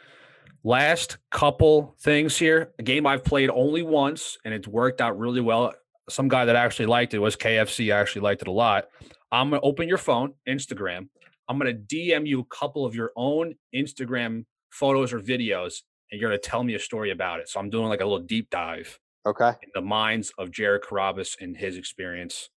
[0.64, 2.72] Last couple things here.
[2.80, 5.74] A game I've played only once and it's worked out really well.
[6.08, 7.94] Some guy that actually liked it was KFC.
[7.94, 8.88] I actually liked it a lot.
[9.32, 11.08] I'm going to open your phone, Instagram.
[11.48, 15.82] I'm going to DM you a couple of your own Instagram photos or videos,
[16.12, 17.50] and you're going to tell me a story about it.
[17.50, 19.00] So I'm doing like a little deep dive.
[19.26, 19.50] Okay.
[19.62, 22.50] In the minds of Jared Carrabis and his experience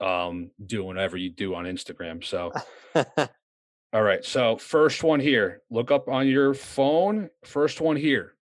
[0.00, 2.22] um doing whatever you do on Instagram.
[2.22, 2.52] So
[3.92, 4.24] all right.
[4.24, 5.62] So first one here.
[5.70, 7.30] Look up on your phone.
[7.44, 8.34] First one here.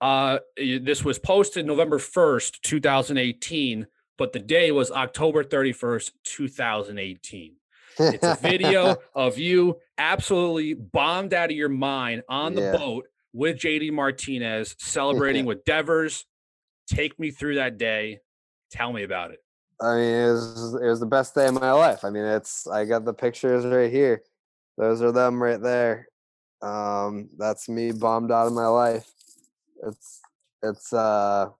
[0.00, 3.86] Uh this was posted November 1st, 2018
[4.18, 7.56] but the day was October 31st, 2018.
[7.98, 12.76] It's a video of you absolutely bombed out of your mind on the yeah.
[12.76, 16.24] boat with JD Martinez celebrating with Devers.
[16.86, 18.20] Take me through that day.
[18.70, 19.40] Tell me about it.
[19.80, 22.04] I mean, it was it was the best day of my life.
[22.04, 24.22] I mean, it's I got the pictures right here.
[24.78, 26.08] Those are them right there.
[26.62, 29.10] Um, that's me bombed out of my life.
[29.84, 30.20] It's
[30.62, 31.50] it's uh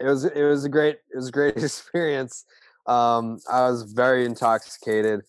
[0.00, 2.44] it was it was a great it was a great experience.
[2.86, 5.22] Um, I was very intoxicated.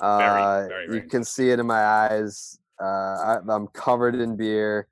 [0.00, 2.58] Uh, very, very, very you can see it in my eyes.
[2.80, 4.88] Uh, I, am covered in beer.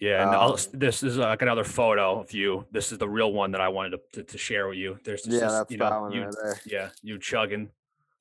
[0.00, 2.64] Yeah, and um, this is like another photo of you.
[2.72, 4.98] This is the real one that I wanted to, to, to share with you.
[5.04, 6.60] There's just, yeah, that's you know, that one you, right there.
[6.64, 7.68] Yeah, you chugging.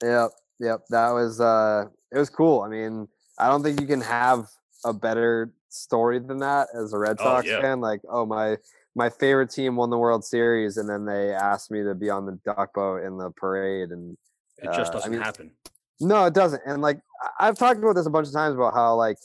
[0.03, 0.81] Yep, yep.
[0.90, 2.61] That was uh, it was cool.
[2.61, 3.07] I mean,
[3.40, 4.48] I don't think you can have
[4.86, 7.61] a better story than that as a Red oh, Sox oh, yeah.
[7.61, 7.80] fan.
[7.80, 8.57] Like, oh my
[8.95, 12.26] my favorite team won the World Series, and then they asked me to be on
[12.26, 14.18] the duck boat in the parade, and
[14.57, 15.52] it just uh, doesn't I mean, happen.
[15.99, 16.61] No, it doesn't.
[16.66, 16.99] And like
[17.40, 19.18] I've talked about this a bunch of times about how like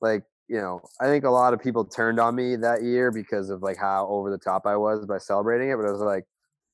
[0.00, 3.50] like you know I think a lot of people turned on me that year because
[3.50, 6.24] of like how over the top I was by celebrating it, but I was like,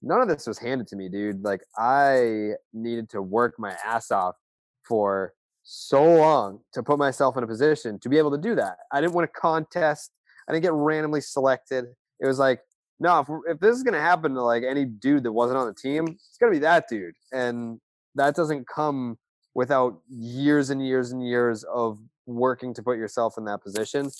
[0.02, 1.42] none of this was handed to me, dude.
[1.42, 4.36] Like I needed to work my ass off
[4.82, 8.78] for so long to put myself in a position to be able to do that.
[8.90, 10.10] I didn't want a contest.
[10.52, 11.86] I didn't get randomly selected.
[12.20, 12.60] It was like,
[13.00, 15.72] no, if, if this is gonna happen to like any dude that wasn't on the
[15.72, 17.80] team, it's gonna be that dude, and
[18.16, 19.16] that doesn't come
[19.54, 24.10] without years and years and years of working to put yourself in that position.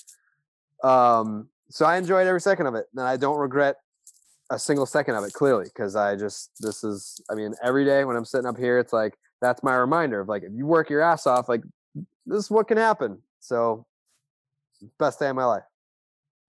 [0.83, 3.75] Um, so I enjoyed every second of it, and I don't regret
[4.49, 5.33] a single second of it.
[5.33, 8.79] Clearly, because I just this is, I mean, every day when I'm sitting up here,
[8.79, 11.61] it's like that's my reminder of like if you work your ass off, like
[12.25, 13.19] this is what can happen.
[13.39, 13.85] So,
[14.97, 15.63] best day of my life.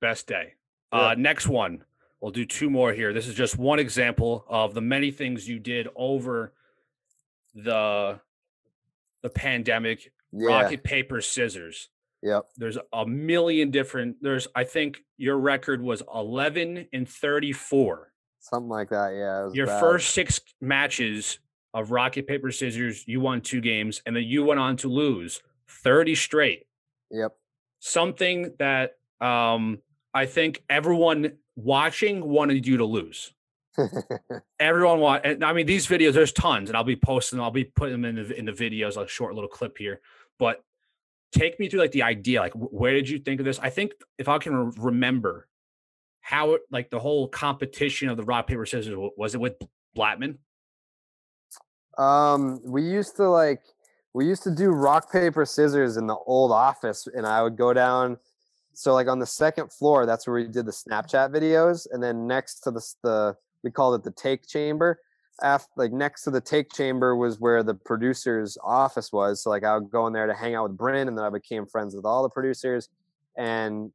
[0.04, 0.52] Best day.
[0.92, 0.98] Yeah.
[0.98, 1.82] Uh, next one.
[2.20, 3.14] We'll do two more here.
[3.14, 6.52] This is just one example of the many things you did over
[7.54, 8.20] the
[9.22, 10.48] the pandemic, yeah.
[10.48, 11.88] rocket paper scissors.
[12.22, 12.50] Yep.
[12.58, 14.16] There's a million different.
[14.20, 18.12] There's I think your record was 11 and 34.
[18.40, 19.14] Something like that.
[19.14, 19.48] Yeah.
[19.54, 19.80] Your bad.
[19.80, 21.38] first six matches
[21.72, 25.40] of rocket paper scissors, you won two games, and then you went on to lose
[25.82, 26.66] 30 straight.
[27.10, 27.32] Yep.
[27.78, 29.78] Something that um
[30.14, 33.32] I think everyone watching wanted you to lose.
[34.60, 35.26] Everyone want.
[35.26, 36.12] and I mean, these videos.
[36.12, 37.40] There's tons, and I'll be posting.
[37.40, 40.00] I'll be putting them in the in the videos, like short little clip here.
[40.38, 40.62] But
[41.32, 42.40] take me through like the idea.
[42.40, 43.58] Like, where did you think of this?
[43.58, 45.48] I think if I can remember
[46.20, 49.54] how it, like the whole competition of the rock paper scissors was it with
[49.96, 50.38] Blattman?
[51.98, 53.62] Um, we used to like
[54.14, 57.72] we used to do rock paper scissors in the old office, and I would go
[57.72, 58.18] down
[58.74, 62.26] so like on the second floor that's where we did the snapchat videos and then
[62.26, 65.00] next to the the we called it the take chamber.
[65.42, 69.64] After like next to the take chamber was where the producer's office was so like
[69.64, 71.96] i would go in there to hang out with bryn and then i became friends
[71.96, 72.88] with all the producers
[73.36, 73.90] and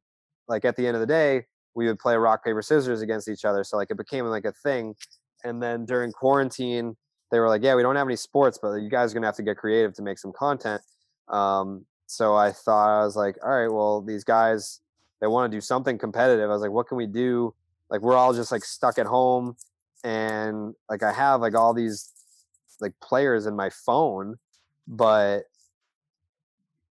[0.48, 3.46] like at the end of the day we would play rock paper scissors against each
[3.46, 4.94] other so like it became like a thing.
[5.42, 6.94] And then during quarantine
[7.30, 9.36] they were like yeah we don't have any sports but you guys are gonna have
[9.36, 10.82] to get creative to make some content.
[11.28, 14.80] Um, so I thought I was like, all right, well, these guys
[15.20, 16.50] they want to do something competitive.
[16.50, 17.54] I was like, what can we do?
[17.88, 19.54] Like we're all just like stuck at home,
[20.02, 22.10] and like I have like all these
[22.80, 24.38] like players in my phone,
[24.88, 25.42] but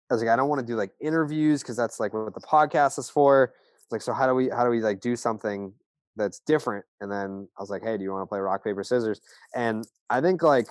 [0.09, 2.41] I was like, I don't want to do like interviews because that's like what the
[2.41, 3.53] podcast is for.
[3.91, 5.71] Like, so how do we how do we like do something
[6.17, 6.83] that's different?
[6.99, 9.21] And then I was like, hey, do you want to play rock paper scissors?
[9.55, 10.67] And I think like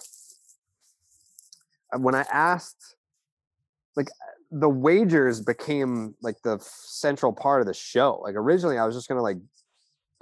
[1.97, 2.97] when I asked
[3.97, 4.09] like
[4.51, 8.21] the wagers became like the central part of the show.
[8.23, 9.39] Like originally I was just going to like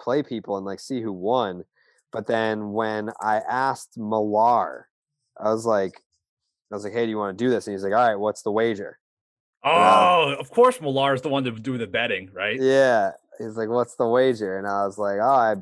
[0.01, 1.65] play people and like see who won.
[2.13, 4.89] But then when I asked Millar,
[5.39, 6.01] I was like,
[6.71, 7.67] I was like, hey, do you want to do this?
[7.67, 8.99] And he's like, all right, what's the wager?
[9.65, 12.59] Oh, of course Millar is the one to do the betting, right?
[12.61, 13.13] Yeah.
[13.39, 14.59] He's like, what's the wager?
[14.59, 15.55] And I was like, oh, I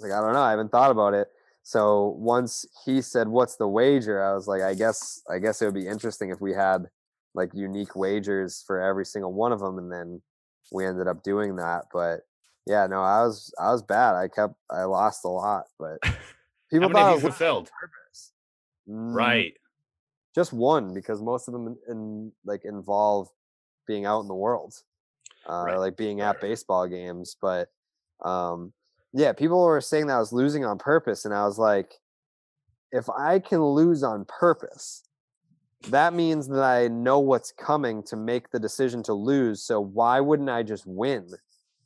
[0.00, 0.42] like, I don't know.
[0.42, 1.28] I haven't thought about it.
[1.62, 4.22] So once he said, what's the wager?
[4.22, 6.88] I was like, I guess, I guess it would be interesting if we had
[7.34, 10.22] like unique wagers for every single one of them and then
[10.72, 12.20] we ended up doing that but
[12.66, 15.98] yeah no i was i was bad i kept i lost a lot but
[16.70, 17.70] people thought you fulfilled
[18.88, 19.54] mm, right.
[20.34, 23.28] just one because most of them in, in, like involve
[23.86, 24.74] being out in the world
[25.48, 25.76] uh, right.
[25.76, 27.68] like being at baseball games but
[28.24, 28.72] um
[29.12, 31.94] yeah people were saying that i was losing on purpose and i was like
[32.92, 35.02] if i can lose on purpose
[35.90, 39.62] that means that I know what's coming to make the decision to lose.
[39.62, 41.28] So why wouldn't I just win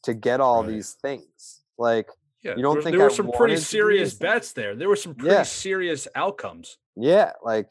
[0.02, 0.72] to get all right.
[0.72, 1.62] these things?
[1.78, 2.08] Like,
[2.42, 4.76] yeah, you don't there, think there were some pretty serious bets there?
[4.76, 5.42] There were some pretty yeah.
[5.42, 6.78] serious outcomes.
[6.96, 7.70] Yeah, like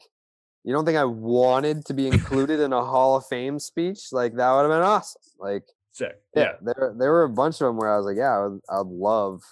[0.64, 4.12] you don't think I wanted to be included in a Hall of Fame speech?
[4.12, 5.22] Like that would have been awesome.
[5.38, 6.20] Like, Sick.
[6.36, 8.46] Yeah, yeah, there there were a bunch of them where I was like, yeah, I
[8.46, 9.42] would, I would love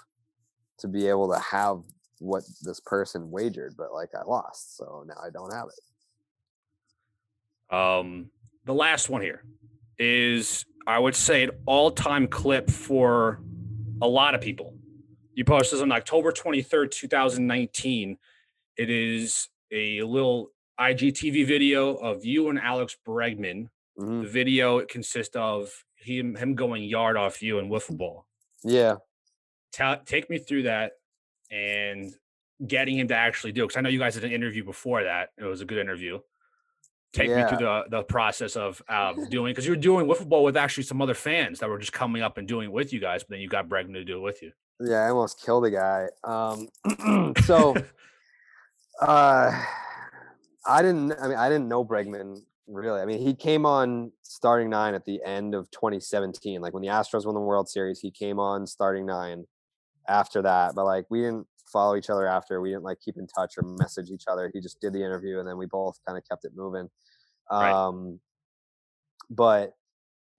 [0.78, 1.82] to be able to have
[2.18, 5.80] what this person wagered, but like I lost, so now I don't have it.
[7.70, 8.30] Um,
[8.64, 9.42] the last one here
[9.98, 13.40] is, I would say, an all time clip for
[14.02, 14.74] a lot of people.
[15.34, 18.18] You posted this on October 23rd, 2019.
[18.76, 23.68] It is a little IGTV video of you and Alex Bregman.
[23.98, 24.22] Mm-hmm.
[24.22, 28.26] The video it consists of him him going yard off you and wiffle ball.
[28.62, 28.96] Yeah.
[29.72, 30.92] Ta- take me through that
[31.50, 32.14] and
[32.66, 33.68] getting him to actually do it.
[33.68, 35.30] Because I know you guys did an interview before that.
[35.38, 36.20] It was a good interview
[37.16, 37.42] take yeah.
[37.42, 40.56] me through the the process of uh, doing because you were doing wiffle ball with
[40.56, 43.22] actually some other fans that were just coming up and doing it with you guys,
[43.22, 44.52] but then you got Bregman to do it with you.
[44.80, 46.06] Yeah, I almost killed a guy.
[46.22, 46.68] Um,
[47.44, 47.74] so,
[49.00, 49.64] uh,
[50.66, 51.12] I didn't.
[51.12, 52.38] I mean, I didn't know Bregman
[52.68, 53.00] really.
[53.00, 56.60] I mean, he came on starting nine at the end of 2017.
[56.60, 59.44] Like when the Astros won the World Series, he came on starting nine.
[60.08, 62.60] After that, but like we didn't follow each other after.
[62.60, 64.50] We didn't like keep in touch or message each other.
[64.52, 66.88] He just did the interview, and then we both kind of kept it moving.
[67.50, 67.72] Right.
[67.72, 68.20] Um,
[69.30, 69.74] but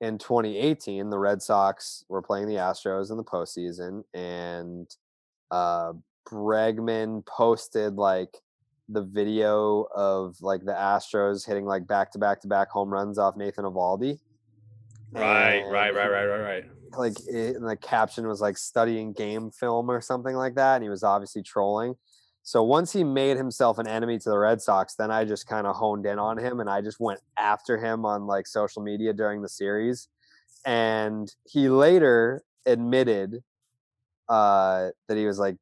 [0.01, 4.89] in 2018, the Red Sox were playing the Astros in the postseason, and
[5.51, 5.93] uh,
[6.29, 8.37] Bregman posted like
[8.89, 13.17] the video of like the Astros hitting like back to back to back home runs
[13.17, 14.19] off Nathan Eovaldi.
[15.11, 16.65] Right, right, right, right, right, right.
[16.95, 20.89] Like it, the caption was like studying game film or something like that, and he
[20.89, 21.95] was obviously trolling.
[22.47, 25.67] So once he made himself an enemy to the Red Sox, then I just kind
[25.67, 29.11] of honed in on him and I just went after him on like social media
[29.11, 30.07] during the series.
[30.65, 33.43] And he later admitted
[34.29, 35.57] uh, that he was like,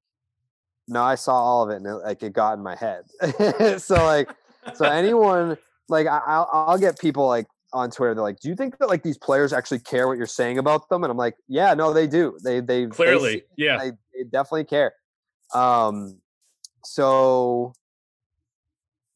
[0.87, 3.05] "No, I saw all of it, and it, like it got in my head."
[3.81, 4.29] so like,
[4.75, 5.57] so anyone
[5.89, 8.15] like I, I'll I'll get people like on Twitter.
[8.15, 10.87] They're like, "Do you think that like these players actually care what you're saying about
[10.89, 12.37] them?" And I'm like, "Yeah, no, they do.
[12.43, 14.93] They they clearly, they, yeah, they, they definitely care."
[15.53, 16.21] Um,
[16.85, 17.73] so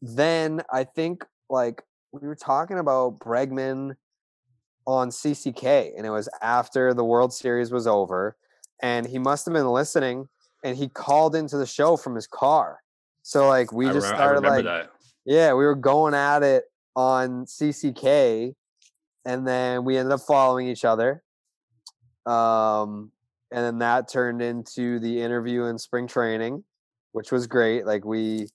[0.02, 1.82] then I think like
[2.12, 3.96] we were talking about Bregman
[4.86, 8.36] on CCK, and it was after the World Series was over,
[8.82, 10.28] and he must have been listening,
[10.66, 12.80] and he called into the show from his car.
[13.24, 14.92] So like we I just started like that.
[15.26, 16.66] yeah, we were going at it
[16.96, 18.54] on CCK,
[19.26, 21.24] and then we ended up following each other.
[22.26, 23.12] Um,
[23.52, 26.64] and then that turned into the interview in spring training,
[27.14, 27.86] which was great.
[27.86, 28.48] Like we,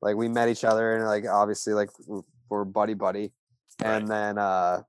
[0.00, 3.32] like we met each other, and like obviously like we're, we're buddy buddy.
[3.82, 4.82] And then uh,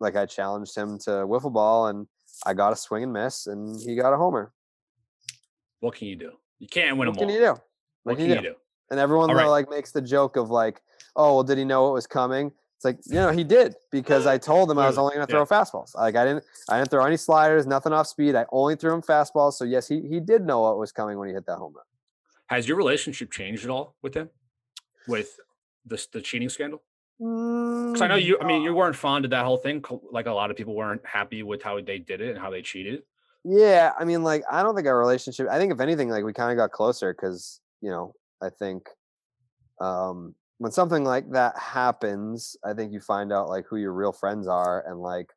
[0.00, 2.06] like I challenged him to wiffle ball, and
[2.44, 4.52] I got a swing and miss, and he got a homer.
[5.80, 6.32] What can you do?
[6.58, 7.56] You can't win What them can you do?
[8.02, 8.48] What can can you you do?
[8.48, 8.54] do?
[8.90, 9.46] And everyone though, right.
[9.46, 10.80] like makes the joke of like,
[11.16, 12.52] oh, well, did he know what was coming?
[12.76, 15.30] It's like, you know, he did because I told him I was only going to
[15.30, 15.94] throw fastballs.
[15.94, 18.34] Like I didn't, I didn't throw any sliders, nothing off speed.
[18.34, 19.54] I only threw him fastballs.
[19.54, 21.84] So yes, he he did know what was coming when he hit that home run.
[22.48, 24.28] Has your relationship changed at all with him?
[25.08, 25.38] With
[25.86, 26.82] the the cheating scandal?
[27.18, 28.38] Because I know mm, you.
[28.42, 29.82] I mean, you uh weren't fond of that whole thing.
[30.10, 32.60] Like a lot of people weren't happy with how they did it and how they
[32.60, 33.04] cheated.
[33.42, 35.48] Yeah, I mean, like I don't think our relationship.
[35.50, 38.88] I think if anything, like we kind of got closer because you know I think
[39.80, 44.12] um when something like that happens, I think you find out like who your real
[44.12, 45.32] friends are, and like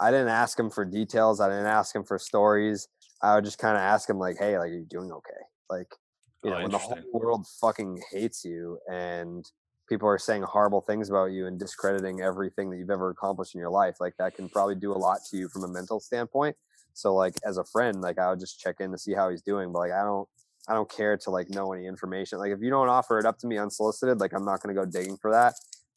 [0.00, 1.40] I didn't ask him for details.
[1.40, 2.88] I didn't ask him for stories.
[3.22, 5.94] I would just kind of ask him like, "Hey, like, are you doing okay?" Like,
[6.42, 9.44] you Oh, know, when the whole world fucking hates you and
[9.88, 13.60] people are saying horrible things about you and discrediting everything that you've ever accomplished in
[13.60, 16.56] your life, like that can probably do a lot to you from a mental standpoint.
[16.94, 19.42] So like as a friend, like I would just check in to see how he's
[19.42, 20.28] doing, but like I don't
[20.68, 22.38] I don't care to like know any information.
[22.38, 24.80] Like if you don't offer it up to me unsolicited, like I'm not going to
[24.80, 25.54] go digging for that.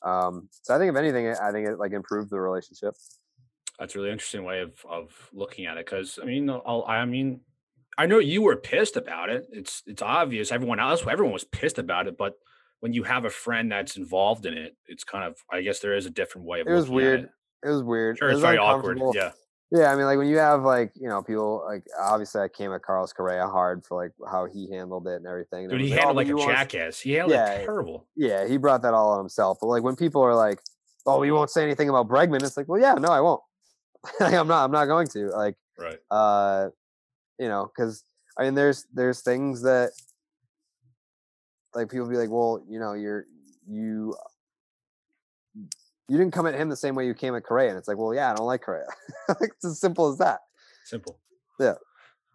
[0.07, 2.94] Um so I think if anything I think it like improved the relationship.
[3.80, 5.85] That's a really interesting way of of looking at it.
[5.85, 7.41] Because I mean, I'll, I mean,
[7.98, 9.48] I know you were pissed about it.
[9.52, 10.52] It's it's obvious.
[10.52, 12.18] Everyone else, everyone was pissed about it.
[12.18, 12.34] But
[12.80, 15.38] when you have a friend that's involved in it, it's kind of.
[15.52, 16.68] I guess there is a different way of.
[16.68, 17.19] It was looking at weird.
[17.22, 17.30] it.
[17.64, 18.18] It was weird.
[18.18, 18.99] Sure, it it's was very awkward.
[19.14, 19.31] Yeah,
[19.72, 22.72] Yeah, I mean, like when you have like you know people like obviously I came
[22.72, 25.68] at Carlos Correa hard for like how he handled it and everything.
[25.68, 26.99] dude, he everyone's "Oh, handled but like a jackass.
[27.02, 28.07] He handled Yeah, it terrible.
[28.15, 29.57] Yeah, he brought that all on himself.
[29.60, 30.61] But like when people are like,
[31.06, 33.41] "Oh, you won't say anything about Bregman," it's like, well, yeah, no, I won't.
[34.22, 34.64] like, I'm not.
[34.64, 35.27] I'm not going to.
[35.31, 35.99] Like, Right.
[36.10, 36.69] uh,
[37.38, 38.03] you know, because
[38.39, 39.91] I mean, there's there's things that
[41.76, 43.26] like people be like, well, you know, you're
[43.68, 44.15] you
[46.09, 47.97] you didn't come at him the same way you came at Correa, and it's like,
[47.97, 48.88] well, yeah, I don't like Correa.
[49.41, 50.39] it's as simple as that.
[50.85, 51.19] Simple.
[51.59, 51.75] Yeah.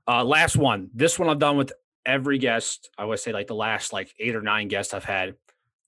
[0.06, 0.90] Uh, last one.
[0.94, 1.72] This one I've done with
[2.04, 2.90] every guest.
[2.98, 5.36] I would say like the last like eight or nine guests I've had.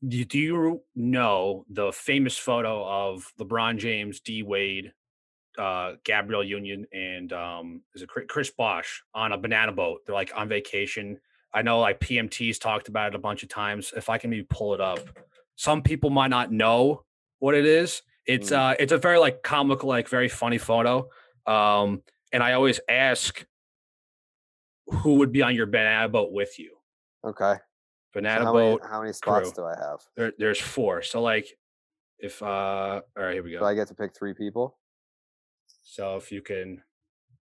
[0.07, 4.93] Do, do you know the famous photo of LeBron James, D Wade,
[5.59, 10.01] uh, Gabrielle Union, and um, is it Chris- Chris Bosh on a banana boat?
[10.07, 11.19] They're like on vacation.
[11.53, 13.93] I know like PMT's talked about it a bunch of times.
[13.97, 15.01] If I can maybe pull it up,
[15.57, 17.05] some people might not know
[17.45, 18.01] what it is.
[18.27, 18.57] It's Mm.
[18.73, 21.11] uh, it's a very like comical, like very funny photo.
[21.47, 22.03] Um,
[22.33, 23.45] and I always ask
[24.87, 26.75] who would be on your banana boat with you.
[27.23, 27.55] Okay.
[27.57, 27.61] So
[28.15, 28.81] Banana how, boat.
[28.81, 29.65] many, how many spots crew.
[29.65, 30.01] do I have?
[30.17, 31.03] There, there's four.
[31.03, 31.47] So like,
[32.19, 33.59] if uh, all right, here we go.
[33.59, 34.79] Do I get to pick three people?
[35.87, 36.83] so if you can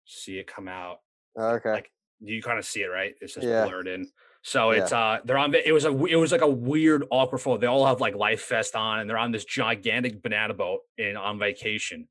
[0.06, 1.00] see it come out,
[1.40, 1.72] Okay.
[1.72, 1.90] like
[2.20, 3.16] you kind of see it, right?
[3.22, 3.66] It's just Yeah.
[3.66, 4.12] blurred in.
[4.48, 5.56] So it's uh, they're on.
[5.56, 7.60] It was a, it was like a weird awkward photo.
[7.60, 11.18] They all have like life vest on, and they're on this gigantic banana boat in
[11.18, 12.08] on vacation.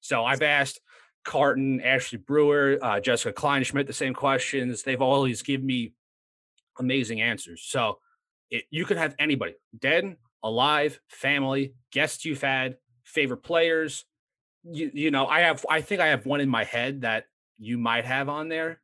[0.00, 0.78] So I've asked
[1.24, 4.82] Carton, Ashley Brewer, uh, Jessica Kleinschmidt the same questions.
[4.82, 5.94] They've always given me
[6.78, 7.62] amazing answers.
[7.64, 7.98] So
[8.50, 14.04] it, you could have anybody dead, alive, family, guests you've had, favorite players.
[14.64, 17.24] You, you know, I have, I think I have one in my head that
[17.58, 18.82] you might have on there.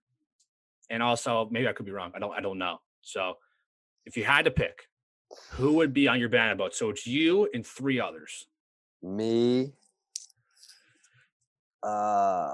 [0.89, 2.13] And also, maybe I could be wrong.
[2.15, 2.79] I don't, I don't know.
[3.07, 3.35] So
[4.05, 4.89] if you had to pick,
[5.53, 6.75] who would be on your banana boat?
[6.75, 8.47] So it's you and three others.
[9.03, 9.73] Me.
[11.83, 12.53] Uh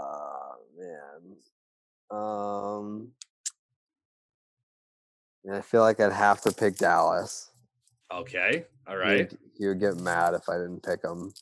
[0.78, 1.36] man.
[2.10, 3.08] Um
[5.44, 7.50] and I feel like I'd have to pick Dallas.
[8.12, 8.66] Okay.
[8.86, 9.16] All right.
[9.16, 11.32] He would- He would get mad if I didn't pick him.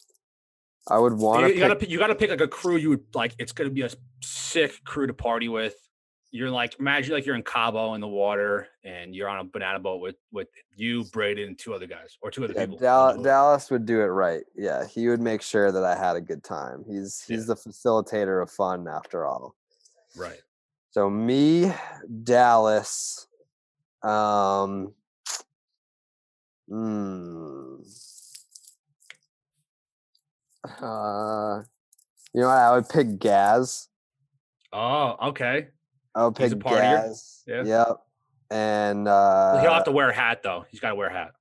[0.89, 2.77] I would want You, to you pick gotta pick, you gotta pick like a crew
[2.77, 3.35] you would like.
[3.39, 3.91] It's gonna be a
[4.23, 5.75] sick crew to party with.
[6.33, 9.81] You're like imagine like you're in Cabo in the water and you're on a banana
[9.81, 12.77] boat with with you, Braden, and two other guys or two other yeah, people.
[12.77, 14.45] on Dal- Dallas would do it right.
[14.55, 16.85] Yeah, he would make sure that I had a good time.
[16.87, 17.37] He's Yeah.
[17.37, 19.57] he's the facilitator of fun after all.
[20.17, 20.41] Right.
[20.93, 21.73] So me,
[22.23, 23.27] Dallas,
[24.03, 24.95] um,
[26.69, 27.85] mm,
[30.65, 31.63] Uh,
[32.35, 32.57] you know, what?
[32.57, 33.89] I would pick Gaz.
[34.73, 35.69] Oh, okay.
[36.15, 36.81] I would He's a partier?
[37.03, 37.43] Gaz.
[37.47, 37.63] Yeah.
[37.65, 37.97] Yep.
[38.51, 40.65] And uh, He'll have to wear a hat though.
[40.71, 41.33] He's got to wear a hat.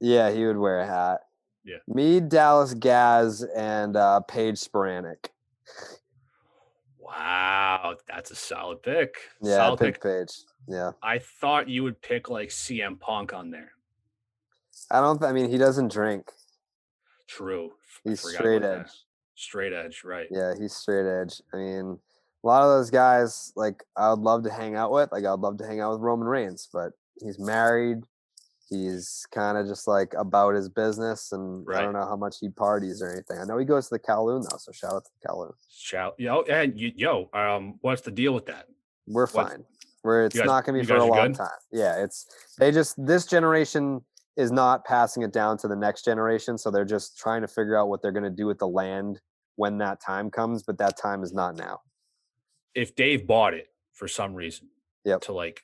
[0.00, 1.20] yeah, he would wear a hat.
[1.64, 1.76] Yeah.
[1.88, 5.26] Me, Dallas Gaz, and uh, Paige Spiranac.
[6.98, 9.16] Wow, that's a solid pick.
[9.42, 10.02] Yeah, solid pick pick.
[10.02, 10.32] Paige.
[10.68, 10.92] Yeah.
[11.02, 13.72] I thought you would pick like CM Punk on there.
[14.90, 15.18] I don't.
[15.18, 16.30] Th- I mean, he doesn't drink.
[17.28, 17.72] True.
[18.04, 18.86] He's straight edge.
[18.86, 18.90] that.
[19.34, 20.26] Straight edge, right?
[20.30, 21.40] Yeah, he's straight edge.
[21.52, 21.98] I mean,
[22.42, 25.10] a lot of those guys, like I would love to hang out with.
[25.12, 27.98] Like I would love to hang out with Roman Reigns, but he's married.
[28.68, 32.48] He's kind of just like about his business, and I don't know how much he
[32.48, 33.38] parties or anything.
[33.38, 35.52] I know he goes to the Kowloon though, so shout out to the Kowloon.
[35.70, 38.66] Shout, yo, and you, yo, um, what's the deal with that?
[39.06, 39.64] We're What's- fine.
[40.04, 41.34] We're it's guys- not gonna be for a long good?
[41.36, 41.50] time.
[41.70, 42.26] Yeah, it's
[42.58, 44.00] they just this generation
[44.36, 47.76] is not passing it down to the next generation, so they're just trying to figure
[47.76, 49.20] out what they're gonna do with the land
[49.56, 50.62] when that time comes.
[50.62, 51.80] But that time is not now.
[52.74, 54.68] If Dave bought it for some reason,
[55.04, 55.22] Yep.
[55.22, 55.62] to like,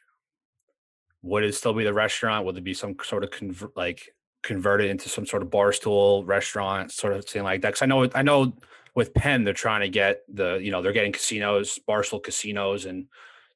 [1.22, 2.44] would it still be the restaurant?
[2.46, 4.08] Would it be some sort of convert, like
[4.42, 7.68] converted into some sort of bar stool restaurant, sort of thing like that?
[7.70, 8.52] Because I know, I know,
[8.94, 13.06] with Penn, they're trying to get the, you know, they're getting casinos, barstool casinos, and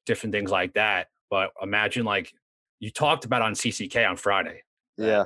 [0.05, 1.07] different things like that.
[1.29, 2.33] But imagine like
[2.79, 4.63] you talked about on CCK on Friday,
[4.97, 5.25] Yeah.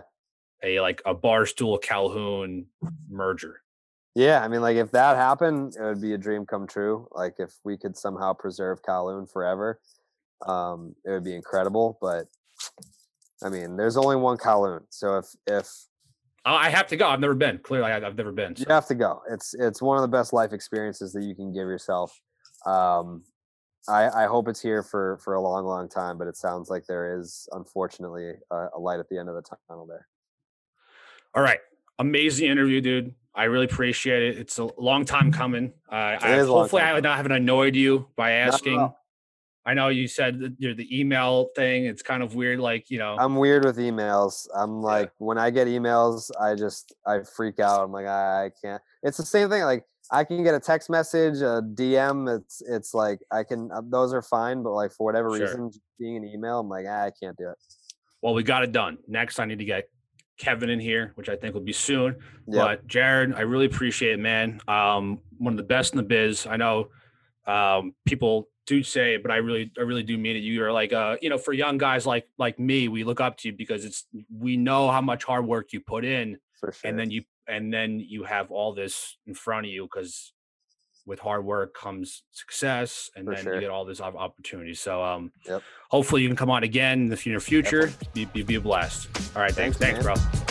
[0.63, 2.65] a like a barstool Kowloon
[3.09, 3.61] merger.
[4.17, 7.07] Yeah, I mean, like if that happened, it would be a dream come true.
[7.11, 9.79] Like if we could somehow preserve Kowloon forever,
[10.47, 11.99] um, it would be incredible.
[12.01, 12.25] But
[13.43, 15.69] I mean, there's only one Kowloon, so if if
[16.47, 17.07] Oh, I have to go.
[17.07, 17.59] I've never been.
[17.59, 18.55] Clearly, I- I've never been.
[18.57, 21.53] you have to go, it's it's one of the best life experiences that you can
[21.53, 22.19] give yourself.
[22.65, 23.23] Um,
[23.87, 26.17] I I hope it's here for for a long, long time.
[26.17, 29.43] But it sounds like there is, unfortunately, a, a light at the end of the
[29.69, 30.07] tunnel there.
[31.35, 31.59] All right.
[31.99, 33.13] Amazing interview, dude.
[33.37, 34.37] I really appreciate it.
[34.39, 35.71] It's a long time coming.
[35.91, 38.91] Uh, I, is a long hopefully, I not haven't annoyed you by asking.
[39.63, 41.85] I know you said that, you know, the email thing.
[41.85, 42.59] It's kind of weird.
[42.59, 44.47] Like, you know, I'm weird with emails.
[44.55, 47.83] I'm like when I get emails, I just I freak out.
[47.83, 48.81] I'm like I, I can't.
[49.03, 49.61] It's the same thing.
[49.63, 52.33] Like I can get a text message, a DM.
[52.39, 53.69] It's it's like I can.
[53.71, 55.45] uh, Those are fine, but like for whatever Sure.
[55.45, 55.69] reason,
[55.99, 57.57] being an email, I'm like ah, I can't do it.
[58.21, 58.97] well, we got it done.
[59.07, 59.89] Next, I need to get
[60.37, 62.15] Kevin in here, which I think will be soon.
[62.47, 64.61] Yeah, But Jared, I really appreciate it, man.
[64.67, 66.47] Um, one of the best in the biz.
[66.47, 66.89] I know
[67.45, 70.39] um, people do say, it, but I really, I really do mean it.
[70.39, 73.37] You are like, uh, you know, for young guys like like me, we look up
[73.37, 74.05] to you because it's
[74.35, 76.73] we know how much hard work you put in, sure.
[76.83, 80.33] and then you and then you have all this in front of you because
[81.07, 83.55] with hard work comes success, and For then sure.
[83.55, 84.79] you get all this op- opportunities.
[84.81, 85.63] So, um, Yep.
[85.89, 87.91] hopefully you can come on again in the near future.
[88.13, 89.07] Be, be, be a blast.
[89.35, 90.46] All right, thanks, Thanks, thanks, bro.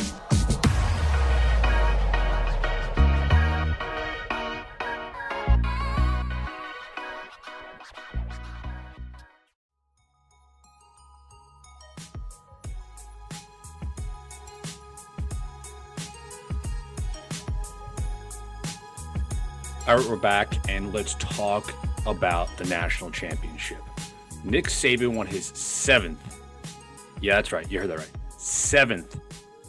[19.88, 21.72] All right, we're back, and let's talk
[22.06, 23.78] about the national championship.
[24.42, 26.40] Nick Saban won his seventh.
[27.20, 27.70] Yeah, that's right.
[27.70, 28.10] You heard that right.
[28.36, 29.20] Seventh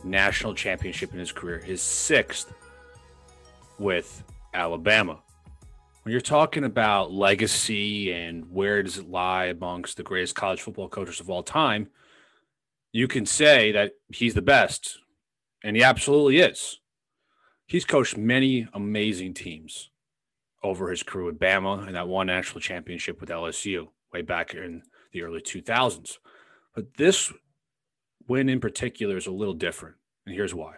[0.04, 1.60] national championship in his career.
[1.60, 2.52] His sixth
[3.78, 4.24] with
[4.56, 5.20] Alabama.
[6.02, 10.90] When you're talking about legacy and where does it lie amongst the greatest college football
[10.90, 11.90] coaches of all time,
[12.92, 14.98] you can say that he's the best,
[15.64, 16.80] and he absolutely is.
[17.68, 19.92] He's coached many amazing teams
[20.64, 24.84] over his career with Bama and that one national championship with LSU way back in
[25.12, 26.18] the early 2000s.
[26.74, 27.32] But this
[28.28, 29.96] win in particular is a little different.
[30.26, 30.76] And here's why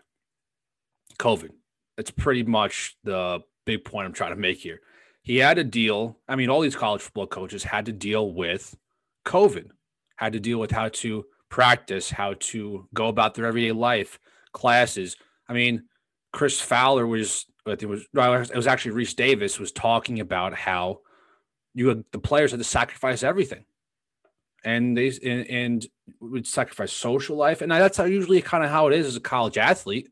[1.18, 1.50] COVID.
[1.98, 4.80] That's pretty much the big point I'm trying to make here.
[5.22, 8.78] He had to deal, I mean, all these college football coaches had to deal with
[9.26, 9.68] COVID,
[10.16, 14.20] had to deal with how to practice, how to go about their everyday life,
[14.54, 15.18] classes.
[15.48, 15.84] I mean,
[16.32, 17.46] Chris Fowler was,
[17.78, 21.02] Think it was, it was actually Rece Davis was talking about how
[21.74, 23.66] you had, the players had to sacrifice everything,
[24.64, 25.88] and they and, and
[26.20, 29.22] would sacrifice social life, and that's how usually kind of how it is as a
[29.22, 30.10] college athlete.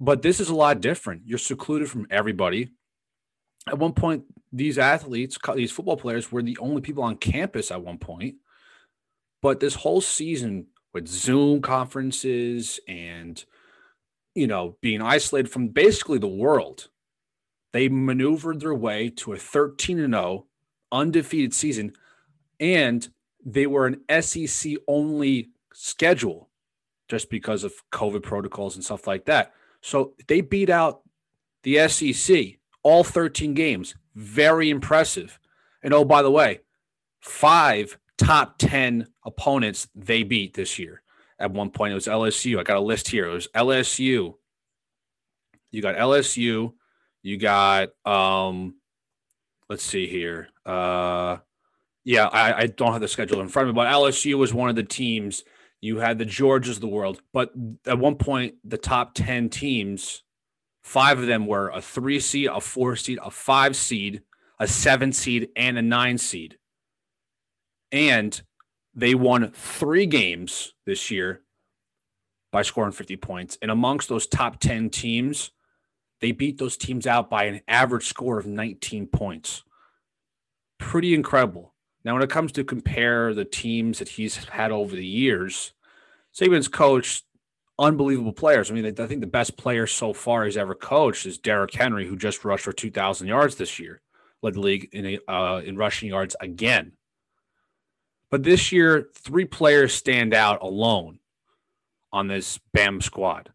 [0.00, 1.22] But this is a lot different.
[1.24, 2.70] You're secluded from everybody.
[3.66, 7.82] At one point, these athletes, these football players, were the only people on campus at
[7.82, 8.36] one point.
[9.42, 13.44] But this whole season with Zoom conferences and
[14.38, 16.88] you know, being isolated from basically the world.
[17.72, 20.46] They maneuvered their way to a 13 and 0
[20.90, 21.92] undefeated season
[22.60, 23.08] and
[23.44, 26.48] they were an SEC only schedule
[27.08, 29.54] just because of COVID protocols and stuff like that.
[29.80, 31.02] So they beat out
[31.62, 35.38] the SEC, all 13 games, very impressive.
[35.82, 36.60] And oh, by the way,
[37.20, 41.02] five top 10 opponents they beat this year.
[41.38, 42.58] At one point, it was LSU.
[42.58, 43.28] I got a list here.
[43.28, 44.34] It was LSU.
[45.70, 46.72] You got LSU.
[47.22, 48.76] You got, um,
[49.68, 50.48] let's see here.
[50.64, 51.38] Uh,
[52.04, 54.70] yeah, I, I don't have the schedule in front of me, but LSU was one
[54.70, 55.44] of the teams.
[55.80, 57.52] You had the Georges of the world, but
[57.86, 60.22] at one point, the top 10 teams,
[60.82, 64.22] five of them were a three seed, a four seed, a five seed,
[64.58, 66.56] a seven seed, and a nine seed.
[67.92, 68.40] And
[68.98, 71.42] they won three games this year
[72.50, 73.56] by scoring 50 points.
[73.62, 75.52] And amongst those top 10 teams,
[76.20, 79.62] they beat those teams out by an average score of 19 points.
[80.78, 81.74] Pretty incredible.
[82.04, 85.74] Now, when it comes to compare the teams that he's had over the years,
[86.36, 87.24] Saban's coached
[87.78, 88.68] unbelievable players.
[88.68, 92.08] I mean, I think the best player so far he's ever coached is Derrick Henry,
[92.08, 94.00] who just rushed for 2,000 yards this year,
[94.42, 96.92] led the league in a, uh, in rushing yards again.
[98.30, 101.18] But this year, three players stand out alone
[102.12, 103.50] on this BAM squad.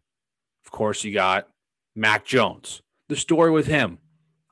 [0.64, 1.48] Of course, you got
[1.94, 2.82] Mac Jones.
[3.08, 3.98] The story with him,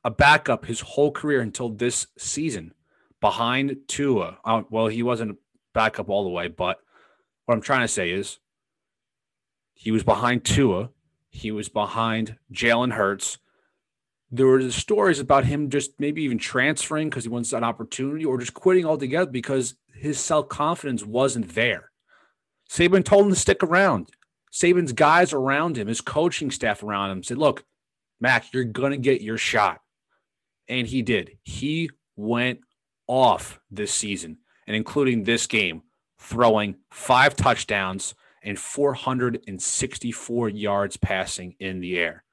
[0.05, 2.75] a backup his whole career until this season,
[3.21, 4.39] behind Tua.
[4.45, 5.37] Uh, well, he wasn't a
[5.73, 6.81] backup all the way, but
[7.47, 8.39] what I'm trying to say is
[9.75, 10.91] he was behind Tua.
[11.31, 13.39] He was behind Jalen Hurts.
[14.35, 18.39] There were stories about him just maybe even transferring because he wants an opportunity or
[18.39, 21.91] just quitting altogether because his self confidence wasn't there.
[22.71, 24.09] Saban told him to stick around.
[24.51, 27.65] Saban's guys around him, his coaching staff around him said, Look,
[28.21, 29.81] Mac, you're going to get your shot.
[30.67, 31.37] And he did.
[31.43, 32.61] He went
[33.07, 35.83] off this season and including this game,
[36.19, 42.25] throwing five touchdowns and 464 yards passing in the air.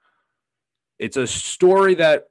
[0.99, 2.29] It's a story that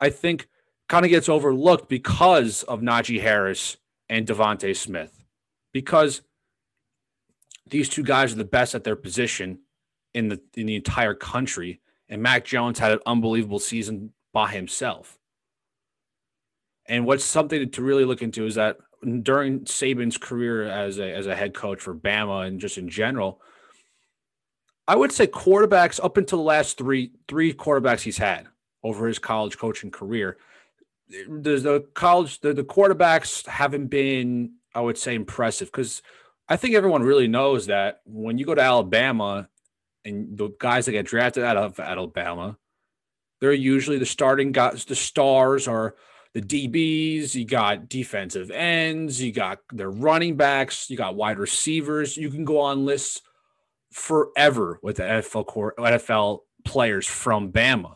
[0.00, 0.48] I think
[0.88, 3.76] kind of gets overlooked because of Najee Harris
[4.08, 5.24] and DeVonta Smith,
[5.72, 6.22] because
[7.66, 9.60] these two guys are the best at their position
[10.14, 11.80] in the in the entire country.
[12.08, 15.18] And Mac Jones had an unbelievable season by himself.
[16.86, 18.78] And what's something to really look into is that
[19.22, 23.42] during Saban's career as a as a head coach for Bama and just in general,
[24.88, 28.48] I would say quarterbacks up until the last three three quarterbacks he's had
[28.82, 30.38] over his college coaching career,
[31.10, 36.00] the, college the, the quarterbacks haven't been I would say impressive because
[36.48, 39.50] I think everyone really knows that when you go to Alabama
[40.06, 42.56] and the guys that get drafted out of Alabama,
[43.40, 45.96] they're usually the starting guys, the stars are
[46.32, 52.16] the DBs, you got defensive ends, you got their running backs, you got wide receivers.
[52.16, 53.20] You can go on lists
[53.92, 57.94] forever with the NFL core, NFL players from Bama.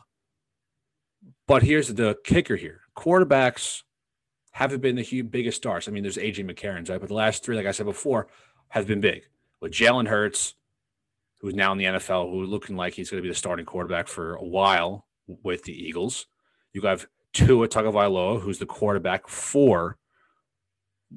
[1.47, 3.83] But here's the kicker here quarterbacks
[4.53, 5.89] haven't been the biggest stars.
[5.89, 7.01] I mean, there's AJ McCarron's, right?
[7.01, 8.29] But the last three, like I said before,
[8.69, 9.23] have been big.
[9.61, 10.55] With Jalen Hurts,
[11.39, 14.09] who's now in the NFL, who's looking like he's going to be the starting quarterback
[14.09, 15.07] for a while
[15.43, 16.27] with the Eagles.
[16.73, 19.97] You have Tua Tagovailoa, who's the quarterback for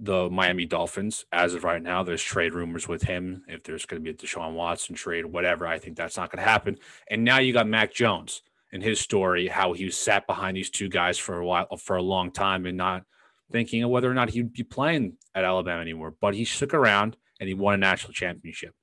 [0.02, 1.26] the Miami Dolphins.
[1.32, 3.44] As of right now, there's trade rumors with him.
[3.48, 6.44] If there's going to be a Deshaun Watson trade, whatever, I think that's not going
[6.44, 6.78] to happen.
[7.10, 8.42] And now you got Mac Jones
[8.72, 12.02] and his story, how he sat behind these two guys for a while, for a
[12.02, 13.04] long time, and not
[13.52, 16.14] thinking of whether or not he'd be playing at Alabama anymore.
[16.20, 18.74] But he stuck around and he won a national championship.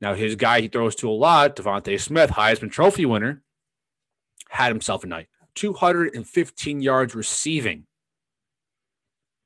[0.00, 3.42] Now, his guy he throws to a lot, DeVonta Smith, Heisman Trophy winner,
[4.48, 5.28] had himself a night.
[5.54, 7.86] 215 yards receiving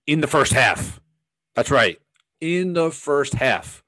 [0.06, 1.00] in the first half.
[1.54, 1.98] That's right.
[2.40, 3.82] In the first half.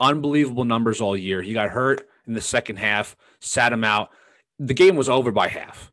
[0.00, 1.42] Unbelievable numbers all year.
[1.42, 4.10] He got hurt in the second half, sat him out.
[4.58, 5.92] The game was over by half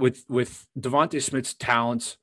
[0.00, 2.16] with with DeVonta Smith's talents,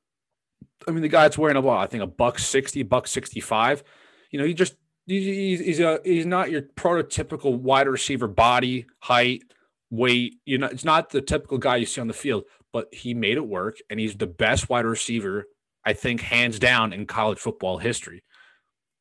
[0.88, 3.84] I mean, the guy's wearing a ball, I think a buck sixty, buck sixty-five.
[4.32, 4.76] You know, he just
[5.06, 9.44] he's he's a he's not your prototypical wide receiver body, height,
[9.90, 10.36] weight.
[10.46, 12.44] You know, it's not the typical guy you see on the field,
[12.74, 15.46] but he made it work, and he's the best wide receiver,
[15.86, 18.24] I think, hands down in college football history.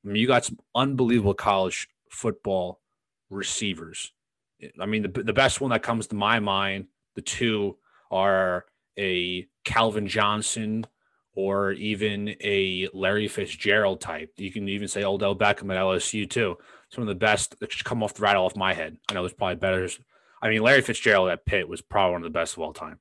[0.05, 2.81] I mean, you got some unbelievable college football
[3.31, 4.13] receivers.
[4.81, 7.77] I mean, the the best one that comes to my mind, the two
[8.11, 8.65] are
[8.99, 10.87] a Calvin Johnson
[11.35, 14.33] or even a Larry Fitzgerald type.
[14.39, 16.57] You can even say Odell Beckham at LSU too.
[16.91, 18.97] Some of the best that should come off the rattle off my head.
[19.11, 19.87] I know there's probably better.
[20.41, 23.01] I mean, Larry Fitzgerald at Pitt was probably one of the best of all time.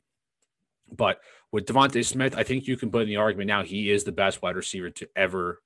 [0.91, 1.20] But
[1.52, 4.12] with DeVonta Smith, I think you can put in the argument now he is the
[4.12, 5.62] best wide receiver to ever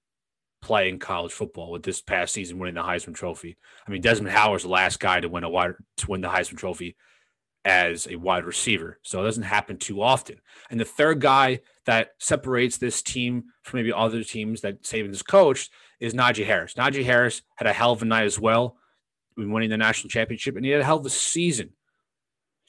[0.62, 3.58] play in college football with this past season winning the Heisman Trophy.
[3.88, 6.58] I mean, Desmond Howard's the last guy to win a wide to win the Heisman
[6.58, 6.96] Trophy
[7.66, 9.00] as a wide receiver.
[9.04, 10.38] So it doesn't happen too often.
[10.70, 15.72] And the third guy that separates this team from maybe other teams that Saban's coached
[16.00, 16.74] is Najee Harris.
[16.76, 18.78] Najee Harris had a hell of a night as well,
[19.38, 21.72] winning the national championship, and he had a hell of a season.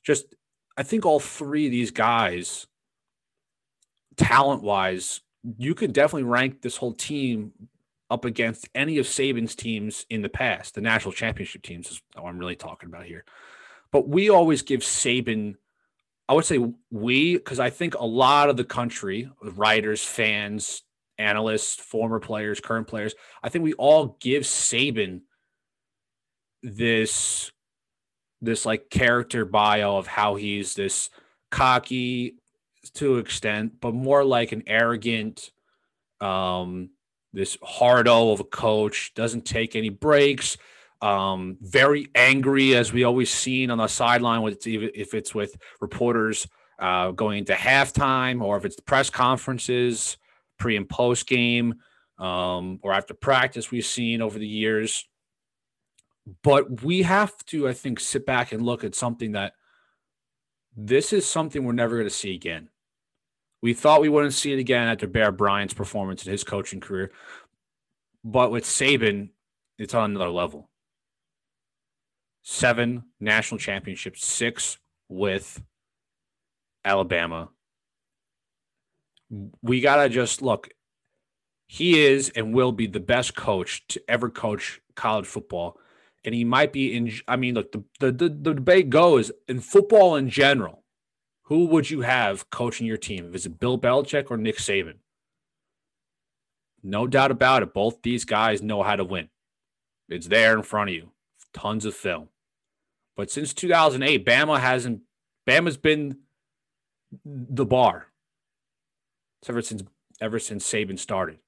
[0.03, 0.35] Just,
[0.81, 2.67] I think all three of these guys,
[4.17, 5.21] talent wise,
[5.59, 7.53] you could definitely rank this whole team
[8.11, 12.31] up against any of Saban's teams in the past, the national championship teams is what
[12.31, 13.27] I'm really talking about here.
[13.93, 15.57] But we always give Saban,
[16.31, 20.83] I would say we, because I think a lot of the country, writers, fans,
[21.19, 25.21] analysts, former players, current players, I think we all give Saban
[26.63, 27.53] this
[28.43, 31.11] this like character bio of how he's this
[31.51, 32.37] cocky
[32.95, 35.51] to extent, but more like an arrogant,
[36.21, 36.91] um,
[37.33, 40.57] this hardo of a coach, doesn't take any breaks,
[41.03, 45.57] um, very angry, as we always seen on the sideline, with even if it's with
[45.81, 46.47] reporters
[46.79, 50.17] uh, going into halftime or if it's the press conferences
[50.59, 51.75] pre and post game
[52.19, 55.07] um, or after practice we've seen over the years.
[56.43, 59.55] But we have to, I think, sit back and look at something that
[60.77, 62.69] this is something we're never going to see again.
[63.63, 67.11] We thought we wouldn't see it again after Bear Bryant's performance in his coaching career.
[68.25, 69.31] But with Saban,
[69.79, 70.71] it's on another level.
[72.43, 74.79] Seven national championships, six
[75.09, 75.63] with
[76.85, 77.51] Alabama.
[79.63, 80.71] We got to just look.
[81.67, 85.79] He is and will be the best coach to ever coach college football.
[86.25, 89.61] And he might be in, I mean, look, the, the, the, the debate goes in
[89.61, 90.81] football in general
[91.51, 93.35] who would you have coaching your team?
[93.35, 94.99] Is it Bill Belichick or Nick Saban?
[96.81, 97.75] No doubt about it.
[97.75, 99.31] Both these guys know how to win.
[100.09, 101.11] It's there in front of you.
[101.53, 102.29] Tons of film.
[103.17, 105.03] But since 2008, Bama hasn't.
[105.45, 106.19] Bama's been
[107.25, 108.07] the bar.
[109.43, 109.83] It's ever since
[110.21, 111.39] ever since Saban started.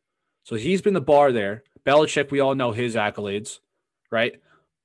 [0.42, 1.62] So he's been the bar there.
[1.86, 3.60] Belichick, we all know his accolades,
[4.10, 4.40] right?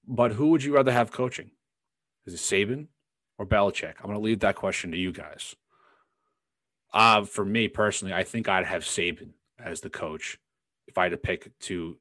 [0.08, 1.52] But who would you rather have coaching?
[2.26, 2.88] Is it Saban
[3.38, 3.96] or Belichick?
[4.00, 5.56] I'm going to leave that question to you guys.
[6.94, 10.40] Uh, for me personally, I think I'd have Saban as the coach
[10.88, 11.98] if I had to pick to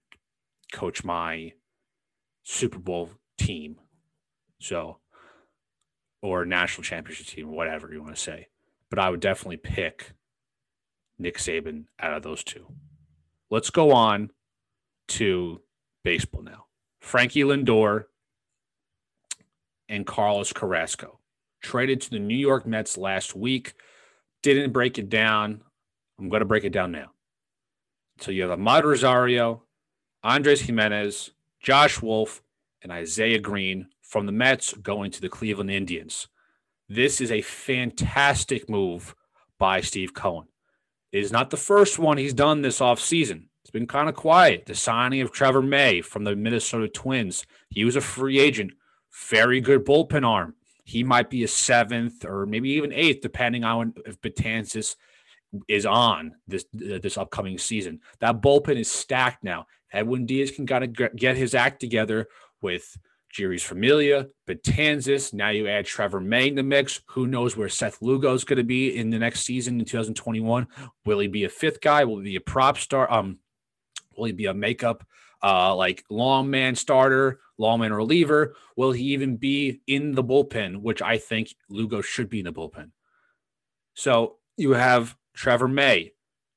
[0.72, 1.52] coach my
[2.44, 3.76] Super Bowl team.
[4.60, 4.98] So,
[6.22, 8.48] or national championship team, whatever you want to say.
[8.88, 10.12] But I would definitely pick
[11.18, 12.66] Nick Saban out of those two.
[13.50, 14.30] Let's go on
[15.08, 15.60] to
[16.04, 16.66] baseball now.
[17.06, 18.06] Frankie Lindor
[19.88, 21.20] and Carlos Carrasco
[21.62, 23.74] traded to the New York Mets last week.
[24.42, 25.62] Didn't break it down.
[26.18, 27.12] I'm going to break it down now.
[28.20, 29.62] So you have Amed Rosario,
[30.24, 31.30] Andres Gimenez,
[31.60, 32.42] Josh Wolf,
[32.82, 36.26] and Isaiah Greene from the Mets going to the Cleveland Indians.
[36.88, 39.14] This is a fantastic move
[39.58, 40.48] by Steve Cohen.
[41.12, 43.46] It is not the first one he's done this offseason.
[43.66, 44.66] It's been kind of quiet.
[44.66, 47.44] The signing of Trevor May from the Minnesota Twins.
[47.68, 48.72] He was a free agent,
[49.28, 50.54] very good bullpen arm
[50.86, 54.94] he might be a seventh or maybe even eighth, depending on if Betances
[55.66, 58.00] is on this this upcoming season.
[58.20, 59.66] That bullpen is stacked now.
[59.92, 62.28] Edwin Diaz can kind of get his act together
[62.62, 62.96] with
[63.36, 65.34] Jeurys Familia, Betances.
[65.34, 67.00] Now you add Trevor May in the mix.
[67.08, 70.68] Who knows where Seth Lugo is going to be in the next season in 2021?
[71.04, 72.04] Will he be a fifth guy?
[72.04, 73.12] Will he be a prop star?
[73.12, 73.40] Um,
[74.16, 75.06] will he be a makeup
[75.42, 78.54] uh, like long man starter, long man reliever?
[78.76, 82.52] Will he even be in the bullpen, which I think Lugo should be in the
[82.52, 82.90] bullpen?
[83.94, 86.12] So you have Trevor May,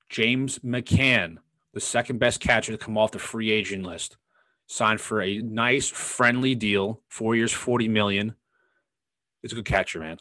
[0.10, 1.38] James McCann,
[1.74, 4.18] the second best catcher to come off the free agent list,
[4.68, 8.36] signed for a nice friendly deal, four years, 40 million.
[9.44, 10.18] It's a good catcher, man.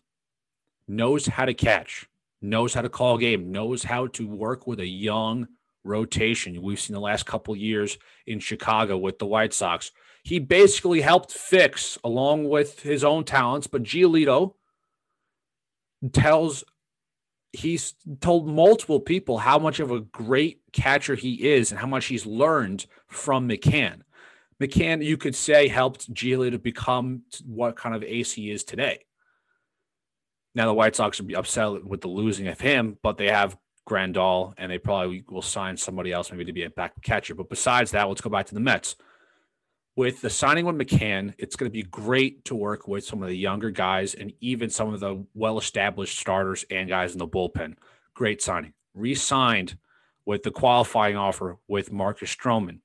[0.87, 2.09] Knows how to catch,
[2.41, 5.49] knows how to call game, knows how to work with a young
[5.85, 9.91] rotation we've seen the last couple years in Chicago with the White Sox.
[10.23, 14.55] He basically helped fix, along with his own talents, but Giolito
[16.13, 16.65] tells
[17.53, 22.07] he's told multiple people how much of a great catcher he is and how much
[22.07, 24.03] he's learned from McCann.
[24.61, 29.05] McCann, you could say, helped Giolito become what kind of ace he is today.
[30.55, 33.57] Now the White Sox would be upset with the losing of him, but they have
[33.89, 37.35] Grandal, and they probably will sign somebody else maybe to be a back catcher.
[37.35, 38.97] But besides that, let's go back to the Mets.
[39.97, 43.29] With the signing with McCann, it's going to be great to work with some of
[43.29, 47.75] the younger guys and even some of the well-established starters and guys in the bullpen.
[48.15, 48.75] Great signing.
[48.95, 49.79] Re-signed
[50.25, 52.81] with the qualifying offer with Marcus Stroman.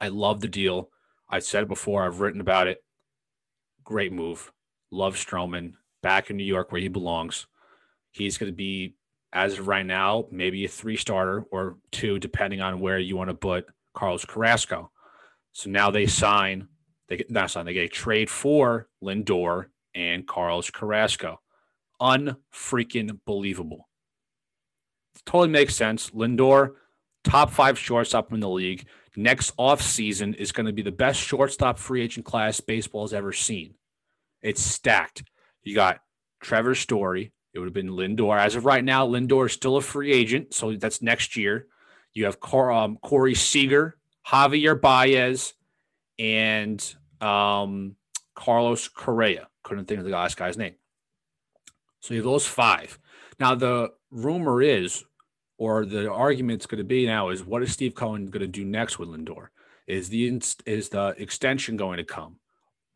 [0.00, 0.90] I love the deal.
[1.28, 2.06] I've said it before.
[2.06, 2.82] I've written about it.
[3.82, 4.52] Great move.
[4.90, 5.74] Love Stroman.
[6.04, 7.46] back in New York where he belongs.
[8.12, 8.94] He's going to be,
[9.34, 13.28] as of right now, maybe a three starter or two, depending on where you want
[13.28, 14.92] to put Carlos Carrasco.
[15.52, 16.68] So now they sign,
[17.08, 21.40] they get not sign, they get a trade for Lindor and Carlos Carrasco.
[22.00, 23.88] Unfreaking believable.
[25.26, 26.10] Totally makes sense.
[26.10, 26.74] Lindor,
[27.24, 28.86] top five shortstop in the league.
[29.16, 33.14] Next off season is going to be the best shortstop free agent class baseball has
[33.14, 33.74] ever seen.
[34.42, 35.24] It's stacked.
[35.62, 36.00] You got
[36.40, 37.32] Trevor Story.
[37.54, 38.36] It would have been Lindor.
[38.36, 41.68] As of right now, Lindor is still a free agent, so that's next year.
[42.12, 45.54] You have Cor- um, Corey Seager, Javier Baez,
[46.18, 47.96] and um,
[48.34, 49.48] Carlos Correa.
[49.62, 50.74] Couldn't think of the last guy's name.
[52.00, 52.98] So you have those five.
[53.38, 55.04] Now the rumor is,
[55.56, 58.64] or the argument's going to be now, is what is Steve Cohen going to do
[58.64, 59.48] next with Lindor?
[59.86, 62.36] Is the is the extension going to come?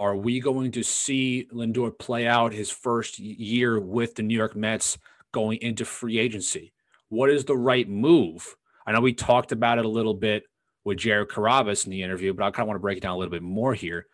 [0.00, 4.54] Are we going to see Lindor play out his first year with the New York
[4.54, 4.96] Mets
[5.32, 6.72] going into free agency?
[7.08, 8.54] What is the right move?
[8.86, 10.44] I know we talked about it a little bit
[10.84, 13.14] with Jared Carrabis in the interview, but I kind of want to break it down
[13.14, 14.06] a little bit more here.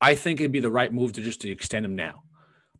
[0.00, 2.24] I think it'd be the right move to just to extend him now.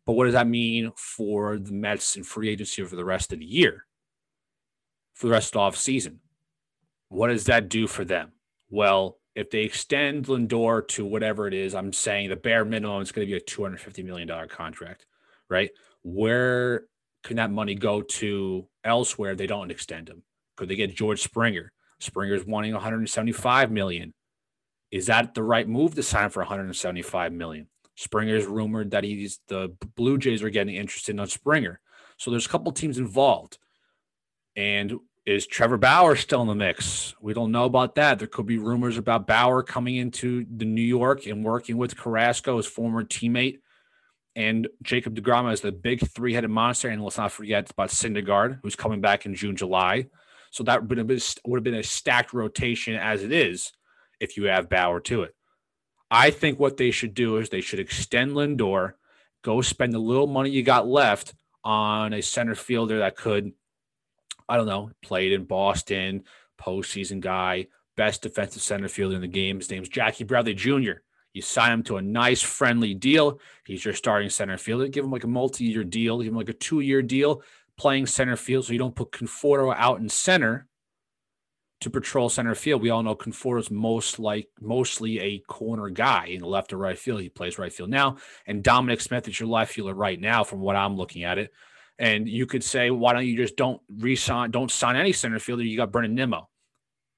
[0.05, 3.39] But what does that mean for the Mets in free agency for the rest of
[3.39, 3.85] the year?
[5.13, 6.19] For the rest of the off season?
[7.07, 8.33] What does that do for them?
[8.69, 13.11] Well, if they extend Lindor to whatever it is, I'm saying the bare minimum is
[13.11, 15.05] going to be a $250 million contract,
[15.49, 15.71] right?
[16.03, 16.85] Where
[17.23, 19.35] can that money go to elsewhere?
[19.35, 20.23] They don't extend him.
[20.55, 21.71] Could they get George Springer?
[21.99, 24.13] Springer's wanting 175 million.
[24.91, 27.67] Is that the right move to sign for 175 million?
[27.95, 31.79] Springer's rumored that he's the Blue Jays are getting interested in Springer.
[32.17, 33.57] So there's a couple teams involved.
[34.55, 37.15] And is Trevor Bauer still in the mix?
[37.21, 38.19] We don't know about that.
[38.19, 42.57] There could be rumors about Bauer coming into the New York and working with Carrasco,
[42.57, 43.59] his former teammate,
[44.35, 46.89] and Jacob DeGrom as the big three-headed monster.
[46.89, 50.07] And let's not forget about Syndergaard, who's coming back in June, July.
[50.51, 53.71] So that would have been, would have been a stacked rotation as it is
[54.19, 55.33] if you have Bauer to it.
[56.11, 58.93] I think what they should do is they should extend Lindor,
[59.41, 61.33] go spend the little money you got left
[61.63, 63.53] on a center fielder that could–
[64.47, 66.23] I don't know, played in Boston,
[66.59, 69.57] postseason guy, best defensive center fielder in the game.
[69.57, 71.01] His name's Jackie Bradley Jr.
[71.33, 73.39] You sign him to a nice, friendly deal.
[73.65, 74.87] He's your starting center fielder.
[74.87, 76.19] Give him like a multi-year deal.
[76.19, 77.41] Give him like a two-year deal
[77.77, 80.67] playing center field, so you don't put Conforto out in center
[81.81, 82.81] to patrol center field.
[82.81, 86.97] We all know Conforto's most like mostly a corner guy in the left or right
[86.97, 87.21] field.
[87.21, 90.59] He plays right field now, and Dominic Smith is your left fielder right now, from
[90.59, 91.51] what I'm looking at it.
[91.99, 95.63] And you could say, why don't you just don't resign, don't sign any center fielder?
[95.63, 96.49] You got Brandon Nimmo.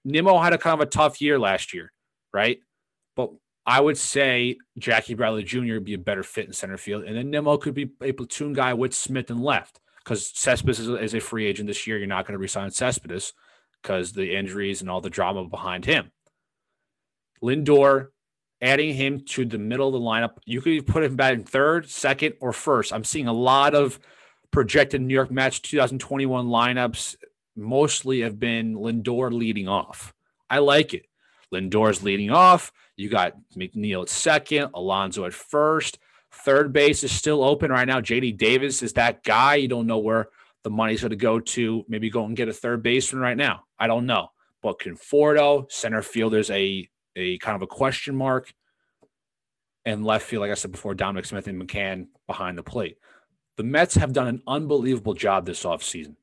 [0.03, 1.91] Nimmo had a kind of a tough year last year,
[2.33, 2.59] right?
[3.15, 3.31] But
[3.65, 5.75] I would say Jackie Bradley Jr.
[5.75, 7.05] would be a better fit in center field.
[7.05, 10.89] And then Nimmo could be a platoon guy with Smith and left because Cespedes is,
[10.89, 11.97] is, a free agent this year.
[11.97, 13.33] You're not going to resign Cespedes
[13.81, 16.11] because the injuries and all the drama behind him.
[17.41, 18.09] Lindor,
[18.61, 21.89] adding him to the middle of the lineup, you could put him back in third,
[21.89, 22.93] second, or first.
[22.93, 23.99] I'm seeing a lot of–
[24.55, 27.17] projected New York Mets 2021 lineups
[27.57, 30.13] mostly have been Lindor leading off.
[30.49, 31.07] I like it.
[31.53, 32.71] Lindor's leading off.
[32.95, 35.99] You got McNeil at second, Alonso at first.
[36.31, 37.99] Third base is still open right now.
[37.99, 39.55] JD Davis is that guy.
[39.55, 40.29] You don't know where
[40.63, 41.83] the money's going to go to.
[41.89, 43.65] Maybe go and get a third baseman right now.
[43.77, 44.29] I don't know.
[44.63, 48.53] But Conforto, center field, there's a, a kind of a question mark.
[49.83, 52.97] And left field, like I said before, Dominic Smith and McCann behind the plate
[53.57, 56.15] the Mets have done an unbelievable job this offseason.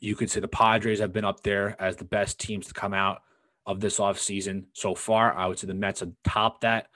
[0.00, 2.92] You could say the Padres have been up there as the best teams to come
[2.92, 3.22] out
[3.66, 5.32] of this offseason so far.
[5.32, 6.88] I would say the Mets have topped that.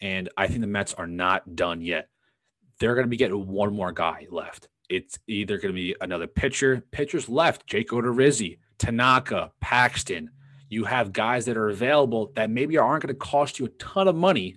[0.00, 2.08] And I think the Mets are not done yet.
[2.78, 4.68] They're going to be getting one more guy left.
[4.88, 6.84] It's either going to be another pitcher.
[6.90, 10.30] Pitchers left Jake Odorizzi, Tanaka, Paxton.
[10.68, 14.08] You have guys that are available that maybe aren't going to cost you a ton
[14.08, 14.56] of money,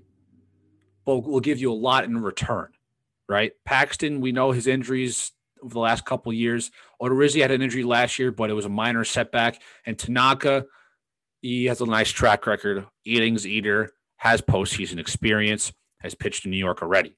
[1.05, 2.69] but will give you a lot in return
[3.27, 3.51] right?
[3.65, 5.31] Paxton, we know his injuries
[5.61, 6.71] over the last couple years.
[7.01, 9.61] Odorizzi had an injury last year, but it was a minor setback.
[9.85, 10.65] And Tanaka,
[11.41, 15.71] he has a nice track record, innings eater, has postseason experience,
[16.01, 17.17] has pitched in New York already.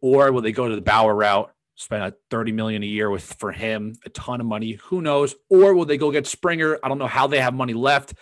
[0.00, 3.24] Or will they go to the Bauer route, spend a 30 million a year with
[3.24, 4.72] for him, a ton of money?
[4.84, 5.34] Who knows?
[5.48, 6.78] Or will they go get Springer?
[6.82, 8.14] I don't know how they have money left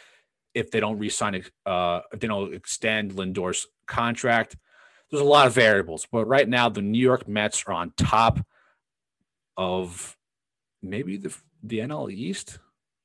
[0.55, 4.57] if they don't re-sign, uh, if they don't extend Lindor's contract
[5.13, 8.45] there's a lot of variables, but right now the New York Mets are on top
[9.57, 10.17] of
[10.83, 12.59] maybe the the NL East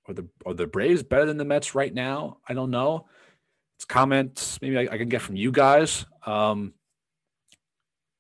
[0.08, 2.38] or the or the Braves better than the Mets right now.
[2.48, 3.08] I don't know.
[3.76, 6.06] It's comments maybe I, I can get from you guys.
[6.26, 6.74] Um,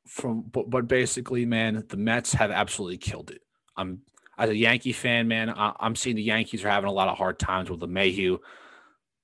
[0.06, 3.42] from but, but basically, man, the Mets have absolutely killed it.
[3.78, 4.02] I'm
[4.38, 7.18] as a Yankee fan, man, I, am seeing the Yankees are having a lot of
[7.18, 8.38] hard times with the Mayhew,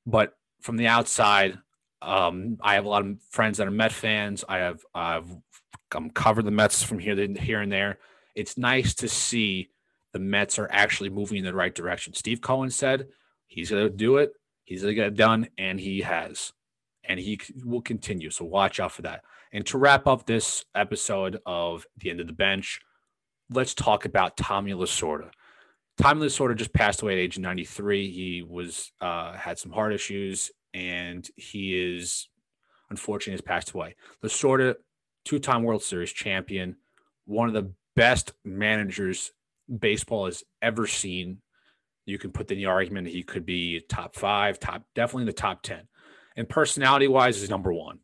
[0.08, 1.60] but from the outside,
[2.04, 4.44] um, I have a lot of friends that are Met fans.
[4.48, 5.30] I have I've
[6.14, 8.00] covered the Mets from here here and there.
[8.36, 9.70] It's nice to see
[10.12, 12.14] the Mets are actually moving in the right direction.
[12.14, 13.08] Steve Cohen said
[13.48, 14.34] he's going to do it.
[14.66, 16.54] He's going to get it done, and he has,
[17.04, 18.30] and he will continue.
[18.30, 19.24] So watch out for that.
[19.52, 22.80] And to wrap up this episode of the end of the bench,
[23.50, 25.32] let's talk about Tommy Lasorda.
[25.98, 28.10] Tommy Lasorda just passed away at age 93.
[28.10, 32.30] He was uh, had some heart issues, and he is
[32.90, 33.96] unfortunately has passed away.
[34.22, 34.76] The Lasorda,
[35.26, 36.76] two-time World Series champion,
[37.26, 39.32] one of the best managers
[39.80, 41.38] baseball has ever seen.
[42.06, 45.34] You can put in the argument he could be top five, top definitely in the
[45.34, 45.88] top ten,
[46.36, 48.00] and personality-wise is number one.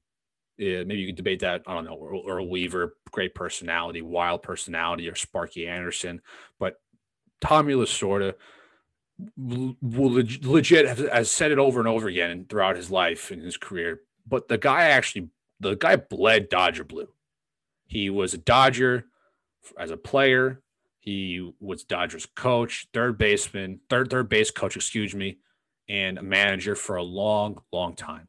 [0.58, 1.64] Yeah, maybe you could debate that.
[1.68, 6.22] I don't know, or, or Weaver, great personality, wild personality, or Sparky Anderson,
[6.60, 6.76] but
[7.42, 8.34] Tommy Lasorda
[9.36, 14.02] will legit has said it over and over again throughout his life and his career.
[14.28, 15.30] But the guy actually,
[15.60, 17.10] the guy bled Dodger blue.
[17.86, 19.06] He was a Dodger
[19.78, 20.62] as a player.
[21.00, 25.40] He was Dodgers coach, third baseman, third third base coach, excuse me,
[25.88, 28.28] and a manager for a long, long time.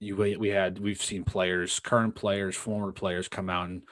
[0.00, 3.82] You we had we've seen players, current players, former players come out and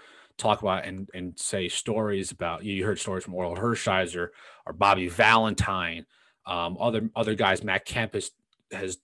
[0.42, 4.28] talk about and and say stories about you heard stories from Orel Hershiser
[4.66, 6.04] or Bobby Valentine,
[6.46, 7.62] um, other other guys.
[7.62, 8.30] Matt Kemp has
[8.72, 8.98] has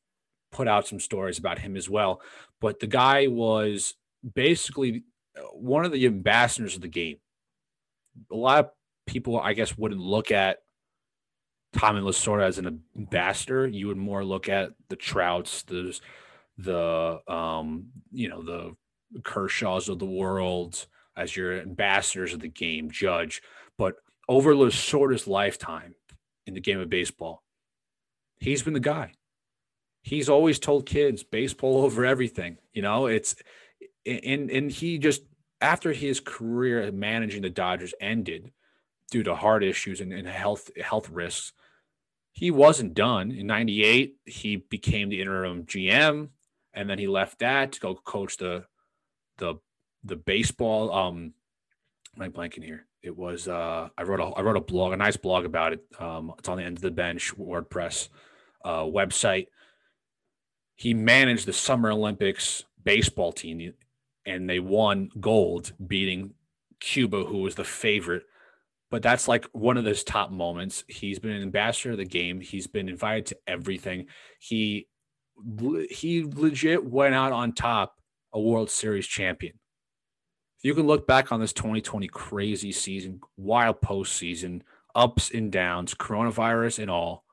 [0.51, 2.21] put out some stories about him as well.
[2.61, 3.95] But the guy was
[4.35, 5.05] basically
[5.37, 7.19] uh, one of the ambassadors of the game.
[8.33, 8.71] A lot of
[9.07, 10.59] people, I guess, wouldn't look at
[11.73, 13.67] Tommy Lasorda as an ambassador.
[13.67, 15.99] You would more look at the Trouts, the
[16.57, 18.75] the um, you know the
[19.21, 20.87] Kershaws of the world,
[21.19, 23.43] as your ambassadors of the game, judge.
[23.77, 23.97] But
[24.29, 25.95] over Lasorda's lifetime
[26.47, 27.43] in the game of baseball,
[28.39, 29.13] he's been the guy.
[30.03, 32.59] He's always told kids baseball over everything.
[32.73, 33.35] You know, it's
[34.07, 35.23] and and he just
[35.61, 38.53] after his career managing the Dodgers ended
[39.11, 41.53] due to heart issues and, and health health risks,
[42.33, 43.33] he wasn't done.
[43.33, 46.29] In '98, he became the interim GM,
[46.73, 48.65] and then he left that to go coach the
[49.39, 49.57] the
[50.05, 50.93] the baseball.
[50.93, 51.35] Um,
[52.21, 52.87] I'm blanking here.
[53.03, 55.85] It was uh, I wrote a I wrote a blog, a nice blog about it.
[55.99, 58.09] Um, it's on the end of the bench WordPress
[58.65, 59.47] uh, website.
[60.75, 63.75] He managed the Summer Olympics baseball team,
[64.27, 66.35] and they won gold, beating
[66.81, 68.25] Cuba, who was the favorite.
[68.91, 70.83] But that's like one of those top moments.
[70.89, 72.41] He's been an ambassador of the game.
[72.41, 74.07] He's been invited to everything.
[74.41, 74.89] He
[75.89, 77.97] he legit went out on top,
[78.33, 79.58] a World Series champion
[80.63, 84.63] you can look back on this 2020 crazy season, wild postseason,
[84.95, 87.25] ups and downs, coronavirus and all,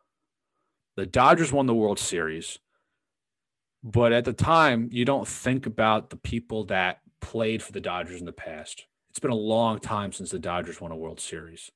[0.95, 2.59] the Dodgers won the World Series.
[3.83, 8.19] But at the time, you don't think about the people that played for the Dodgers
[8.19, 8.85] in the past.
[9.09, 11.71] It's been a long time since the Dodgers won a World Series.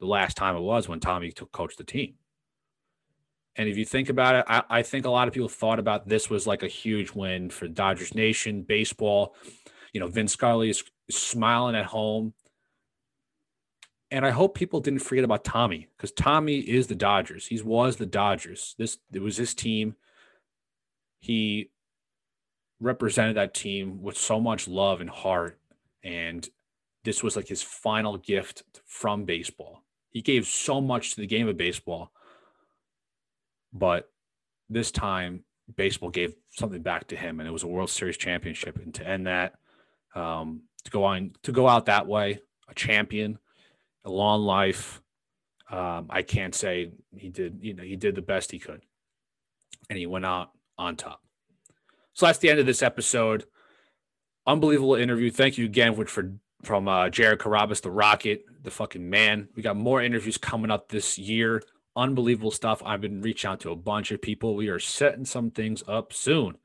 [0.00, 2.14] The last time it was when Tommy took coach the team.
[3.56, 6.08] And if you think about it, I, I think a lot of people thought about
[6.08, 9.36] this was like a huge win for Dodgers Nation, baseball
[9.94, 12.34] you know, Vin Scully is smiling at home.
[14.10, 17.46] And I hope people didn't forget about Tommy because Tommy is the Dodgers.
[17.46, 18.74] He was the Dodgers.
[18.76, 19.96] This it was his team.
[21.20, 21.70] He
[22.80, 25.58] represented that team with so much love and heart.
[26.02, 26.46] And
[27.04, 29.82] this was like his final gift from baseball.
[30.10, 32.12] He gave so much to the game of baseball.
[33.72, 34.10] But
[34.68, 35.44] this time,
[35.76, 38.76] baseball gave something back to him, and it was a World Series championship.
[38.76, 39.54] And to end that,
[40.14, 43.38] um, to go on to go out that way, a champion,
[44.04, 45.00] a long life.
[45.70, 47.58] Um, I can't say he did.
[47.62, 48.82] You know, he did the best he could,
[49.88, 51.20] and he went out on top.
[52.12, 53.44] So that's the end of this episode.
[54.46, 55.30] Unbelievable interview.
[55.30, 59.48] Thank you again for from uh, Jared Carrabis, the Rocket, the fucking man.
[59.54, 61.62] We got more interviews coming up this year.
[61.96, 62.82] Unbelievable stuff.
[62.84, 64.56] I've been reaching out to a bunch of people.
[64.56, 66.56] We are setting some things up soon.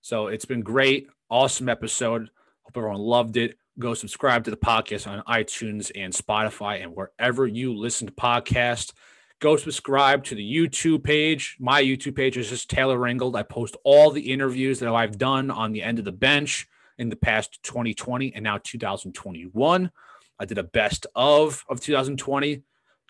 [0.00, 1.08] So it's been great.
[1.30, 2.30] Awesome episode.
[2.68, 3.56] Hope everyone loved it.
[3.78, 8.92] Go subscribe to the podcast on iTunes and Spotify and wherever you listen to podcasts.
[9.40, 11.56] Go subscribe to the YouTube page.
[11.58, 13.36] My YouTube page is just Taylor Ringold.
[13.36, 16.68] I post all the interviews that I've done on the end of the bench
[16.98, 19.90] in the past 2020 and now 2021.
[20.38, 22.64] I did a best of of 2020,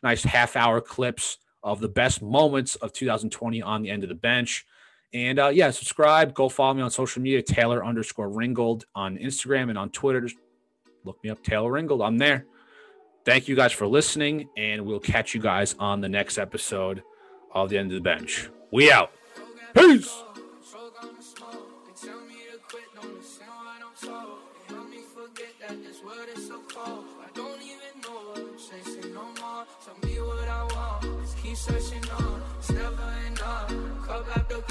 [0.05, 4.15] nice half hour clips of the best moments of 2020 on the end of the
[4.15, 4.65] bench.
[5.15, 6.35] And uh, yeah, subscribe.
[6.35, 10.21] Go follow me on social media, Taylor underscore Ringold on Instagram and on Twitter.
[10.21, 10.37] Just
[11.05, 12.07] look me up, Taylor Ringold.
[12.07, 12.47] I'm there.
[13.25, 17.03] Thank you guys for listening, and we'll catch you guys on the next episode
[17.53, 18.49] of the end of the bench.
[18.71, 19.13] We out.
[19.75, 20.23] Peace.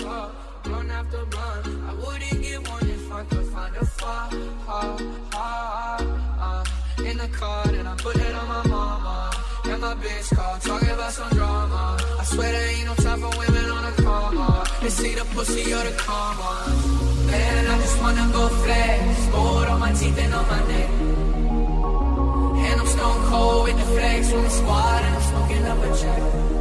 [0.07, 1.65] Cup, blunt after blunt.
[1.89, 4.29] I wouldn't get one if I could find a far,
[4.67, 4.81] ha,
[5.33, 5.97] ha,
[6.41, 6.63] ha.
[7.09, 9.31] In the car, and I put it on my mama.
[9.71, 11.83] And my bitch call, talking about some drama.
[12.21, 14.49] I swear there ain't no time for women on a coma.
[14.81, 16.51] They see the pussy or the karma.
[17.29, 19.01] Man, I just wanna go flex.
[19.33, 20.89] Gold on my teeth and on my neck.
[22.67, 25.89] And I'm stone cold with the flex from the squad, and I'm smoking up a
[26.01, 26.56] check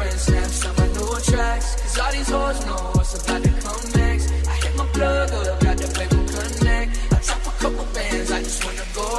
[0.00, 1.76] on my new tracks.
[1.82, 4.32] Cause all these hoes know what's about to come next.
[4.48, 6.90] I hit my plug up, got the paper connect.
[7.12, 9.10] I drop a couple bands, I just wanna go.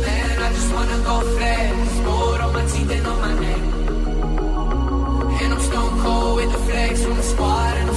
[0.00, 2.00] Man, I just wanna go flex.
[2.04, 3.62] Gold on my teeth and on my neck.
[5.42, 7.89] And I'm stone cold with the flex from the squad.